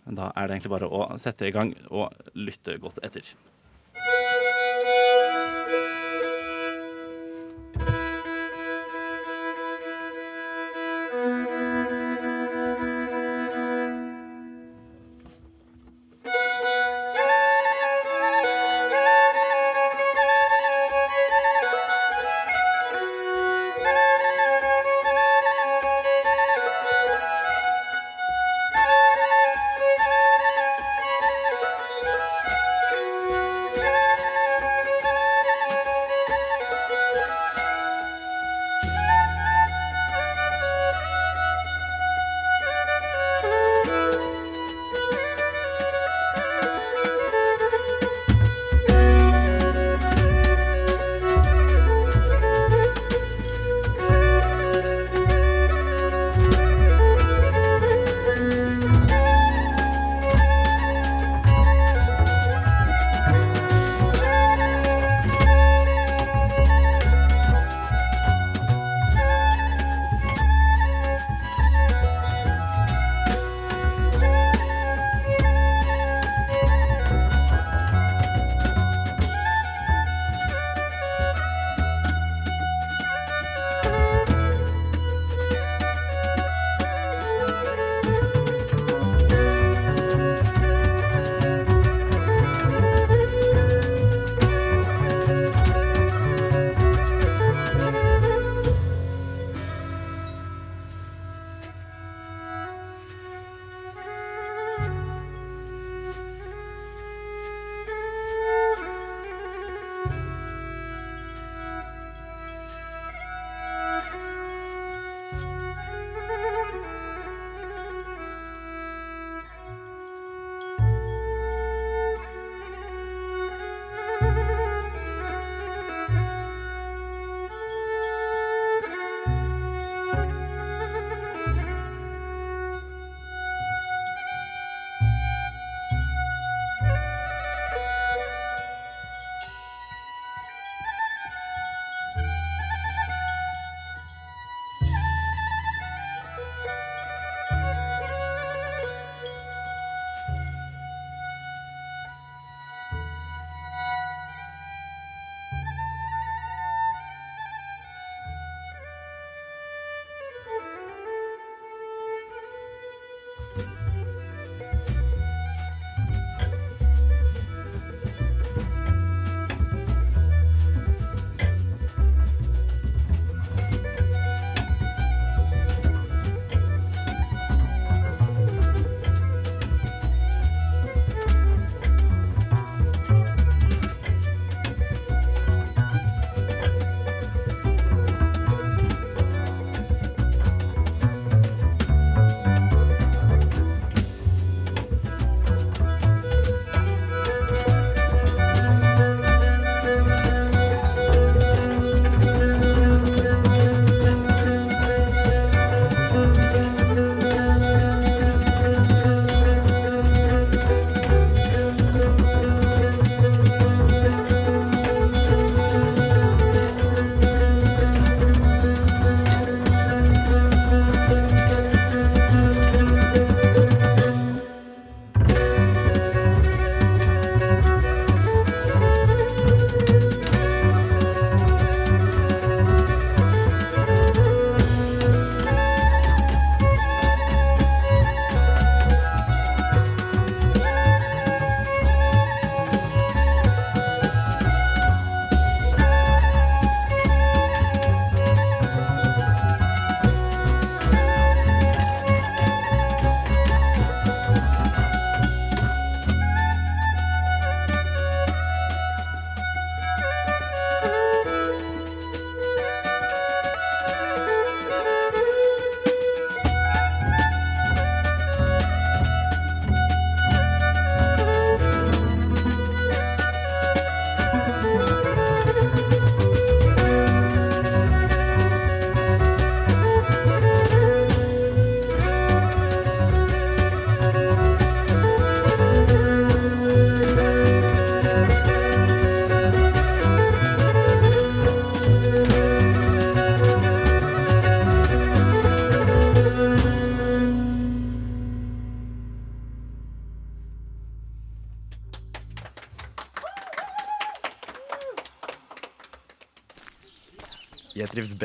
Da 0.03 0.33
er 0.35 0.49
det 0.49 0.57
egentlig 0.57 0.73
bare 0.73 0.89
å 0.91 1.05
sette 1.23 1.47
i 1.47 1.53
gang 1.55 1.69
og 1.95 2.11
lytte 2.35 2.75
godt 2.83 2.99
etter. 3.07 3.29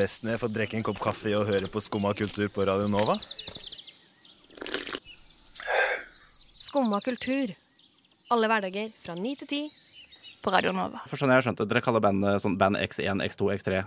Når 0.08 0.30
jeg 0.32 0.40
får 0.40 0.52
drikke 0.54 0.76
en 0.78 0.84
kopp 0.86 1.00
kaffe 1.02 1.30
og 1.36 1.48
høre 1.50 1.68
på 1.68 1.82
Skumma 1.84 2.14
kultur 2.16 2.48
på 2.54 2.64
Radio 2.64 2.88
Nova. 2.88 3.18
Skumma 6.48 7.00
kultur. 7.04 7.52
Alle 8.32 8.48
hverdager 8.48 8.90
fra 9.04 9.16
ni 9.18 9.34
til 9.40 9.50
ti 9.50 9.60
på 10.44 10.52
Radio 10.54 10.72
Nova. 10.72 11.02
For 11.10 11.20
sånn 11.20 11.28
jeg 11.32 11.40
har 11.42 11.44
skjønt 11.48 11.60
det, 11.60 11.68
Dere 11.68 11.84
kaller 11.84 12.04
bandet 12.04 12.40
sånn 12.40 12.56
band 12.60 12.80
X1, 12.80 13.20
X2, 13.28 13.50
X3. 13.58 13.82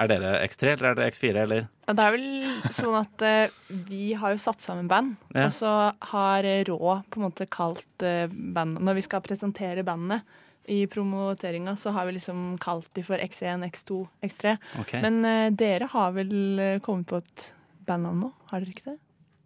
Er 0.00 0.08
dere 0.10 0.34
X3 0.48 0.72
eller 0.74 0.90
er 0.90 0.98
dere 0.98 1.12
X4, 1.12 1.32
eller? 1.44 1.66
Ja, 1.86 1.94
Det 1.94 2.04
er 2.08 2.14
vel 2.16 2.28
sånn 2.74 2.98
at 2.98 3.24
uh, 3.28 3.74
vi 3.92 4.04
har 4.18 4.34
jo 4.34 4.40
satt 4.42 4.64
sammen 4.64 4.88
band, 4.90 5.14
Ja. 5.36 5.46
og 5.46 5.52
så 5.54 5.72
har 6.14 6.48
eh, 6.48 6.64
Rå 6.66 6.78
på 7.10 7.20
en 7.20 7.26
måte 7.28 7.46
kalt 7.46 8.02
uh, 8.02 8.24
band 8.26 8.80
Når 8.80 8.98
vi 8.98 9.04
skal 9.06 9.22
presentere 9.22 9.84
bandene 9.86 10.22
i 10.64 10.86
promoteringa, 10.86 11.76
så 11.76 11.90
har 11.90 12.06
vi 12.06 12.16
liksom 12.16 12.56
kalt 12.62 12.88
de 12.96 13.04
for 13.04 13.20
X1, 13.20 13.64
X2, 13.68 14.00
X3. 14.24 14.56
Okay. 14.80 15.02
Men 15.04 15.24
eh, 15.28 15.50
dere 15.52 15.88
har 15.92 16.14
vel 16.16 16.34
eh, 16.58 16.78
kommet 16.84 17.08
på 17.10 17.20
et 17.20 17.48
bandnavn 17.84 18.22
nå, 18.24 18.30
har 18.50 18.64
dere 18.64 18.76
ikke 18.76 18.94
det? 18.94 19.00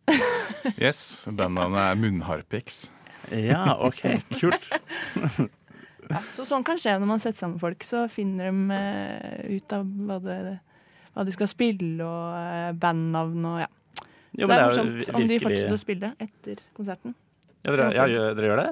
Yes, 0.84 1.26
bandnavnet 1.26 1.80
er 1.82 1.98
Munnharpix. 2.00 2.86
Ja, 3.34 3.76
OK. 3.84 4.04
Kult. 4.38 4.68
Ja, 6.08 6.22
så 6.32 6.44
sånn 6.48 6.64
kan 6.64 6.78
skje 6.80 6.94
når 6.96 7.08
man 7.10 7.20
setter 7.20 7.42
sammen 7.42 7.60
folk. 7.60 7.82
Så 7.84 8.06
finner 8.08 8.48
de 8.48 8.72
eh, 8.72 9.58
ut 9.58 9.74
av 9.76 9.84
hva, 10.08 10.16
det, 10.24 10.36
hva 11.12 11.24
de 11.28 11.34
skal 11.34 11.50
spille, 11.50 11.98
og 12.00 12.36
eh, 12.38 12.70
bandnavn 12.80 13.48
og 13.50 13.58
ja. 13.60 13.68
Jo, 14.38 14.46
så 14.46 14.48
det 14.48 14.56
er 14.56 14.64
morsomt 14.64 15.10
om 15.18 15.26
de 15.28 15.38
fortsetter 15.42 15.74
å 15.74 15.80
spille 15.80 16.12
etter 16.22 16.62
konserten. 16.76 17.12
Ja, 17.66 17.72
dere, 17.74 17.88
ja, 17.92 18.06
dere 18.38 18.50
gjør 18.52 18.62
det? 18.62 18.70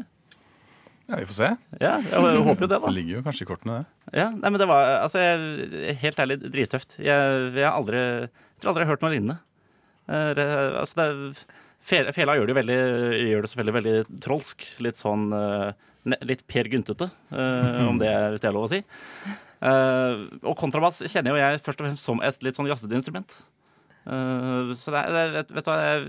Ja, 1.06 1.16
vi 1.20 1.26
får 1.28 1.36
se. 1.38 1.48
Ja, 1.78 1.92
jeg 2.02 2.40
håper 2.42 2.64
jo 2.64 2.68
det, 2.70 2.78
da. 2.80 2.86
Det 2.88 2.94
ligger 2.96 3.18
jo 3.20 3.24
kanskje 3.26 3.44
i 3.44 3.48
kortene, 3.48 3.76
det. 3.78 4.16
Ja, 4.18 4.24
nei, 4.34 4.50
men 4.50 4.58
det 4.58 4.66
var 4.66 4.88
altså, 5.04 5.20
jeg, 5.22 5.94
helt 6.02 6.18
ærlig 6.24 6.36
drittøft. 6.42 6.96
Jeg, 6.98 7.36
jeg 7.54 7.62
har 7.66 7.76
aldri, 7.78 8.00
jeg 8.26 8.58
tror 8.62 8.72
aldri 8.72 8.82
jeg 8.82 8.88
har 8.88 8.94
hørt 8.96 9.04
noe 9.06 9.12
lignende. 9.14 9.36
Uh, 10.10 10.80
altså, 10.82 10.98
det, 10.98 11.06
er- 11.06 11.62
Fela 11.86 12.34
gjør 12.34 12.48
det 12.48 12.50
jo 12.50 12.58
veldig, 12.58 12.76
gjør 13.30 13.44
det 13.44 13.48
selvfølgelig 13.52 13.74
veldig 13.76 14.20
trolsk. 14.24 14.64
Litt 14.82 14.98
sånn 14.98 15.28
eh, 15.38 15.68
Litt 16.26 16.40
Per 16.50 16.66
Gyntete, 16.72 17.06
eh, 17.30 17.76
om 17.86 18.00
det, 18.00 18.10
hvis 18.32 18.42
det 18.42 18.48
er 18.50 18.56
lov 18.56 18.66
å 18.66 18.70
si. 18.72 18.80
Og 19.62 20.56
kontrabass 20.58 20.98
kjenner 21.06 21.30
jo 21.30 21.38
jeg 21.38 21.60
først 21.62 21.78
og 21.84 21.86
fremst 21.86 22.08
som 22.10 22.24
et 22.26 22.42
litt 22.42 22.58
sånn 22.58 22.66
jazzete 22.66 22.98
instrument. 22.98 23.36
Så 24.02 24.90
det 24.96 24.98
er, 25.04 25.20
er- 25.22 25.32
vet, 25.38 25.54
vet 25.60 25.68
du 25.68 25.70
hva, 25.70 25.78
er 25.92 26.08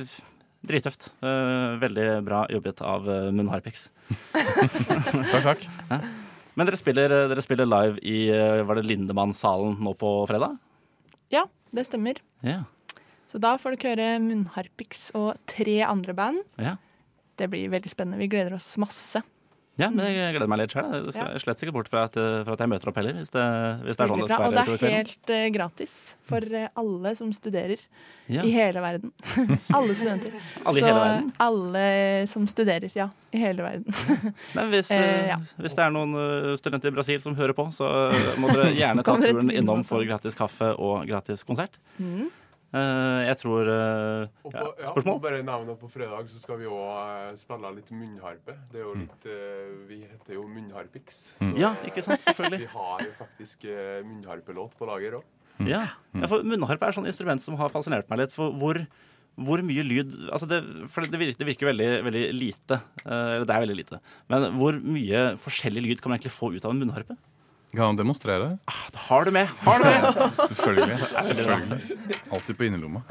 drittøft. 0.70 1.10
Eh, 1.24 1.76
veldig 1.82 2.08
bra 2.28 2.46
jobbet 2.52 2.82
av 2.86 3.08
uh, 3.10 3.28
Munn 3.36 3.52
Harpix. 3.52 3.90
takk, 5.34 5.44
takk. 5.44 5.68
Ja. 5.90 6.00
Men 6.58 6.70
dere 6.70 6.80
spiller, 6.80 7.14
dere 7.30 7.44
spiller 7.46 7.70
live 7.70 8.02
i 8.02 8.32
eh, 8.34 8.64
Var 8.66 8.80
det 8.80 8.88
Lindemann-salen 8.90 9.76
nå 9.84 9.94
på 10.00 10.12
fredag? 10.30 10.58
Ja, 11.34 11.46
det 11.76 11.86
stemmer. 11.86 12.22
Ja. 12.46 12.64
Så 13.30 13.42
da 13.44 13.54
får 13.60 13.76
dere 13.76 13.94
høre 13.94 14.20
Munnharpix 14.24 15.10
og 15.18 15.36
tre 15.50 15.82
andre 15.86 16.16
band. 16.18 16.44
Ja. 16.58 16.78
Det 17.38 17.50
blir 17.52 17.70
veldig 17.70 17.92
spennende. 17.92 18.22
Vi 18.24 18.32
gleder 18.32 18.56
oss 18.58 18.72
masse. 18.82 19.22
Ja, 19.78 19.92
men 19.94 20.08
jeg 20.10 20.34
gleder 20.34 20.50
meg 20.50 20.58
litt 20.64 20.74
sjøl. 20.74 20.88
Jeg 21.06 21.14
skal 21.14 21.28
Ja. 21.36 21.40
slett 21.44 21.62
ikke 21.62 21.74
bort 21.76 21.90
fra 21.92 22.06
at, 22.08 22.16
fra 22.18 22.54
at 22.56 22.62
jeg 22.64 22.70
møter 22.72 22.90
opp 22.90 22.96
heller, 22.98 23.14
hvis 23.20 23.30
det, 23.30 23.44
hvis 23.86 23.98
det 24.00 24.04
er 24.06 24.10
sånn 24.12 24.22
det 24.24 24.30
skal 24.32 24.42
være. 24.52 24.64
Og 24.74 24.80
det 24.82 24.88
er 24.90 24.96
helt 24.98 25.34
uh, 25.36 25.44
gratis 25.54 25.94
for 26.26 26.42
uh, 26.58 26.68
alle 26.82 27.12
som 27.20 27.30
studerer 27.36 27.84
Ja. 28.28 28.42
i 28.44 28.52
hele 28.52 28.82
verden. 28.82 29.12
alle 29.78 29.94
studenter. 29.96 30.34
Alle 30.66 30.82
i 30.82 30.84
hele 30.88 30.98
verden? 31.04 31.30
alle 31.46 31.84
som 32.28 32.48
studerer, 32.50 32.90
ja. 32.98 33.10
I 33.32 33.38
hele 33.44 33.62
verden. 33.64 33.86
Men 34.58 34.72
hvis, 34.74 34.90
Eh, 34.92 35.04
eh, 35.04 35.28
ja. 35.30 35.38
hvis 35.62 35.76
det 35.78 35.86
er 35.86 35.94
noen 35.94 36.16
eh, 36.18 36.56
studenter 36.58 36.90
i 36.90 36.96
Brasil 36.98 37.22
som 37.22 37.36
hører 37.38 37.54
på, 37.54 37.68
så 37.76 37.86
eh, 38.10 38.34
må 38.42 38.50
dere 38.52 38.74
gjerne 38.82 39.06
ta 39.06 39.16
turen 39.22 39.52
innom 39.54 39.86
for 39.86 40.02
gratis 40.10 40.36
kaffe 40.36 40.74
og 40.76 41.06
gratis 41.08 41.44
konsert. 41.48 41.78
Mm. 42.02 42.32
Eh, 42.76 43.22
jeg 43.30 43.38
tror 43.40 43.70
eh, 43.72 44.26
ja, 44.52 44.52
på, 44.52 44.72
ja, 44.84 45.14
bare 45.24 45.40
nevne 45.40 45.72
at 45.72 45.80
på 45.80 45.88
fredag 45.88 46.28
så 46.28 46.42
skal 46.42 46.60
vi 46.60 46.68
òg 46.68 47.38
spille 47.40 47.72
litt 47.78 47.92
munnharpe. 47.96 48.58
Det 48.74 48.82
er 48.82 48.84
jo 48.84 48.96
litt 49.00 49.28
eh, 49.32 49.70
Vi 49.88 50.02
heter 50.04 50.36
jo 50.36 50.44
Munnharpix. 50.52 51.22
Mm. 51.40 51.54
Ja, 51.62 51.72
ikke 51.88 52.04
sant, 52.04 52.24
selvfølgelig. 52.26 52.60
vi 52.66 52.72
har 52.74 53.06
jo 53.06 53.14
faktisk 53.22 53.68
munnharpelåt 54.08 54.76
på 54.80 54.90
lager 54.90 55.22
òg. 55.22 55.28
Ja. 55.66 55.86
ja, 56.14 56.28
for 56.30 56.44
munnharpe 56.46 56.86
er 56.86 56.94
et 56.94 56.98
sånt 57.00 57.10
instrument 57.10 57.42
som 57.42 57.56
har 57.58 57.72
fascinert 57.74 58.10
meg 58.12 58.20
litt. 58.26 58.36
For 58.36 58.52
hvor, 58.60 58.78
hvor 59.40 59.64
mye 59.66 59.86
lyd 59.88 60.12
altså 60.28 60.50
det, 60.50 60.60
For 60.94 61.08
det 61.08 61.18
virker, 61.18 61.40
det 61.40 61.48
virker 61.50 61.72
veldig, 61.72 61.88
veldig 62.10 62.26
lite. 62.36 62.82
eh, 63.06 63.32
Eller 63.38 63.48
det 63.48 63.56
er 63.56 63.64
veldig 63.64 63.80
lite. 63.80 64.02
Men 64.34 64.52
hvor 64.60 64.78
mye 64.84 65.24
forskjellig 65.42 65.88
lyd 65.88 66.04
kan 66.04 66.12
man 66.12 66.20
egentlig 66.20 66.36
få 66.36 66.52
ut 66.54 66.68
av 66.68 66.76
en 66.76 66.84
munnharpe? 66.84 67.18
Kan 67.78 67.86
han 67.86 67.96
demonstrere? 67.96 68.58
Har 68.94 69.26
du 69.26 69.32
med? 69.32 69.48
Har 69.60 69.80
du 69.80 69.86
med? 69.86 70.34
Selvfølgelig. 70.48 70.98
Selvfølgelig. 71.22 71.82
Alltid 72.32 72.58
på 72.58 72.64
innerlomma. 72.66 73.02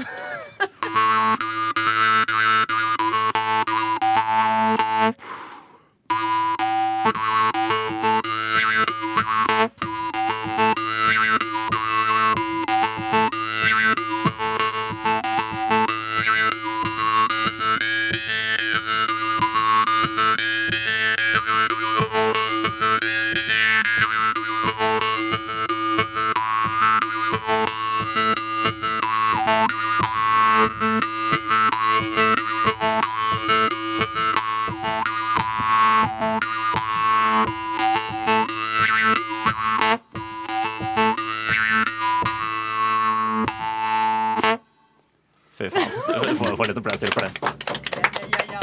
Får, 46.67 46.73
litt 46.73 46.83
applaus 46.83 47.03
til 47.03 47.15
for 47.15 47.27
det. 47.27 48.57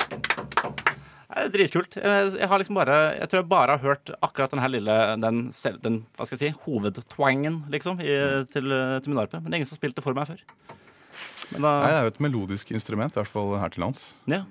Det 1.34 1.48
er 1.50 1.54
dritkult. 1.56 1.96
Jeg, 1.98 2.28
jeg 2.38 2.48
har 2.48 2.62
liksom 2.62 2.78
bare 2.78 2.98
Jeg 3.18 3.30
tror 3.30 3.40
jeg 3.42 3.50
bare 3.50 3.76
har 3.76 3.82
hørt 3.84 4.12
akkurat 4.24 4.52
den 4.54 4.62
her 4.62 4.70
lille 4.72 4.96
Den, 5.20 5.40
den 5.82 5.96
hva 6.16 6.28
skal 6.30 6.38
jeg 6.38 6.54
si, 6.54 6.60
hovedtwangen, 6.68 7.64
liksom, 7.74 7.98
i, 8.00 8.14
til, 8.54 8.70
til 9.02 9.12
min 9.12 9.22
arpe. 9.24 9.42
Men 9.42 9.50
det 9.50 9.58
er 9.58 9.64
ingen 9.64 9.70
som 9.72 9.76
har 9.76 9.82
spilt 9.82 9.98
det 9.98 10.06
for 10.06 10.16
meg 10.18 10.30
før. 10.30 10.44
Men 11.54 11.66
da, 11.66 11.72
Nei, 11.84 11.90
det 11.90 11.96
er 11.98 12.06
jo 12.06 12.12
et 12.14 12.22
melodisk 12.28 12.72
instrument, 12.74 13.16
i 13.16 13.20
hvert 13.20 13.34
fall 13.34 13.56
her 13.62 13.74
til 13.74 13.84
lands. 13.86 14.14
ja. 14.30 14.44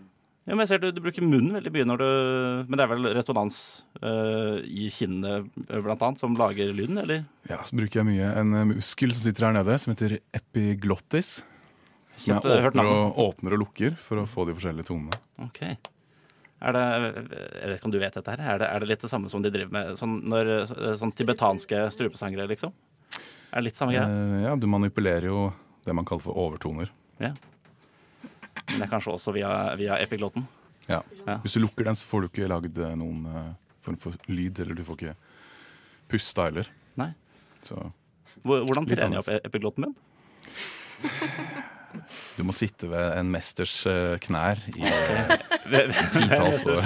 ja, 0.46 0.52
men 0.52 0.64
jeg 0.64 0.72
ser 0.72 0.82
du, 0.82 0.88
du 0.94 1.00
bruker 1.02 1.24
munnen 1.24 1.54
veldig 1.56 1.72
mye 1.74 1.86
når 1.86 2.02
du 2.02 2.08
Men 2.66 2.76
det 2.78 2.84
er 2.84 2.90
vel 2.92 3.08
resonans 3.16 3.56
eh, 4.02 4.58
i 4.66 4.90
kinnet 4.92 5.48
eh, 5.68 5.78
blant 5.86 6.02
annet 6.02 6.22
som 6.22 6.34
lager 6.38 6.74
lyden, 6.74 6.98
eller? 7.02 7.24
Ja, 7.48 7.62
Så 7.66 7.78
bruker 7.78 8.02
jeg 8.02 8.10
mye 8.10 8.34
en 8.42 8.52
eh, 8.58 8.68
muskel 8.74 9.14
som 9.14 9.22
sitter 9.30 9.48
her 9.48 9.56
nede, 9.56 9.78
som 9.78 9.94
heter 9.94 10.18
epiglottis. 10.34 11.40
Som 12.22 12.38
jeg 12.38 12.68
åpner 12.70 12.88
og, 12.88 13.18
åpner 13.18 13.56
og 13.56 13.64
lukker 13.64 13.96
for 13.98 14.22
å 14.22 14.28
få 14.30 14.46
de 14.48 14.54
forskjellige 14.56 14.88
tonene. 14.92 15.18
Ok. 15.42 15.62
Er 16.62 16.76
det, 16.76 16.82
jeg 17.34 17.66
vet 17.66 17.74
ikke 17.74 17.88
om 17.88 17.94
du 17.94 17.98
vet 17.98 18.14
dette 18.14 18.34
her, 18.36 18.42
er 18.54 18.60
det, 18.62 18.66
er 18.70 18.84
det 18.84 18.88
litt 18.92 19.02
det 19.02 19.10
samme 19.10 19.30
som 19.32 19.42
de 19.42 19.50
driver 19.50 19.74
med 19.74 19.96
sånn, 19.98 20.20
når, 20.30 20.50
sånn 21.00 21.10
tibetanske 21.18 21.80
strupesangere, 21.90 22.46
liksom? 22.52 22.74
Er 23.50 23.58
det 23.58 23.64
litt 23.66 23.80
samme 23.80 23.96
greia? 23.96 24.06
Eh, 24.06 24.44
ja, 24.46 24.52
du 24.56 24.68
manipulerer 24.70 25.26
jo 25.26 25.48
det 25.82 25.96
man 25.98 26.06
kaller 26.06 26.22
for 26.22 26.38
overtoner. 26.38 26.92
Ja. 27.18 27.32
Men 28.68 28.78
det 28.78 28.86
er 28.86 28.92
kanskje 28.92 29.16
også 29.16 29.34
via, 29.34 29.50
via 29.80 29.98
epiglotten? 29.98 30.46
Ja. 30.86 31.00
Ja. 31.26 31.40
Hvis 31.42 31.58
du 31.58 31.64
lukker 31.64 31.88
den, 31.88 31.98
så 31.98 32.06
får 32.06 32.24
du 32.24 32.30
ikke 32.30 32.48
lagd 32.52 32.78
eh, 32.78 32.94
noen 33.00 33.26
eh, 33.26 33.50
form 33.82 33.98
for 34.00 34.14
lyd, 34.30 34.62
eller 34.62 34.78
du 34.78 34.84
får 34.86 35.00
ikke 35.00 35.16
pusta 36.14 36.46
heller. 36.46 36.70
Nei. 37.00 37.10
Så 37.66 37.78
Hvordan 38.46 38.86
trener 38.86 39.18
jeg 39.18 39.24
opp 39.24 39.34
e- 39.34 39.42
epiglotten 39.50 39.88
min? 39.88 39.98
Du 42.36 42.42
må 42.48 42.54
sitte 42.56 42.88
ved 42.90 43.16
en 43.20 43.30
mesters 43.32 43.74
eh, 43.90 44.14
knær 44.24 44.60
i 44.72 44.82
ved- 45.72 45.92
titalls 46.14 46.62
år. 46.68 46.82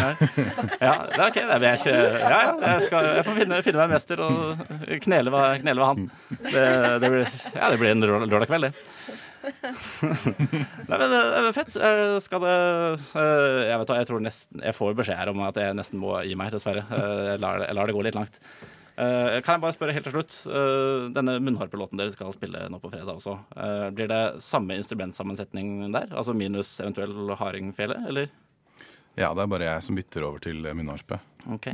Ja, 0.80 0.94
ok. 1.26 1.38
Det 1.38 1.44
er, 1.44 1.66
jeg, 1.68 1.80
ikke, 1.80 1.94
ja, 2.22 2.40
jeg, 2.62 2.86
skal, 2.88 3.10
jeg 3.18 3.26
får 3.28 3.38
finne, 3.40 3.60
finne 3.66 3.80
meg 3.82 3.88
en 3.90 3.94
mester 3.96 4.22
og 4.26 4.66
knele 5.06 5.32
ved, 5.34 5.62
knele 5.64 5.82
ved 5.82 5.90
han. 5.92 6.10
Det, 6.50 6.66
det, 7.04 7.12
blir, 7.14 7.36
ja, 7.56 7.70
det 7.72 7.80
blir 7.82 7.94
en 7.94 8.04
lør- 8.06 8.26
lørdag 8.26 8.50
kveld, 8.52 8.68
det. 8.68 8.74
Nei, 10.02 10.96
men 10.98 11.04
det 11.12 11.18
er 11.38 11.52
fett. 11.54 11.76
Eh, 11.78 12.16
Skal 12.24 12.40
det 12.42 12.54
eh, 13.14 13.58
Jeg 13.70 13.78
vet 13.78 13.90
hva, 13.92 13.98
jeg 14.00 14.08
tror 14.08 14.22
nesten 14.24 14.62
Jeg 14.64 14.74
får 14.74 14.96
beskjed 14.98 15.20
her 15.20 15.30
om 15.30 15.42
at 15.46 15.60
jeg 15.62 15.76
nesten 15.78 16.00
må 16.02 16.16
gi 16.26 16.34
meg, 16.38 16.50
dessverre. 16.54 16.82
Eh, 16.90 17.20
Jeg 17.32 17.42
lar, 17.44 17.62
jeg 17.68 17.76
lar 17.78 17.86
det 17.90 17.94
gå 17.94 18.02
litt 18.08 18.18
langt. 18.18 18.40
Eh, 18.96 19.40
Kan 19.44 19.56
jeg 19.56 19.60
bare 19.60 19.76
spørre 19.76 19.92
helt 19.92 20.06
til 20.08 20.14
slutt. 20.14 20.34
eh, 20.48 21.08
Denne 21.12 21.36
munnharpelåten 21.38 21.98
dere 22.00 22.12
skal 22.12 22.32
spille 22.32 22.68
nå 22.70 22.80
på 22.80 22.90
fredag 22.90 23.18
også, 23.18 23.36
eh, 23.56 23.90
blir 23.90 24.08
det 24.08 24.42
samme 24.42 24.76
instrumentsammensetning 24.76 25.92
der? 25.92 26.08
Altså 26.16 26.34
minus 26.34 26.80
eventuell 26.80 27.36
hardingfele, 27.36 28.06
eller? 28.08 28.30
Ja, 29.16 29.34
det 29.34 29.42
er 29.42 29.52
bare 29.52 29.68
jeg 29.68 29.82
som 29.82 29.96
bytter 29.96 30.24
over 30.24 30.38
til 30.38 30.62
munnharpe. 30.62 31.20
Ok. 31.52 31.66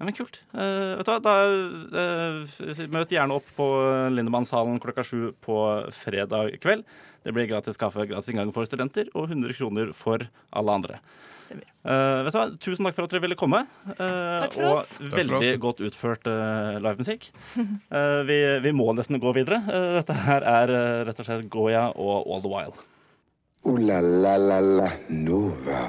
Ja, 0.00 0.06
men 0.06 0.14
kult. 0.16 0.38
Uh, 0.54 0.96
vet 0.96 1.04
du 1.04 1.10
hva, 1.12 1.20
da 1.20 1.32
uh, 1.44 2.88
Møt 2.88 3.10
gjerne 3.12 3.36
opp 3.36 3.44
på 3.52 3.66
Lindemannshallen 4.08 4.80
klokka 4.80 5.04
sju 5.04 5.34
på 5.44 5.56
fredag 5.92 6.56
kveld. 6.62 6.84
Det 7.22 7.34
blir 7.36 7.50
gratis 7.50 7.76
kaffe, 7.76 8.06
gratis 8.08 8.32
inngang 8.32 8.48
for 8.56 8.64
studenter 8.64 9.10
og 9.12 9.28
100 9.28 9.52
kroner 9.58 9.92
for 9.92 10.24
alle 10.56 10.72
andre. 10.72 11.02
Eh, 11.50 12.22
vet 12.26 12.34
du 12.34 12.38
hva, 12.38 12.44
Tusen 12.62 12.86
takk 12.86 12.96
for 12.98 13.06
at 13.08 13.14
dere 13.14 13.24
ville 13.24 13.36
komme. 13.38 13.62
Uh, 13.96 14.44
Takk 14.44 14.54
for 14.54 14.68
oss. 14.76 14.92
Og 15.02 15.14
veldig 15.16 15.38
oss. 15.40 15.50
godt 15.62 15.80
utført 15.88 16.28
uh, 16.30 16.76
livemusikk. 16.82 17.30
Uh, 17.56 18.20
vi, 18.28 18.36
vi 18.66 18.72
må 18.76 18.90
nesten 18.96 19.18
gå 19.22 19.32
videre. 19.36 19.62
Dette 19.98 20.16
her 20.26 20.46
er 20.46 20.74
rett 21.08 21.22
og 21.22 21.26
slett 21.28 21.48
Goya 21.52 21.88
og 21.94 22.28
All 22.30 22.44
the 22.44 22.52
While. 22.52 22.76
Uh, 23.66 23.78
la 23.80 23.98
la 24.04 24.36
la 24.40 24.60
la 24.60 24.90
Nova. 25.08 25.88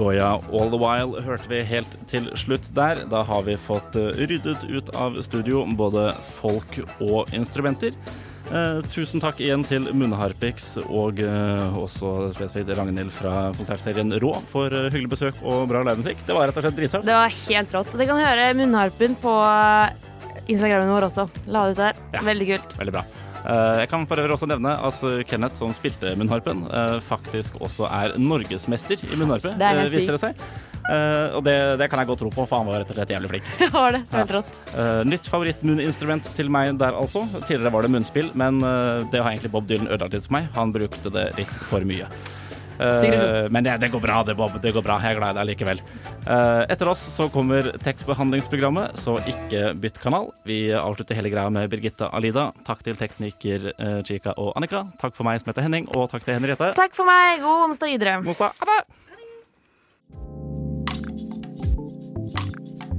Goya 0.00 0.30
All 0.48 0.70
the 0.72 0.80
While 0.80 1.20
hørte 1.26 1.50
vi 1.50 1.60
helt 1.68 1.96
til 2.08 2.30
slutt 2.40 2.70
der. 2.76 3.02
Da 3.12 3.20
har 3.28 3.44
vi 3.44 3.56
fått 3.60 3.96
ryddet 4.16 4.64
ut 4.72 4.88
av 4.96 5.18
studio 5.26 5.66
både 5.76 6.10
folk 6.40 6.78
og 7.04 7.28
instrumenter. 7.36 7.92
Eh, 8.50 8.80
tusen 8.90 9.22
takk 9.22 9.38
igjen 9.44 9.62
til 9.62 9.84
Munnharpix 9.94 10.72
og 10.82 11.20
eh, 11.22 11.76
også 11.78 12.32
spesifikt 12.34 12.72
Ragnhild 12.74 13.12
fra 13.14 13.52
konsertserien 13.54 14.10
Rå 14.22 14.32
for 14.50 14.74
eh, 14.74 14.88
hyggelig 14.90 15.12
besøk 15.12 15.38
og 15.46 15.68
bra 15.70 15.84
livemusikk. 15.86 16.24
Det 16.26 16.34
var 16.34 16.50
rett 16.50 16.58
og 16.58 16.66
slett 16.66 16.78
dritsøtt. 16.80 17.06
Det 17.06 17.14
var 17.14 17.36
helt 17.46 17.76
rått. 17.78 17.94
Det 18.00 18.08
kan 18.10 18.18
høre 18.18 18.48
munnharpen 18.58 19.14
på 19.22 19.34
Instagrammen 20.50 20.90
vår 20.96 21.06
også. 21.12 21.28
La 21.46 21.68
det 21.68 21.76
ut 21.76 21.82
der. 21.84 22.00
Ja. 22.16 22.24
Veldig 22.26 22.48
kult. 22.50 22.74
Veldig 22.80 22.96
bra. 22.98 23.04
Eh, 23.40 23.78
Jeg 23.84 23.92
kan 23.92 24.08
for 24.10 24.18
øvrig 24.24 24.34
også 24.34 24.50
nevne 24.50 24.74
at 24.90 25.06
eh, 25.06 25.20
Kenneth, 25.30 25.60
som 25.62 25.76
spilte 25.76 26.16
munnharpen, 26.18 26.66
eh, 26.66 26.96
faktisk 27.06 27.60
også 27.62 27.86
er 27.86 28.18
norgesmester 28.18 29.06
i 29.06 29.14
munnharpe. 29.14 29.54
Det 29.62 29.70
er 29.70 29.84
helt 29.84 30.26
eh, 30.26 30.34
Eh, 30.90 31.36
Og 31.38 31.44
det, 31.46 31.54
det 31.78 31.86
kan 31.92 32.00
jeg 32.02 32.08
godt 32.10 32.22
tro 32.24 32.30
på, 32.34 32.44
for 32.50 32.58
han 32.60 32.66
var 32.66 32.80
rett 32.82 32.90
og 32.90 32.96
slett 32.98 33.12
jævlig 33.14 33.30
flink. 33.30 33.50
Det 33.60 33.68
var 33.74 33.94
det. 33.94 34.00
Helt 34.10 34.32
rått. 34.34 34.58
uh, 34.74 35.02
nytt 35.06 35.28
favorittmunninstrument 35.30 36.26
til 36.34 36.50
meg 36.50 36.74
der, 36.80 36.96
altså. 36.98 37.22
Tidligere 37.46 37.72
var 37.76 37.86
det 37.86 37.92
munnspill, 37.94 38.32
men 38.34 38.58
uh, 38.64 39.06
det 39.12 39.22
har 39.22 39.30
egentlig 39.30 39.52
Bob 39.54 39.68
Dylan 39.70 39.86
ødelagt 39.90 40.16
litt 40.18 40.26
for 40.26 40.36
meg. 40.40 40.50
Han 40.58 40.72
brukte 40.74 41.12
det 41.14 41.28
litt 41.38 41.56
for 41.70 41.86
mye. 41.86 42.10
Men 42.80 43.60
det, 43.66 43.74
det 43.82 43.90
går 43.92 44.00
bra, 44.00 44.22
det, 44.24 44.32
Bob. 44.38 44.54
Det 44.64 44.70
går 44.72 44.80
bra. 44.86 44.94
Jeg 45.04 45.12
er 45.12 45.18
glad 45.18 45.34
i 45.34 45.38
deg 45.42 45.48
likevel. 45.50 45.82
Etter 46.72 46.88
oss 46.88 47.02
så 47.12 47.26
kommer 47.28 47.68
tekstbehandlingsprogrammet, 47.84 48.96
så 48.96 49.18
ikke 49.28 49.74
bytt 49.82 50.00
kanal. 50.00 50.30
Vi 50.48 50.70
avslutter 50.72 51.18
hele 51.18 51.28
greia 51.28 51.52
med 51.52 51.68
Birgitta 51.68 52.08
Alida. 52.16 52.46
Takk 52.64 52.80
til 52.86 52.96
tekniker 52.96 53.68
Chica 54.08 54.32
og 54.40 54.54
Annika. 54.56 54.86
Takk 55.02 55.12
for 55.18 55.28
meg 55.28 55.42
som 55.42 55.52
heter 55.52 55.68
Henning, 55.68 55.90
og 55.92 56.08
takk 56.14 56.24
til 56.24 56.38
Henriette. 56.38 56.72
Takk 56.80 56.96
for 56.96 57.04
meg. 57.04 57.44
God 57.44 57.66
onsdag 57.68 57.92
videre. 57.98 58.16
Onsdag. 58.24 58.56
Ha 58.64 58.70
det! 58.72 58.80